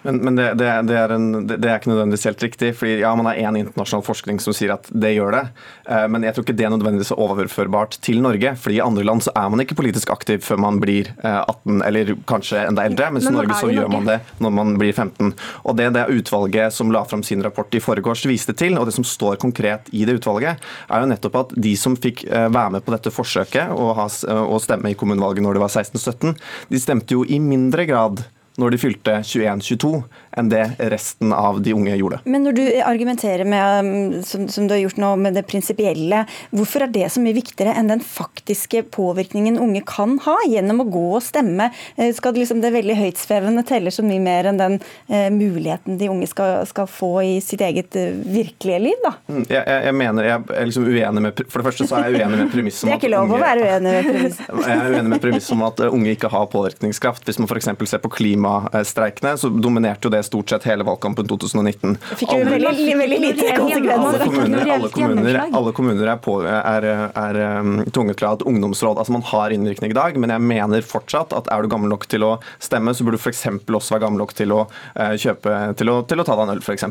Men, 0.05 0.17
men 0.21 0.35
det, 0.37 0.51
det, 0.59 0.67
det, 0.85 0.97
er 1.01 1.13
en, 1.15 1.25
det, 1.49 1.57
er 1.65 1.79
ikke 1.79 1.89
nødvendigvis 1.89 2.27
helt 2.29 2.43
riktig. 2.45 2.71
fordi 2.77 2.99
ja, 3.01 3.13
Man 3.17 3.25
har 3.25 3.39
én 3.41 3.57
internasjonal 3.57 4.05
forskning 4.05 4.39
som 4.43 4.53
sier 4.53 4.75
at 4.75 4.85
det 4.93 5.15
gjør 5.15 5.33
det. 5.33 5.43
Eh, 5.89 6.05
men 6.13 6.27
jeg 6.27 6.35
tror 6.35 6.45
ikke 6.45 6.57
det 6.59 6.67
er 6.67 6.73
nødvendigvis 6.75 7.11
er 7.15 7.21
overførbart 7.25 7.97
til 8.05 8.21
Norge. 8.21 8.53
fordi 8.61 8.77
I 8.77 8.83
andre 8.85 9.05
land 9.07 9.25
så 9.25 9.33
er 9.35 9.49
man 9.49 9.63
ikke 9.63 9.77
politisk 9.79 10.13
aktiv 10.13 10.43
før 10.45 10.61
man 10.61 10.77
blir 10.83 11.09
18 11.23 11.81
eh, 11.81 11.87
eller 11.87 12.13
kanskje 12.29 12.67
enda 12.67 12.85
eldre. 12.85 13.09
Mens 13.15 13.29
i 13.29 13.33
Norge 13.33 13.57
så 13.57 13.71
gjør 13.73 13.89
man 13.95 14.05
det 14.11 14.19
når 14.43 14.55
man 14.59 14.75
blir 14.77 14.93
15. 14.93 15.33
Og 15.65 15.75
Det 15.75 15.89
det 15.95 16.05
utvalget 16.11 16.73
som 16.73 16.91
la 16.91 17.03
fram 17.05 17.23
sin 17.23 17.43
rapport 17.43 17.73
i 17.73 17.79
forgårs 17.79 18.25
viste 18.29 18.53
til, 18.53 18.77
og 18.77 18.85
det 18.85 18.93
som 18.93 19.05
står 19.05 19.37
konkret 19.41 19.89
i 19.93 20.05
det 20.05 20.19
utvalget, 20.19 20.61
er 20.89 21.01
jo 21.01 21.09
nettopp 21.09 21.41
at 21.41 21.57
de 21.57 21.75
som 21.79 21.97
fikk 21.97 22.25
eh, 22.29 22.47
være 22.49 22.77
med 22.77 22.85
på 22.85 22.93
dette 22.93 23.13
forsøket 23.13 23.73
og, 23.73 23.95
ha, 23.97 24.07
og 24.45 24.61
stemme 24.61 24.91
i 24.91 24.97
kommunevalget 24.97 25.45
når 25.45 25.57
de 25.57 25.65
var 25.65 25.73
16-17, 25.73 26.35
de 26.69 26.81
stemte 26.81 27.17
jo 27.17 27.25
i 27.25 27.39
mindre 27.41 27.85
grad 27.89 28.25
når 28.61 28.75
de 28.75 28.79
fylte 28.79 29.15
21-22, 29.27 29.91
enn 30.39 30.49
det 30.51 30.63
resten 30.91 31.33
av 31.35 31.61
de 31.63 31.73
unge 31.75 31.95
gjorde. 31.95 32.21
Men 32.27 32.45
når 32.47 32.57
du 32.57 32.63
argumenterer 32.83 33.47
med, 33.47 33.85
um, 33.85 34.23
som, 34.23 34.47
som 34.51 34.67
du 34.67 34.75
har 34.75 34.81
gjort 34.83 34.99
nå, 35.01 35.11
med 35.19 35.35
det 35.37 35.45
prinsipielle, 35.49 36.23
hvorfor 36.55 36.85
er 36.85 36.93
det 36.93 37.09
så 37.13 37.23
mye 37.23 37.35
viktigere 37.35 37.75
enn 37.75 37.91
den 37.91 38.03
faktiske 38.03 38.85
påvirkningen 38.95 39.59
unge 39.61 39.83
kan 39.87 40.17
ha 40.25 40.37
gjennom 40.47 40.83
å 40.83 40.87
gå 40.91 41.05
og 41.17 41.23
stemme? 41.23 41.69
Eh, 41.95 42.13
skal 42.15 42.35
det, 42.35 42.43
liksom, 42.43 42.61
det 42.63 42.73
veldig 42.75 42.97
høytsvevende 42.99 43.65
telle 43.67 43.93
så 43.93 44.05
mye 44.05 44.23
mer 44.23 44.51
enn 44.51 44.61
den 44.61 44.79
eh, 45.09 45.27
muligheten 45.33 45.99
de 45.99 46.09
unge 46.11 46.29
skal, 46.31 46.63
skal, 46.69 46.87
få 46.95 47.11
i 47.25 47.35
sitt 47.43 47.63
eget 47.65 47.95
uh, 47.97 48.11
virkelige 48.29 48.77
liv, 48.83 48.99
da? 49.03 49.15
Mm, 49.27 49.43
jeg, 49.49 49.61
jeg, 49.61 49.83
jeg, 49.89 49.95
mener, 49.99 50.29
jeg 50.29 50.43
er 50.53 50.67
liksom 50.69 50.85
uenig 50.85 51.23
med 51.25 51.43
For 51.49 51.59
det 51.59 51.67
første 51.67 51.87
så 51.89 51.97
er 51.97 52.11
jeg 52.11 52.21
uenig 52.21 52.39
med 52.43 52.51
premisset 52.53 52.85
om 52.85 52.93
at 52.93 52.93
Det 52.93 52.95
er 52.95 53.01
ikke 53.01 53.13
lov 53.15 53.33
å 53.35 53.39
være 53.41 53.65
uenig 53.65 53.95
med 53.95 54.09
premisset. 54.11 54.51
jeg 54.69 54.75
er 54.77 54.95
uenig 54.95 55.13
med 55.15 55.23
premisset 55.23 55.55
om 55.57 55.65
at 55.67 55.83
unge 55.89 56.13
ikke 56.13 56.31
har 56.31 56.47
påvirkningskraft. 56.53 57.25
Hvis 57.27 57.41
man 57.41 57.49
f.eks. 57.49 57.71
ser 57.89 58.03
på 58.03 58.11
klima 58.13 58.44
klimastreikene, 58.45 59.37
så 59.37 59.49
dominerte 59.49 60.07
jo 60.07 60.11
det 60.13 60.23
stort 60.23 60.49
sett 60.49 60.65
hele 60.69 60.85
valgkampen 60.85 61.27
2019. 61.27 61.97
Fikk 62.19 62.33
jo 62.33 62.45
veldig, 62.47 62.97
veldig 62.99 63.19
lite 63.21 63.47
Alle 63.49 63.59
konsekvenser. 63.59 64.25
kommuner, 64.25 64.71
alle 64.75 64.89
kommuner, 64.89 65.39
alle 65.59 65.73
kommuner 65.75 66.11
er, 66.13 66.19
på, 66.21 66.37
er, 66.45 66.87
er 67.09 67.39
um, 67.59 67.77
tvunget 67.89 68.19
til 68.19 68.27
å 68.27 68.31
ha 68.31 68.39
et 68.39 68.45
ungdomsråd. 68.51 69.01
Altså 69.01 69.15
Man 69.15 69.25
har 69.31 69.55
innvirkning 69.55 69.93
i 69.93 69.97
dag, 69.97 70.19
men 70.21 70.33
jeg 70.33 70.45
mener 70.45 70.85
fortsatt 70.85 71.33
at 71.37 71.49
er 71.51 71.65
du 71.65 71.71
gammel 71.71 71.91
nok 71.91 72.07
til 72.11 72.25
å 72.27 72.33
stemme, 72.59 72.93
så 72.95 73.05
burde 73.07 73.19
du 73.19 73.23
f.eks. 73.25 73.45
også 73.65 73.95
være 73.95 74.05
gammel 74.05 74.23
nok 74.23 74.35
til 74.37 74.53
å 74.55 74.65
uh, 74.67 75.15
kjøpe 75.19 75.55
til 75.79 75.91
å, 75.91 75.99
til 76.07 76.21
å 76.21 76.27
ta 76.27 76.37
deg 76.37 76.47
en 76.47 76.55
øl, 76.55 76.63
f.eks. 76.63 76.87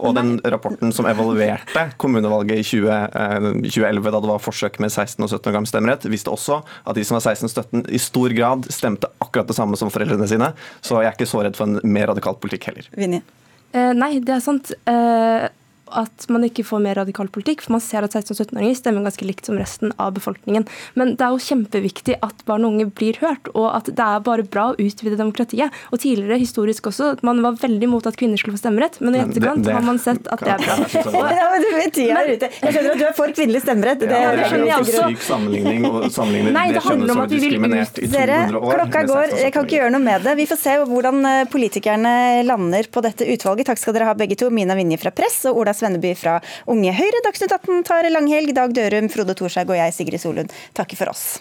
Og 0.00 0.16
den 0.16 0.36
rapporten 0.44 0.94
som 0.94 1.08
evaluerte 1.10 1.86
kommunevalget 2.00 2.62
i 2.62 2.66
20, 2.66 2.90
uh, 2.90 3.50
2011, 3.64 4.10
da 4.10 4.20
det 4.20 4.32
var 4.32 4.44
forsøk 4.44 4.80
med 4.82 4.92
16 4.92 5.24
og 5.24 5.30
17 5.30 5.50
år 5.50 5.58
gammel 5.58 5.70
stemmerett, 5.70 6.08
viste 6.10 6.32
også 6.32 6.60
at 6.84 6.96
de 6.96 7.06
som 7.06 7.18
var 7.18 7.24
16-17 7.32 7.88
i 7.94 8.00
stor 8.02 8.34
grad 8.36 8.68
stemte 8.72 9.10
akkurat 9.22 9.48
det 9.48 9.56
samme 9.56 9.78
som 9.78 9.90
foreldrene 9.92 10.28
sine. 10.30 10.50
Så 10.90 11.04
jeg 11.04 11.12
er 11.12 11.14
ikke 11.14 11.30
så 11.30 11.44
redd 11.46 11.58
for 11.58 11.70
en 11.70 11.94
mer 11.94 12.10
radikal 12.10 12.34
politikk 12.42 12.72
heller. 12.72 12.90
Vinje. 12.98 13.22
Eh, 13.70 13.92
nei, 13.94 14.16
det 14.26 14.34
er 14.34 14.42
sant. 14.42 14.72
Eh, 14.90 15.46
at 15.96 16.26
man 16.30 16.44
ikke 16.46 16.64
får 16.66 16.80
mer 16.84 16.98
radikal 17.00 17.28
politikk. 17.32 17.62
For 17.64 17.74
man 17.76 17.82
ser 17.84 18.04
at 18.06 18.14
16- 18.16 18.32
og 18.34 18.40
17-åringer 18.46 18.76
stemmer 18.78 19.04
ganske 19.06 19.26
likt 19.26 19.46
som 19.48 19.58
resten 19.60 19.92
av 20.00 20.14
befolkningen. 20.16 20.66
Men 20.98 21.14
det 21.16 21.26
er 21.26 21.34
jo 21.34 21.42
kjempeviktig 21.44 22.18
at 22.22 22.44
barn 22.48 22.64
og 22.66 22.74
unge 22.74 22.86
blir 22.96 23.18
hørt, 23.22 23.50
og 23.54 23.68
at 23.76 23.90
det 23.90 24.04
er 24.06 24.22
bare 24.26 24.44
bra 24.46 24.70
å 24.72 24.76
utvide 24.78 25.18
demokratiet. 25.20 25.72
Og 25.90 26.00
tidligere, 26.02 26.38
historisk 26.40 26.86
også, 26.90 27.12
at 27.16 27.22
man 27.26 27.42
var 27.44 27.58
veldig 27.60 27.88
imot 27.88 28.06
at 28.10 28.16
kvinner 28.20 28.40
skulle 28.40 28.56
få 28.58 28.62
stemmerett, 28.64 29.00
men 29.00 29.16
i 29.18 29.22
etterkant 29.24 29.66
har 29.70 29.84
man 29.86 29.98
sett 30.02 30.26
at 30.30 30.44
det 30.46 30.54
er 30.56 30.64
bra. 30.64 30.78
Ja, 31.40 31.46
men 31.54 31.62
du 31.64 31.68
vet, 31.76 31.92
tida 31.94 32.20
er 32.24 32.32
ute. 32.36 32.48
Jeg 32.60 32.74
skjønner 32.74 32.94
at 32.94 33.00
du 33.00 33.04
er 33.08 33.14
for 33.16 33.32
kvinnelig 33.36 33.60
stemmerett. 33.64 34.00
Det, 34.02 34.10
Ja, 34.10 34.30
det 34.36 34.46
skjønner 34.50 34.66
jeg 34.68 34.74
er 34.74 34.80
jo 34.80 34.86
også. 34.86 35.08
syk 35.10 35.24
sammenligning 35.26 35.84
og 35.88 36.06
sammenligner 36.12 36.54
Nei, 36.56 36.64
det 36.70 36.74
det 36.76 36.82
handler 36.84 36.90
kjønnet 36.90 37.10
om 37.10 37.16
som 37.16 37.22
at 37.22 37.24
er 37.24 37.30
vi 37.30 37.40
vil 37.40 37.54
diskriminert 37.54 38.00
i 38.00 38.08
Dere, 38.12 38.38
200 38.50 38.60
år. 38.60 38.74
klokka 38.80 39.02
går, 39.10 39.34
jeg 39.40 39.54
kan 39.54 39.66
ikke 39.68 39.76
gjøre 39.78 39.92
noe 39.94 40.04
med 40.04 40.26
det. 40.26 40.34
Vi 40.40 40.46
får 40.50 40.60
se 40.60 40.74
hvordan 40.90 41.20
eh, 41.30 41.40
politikerne 41.52 42.14
lander 42.48 42.88
på 42.92 43.02
dette 43.06 43.28
utvalget. 43.34 43.70
Takk 43.70 43.80
skal 43.82 43.96
dere 43.96 44.08
ha 44.10 44.14
begge 44.18 44.36
to. 44.40 44.50
Mina 44.54 44.76
Vinje 44.78 44.98
fra 45.00 45.12
Press 45.14 45.40
og 45.50 45.60
Ola 45.62 45.74
Svenneby 45.80 46.14
fra 46.18 46.38
Unge 46.70 46.94
Høyre. 46.96 47.24
Dagsnytt 47.26 47.56
18 47.56 47.86
tar 47.88 48.10
langhelg. 48.12 48.54
Dag 48.56 48.76
Dørum, 48.76 49.10
Frode 49.12 49.36
Thorshaug 49.38 49.72
og 49.74 49.80
jeg, 49.80 49.96
Sigrid 49.96 50.22
Solund, 50.22 50.60
takker 50.76 51.00
for 51.00 51.12
oss. 51.12 51.40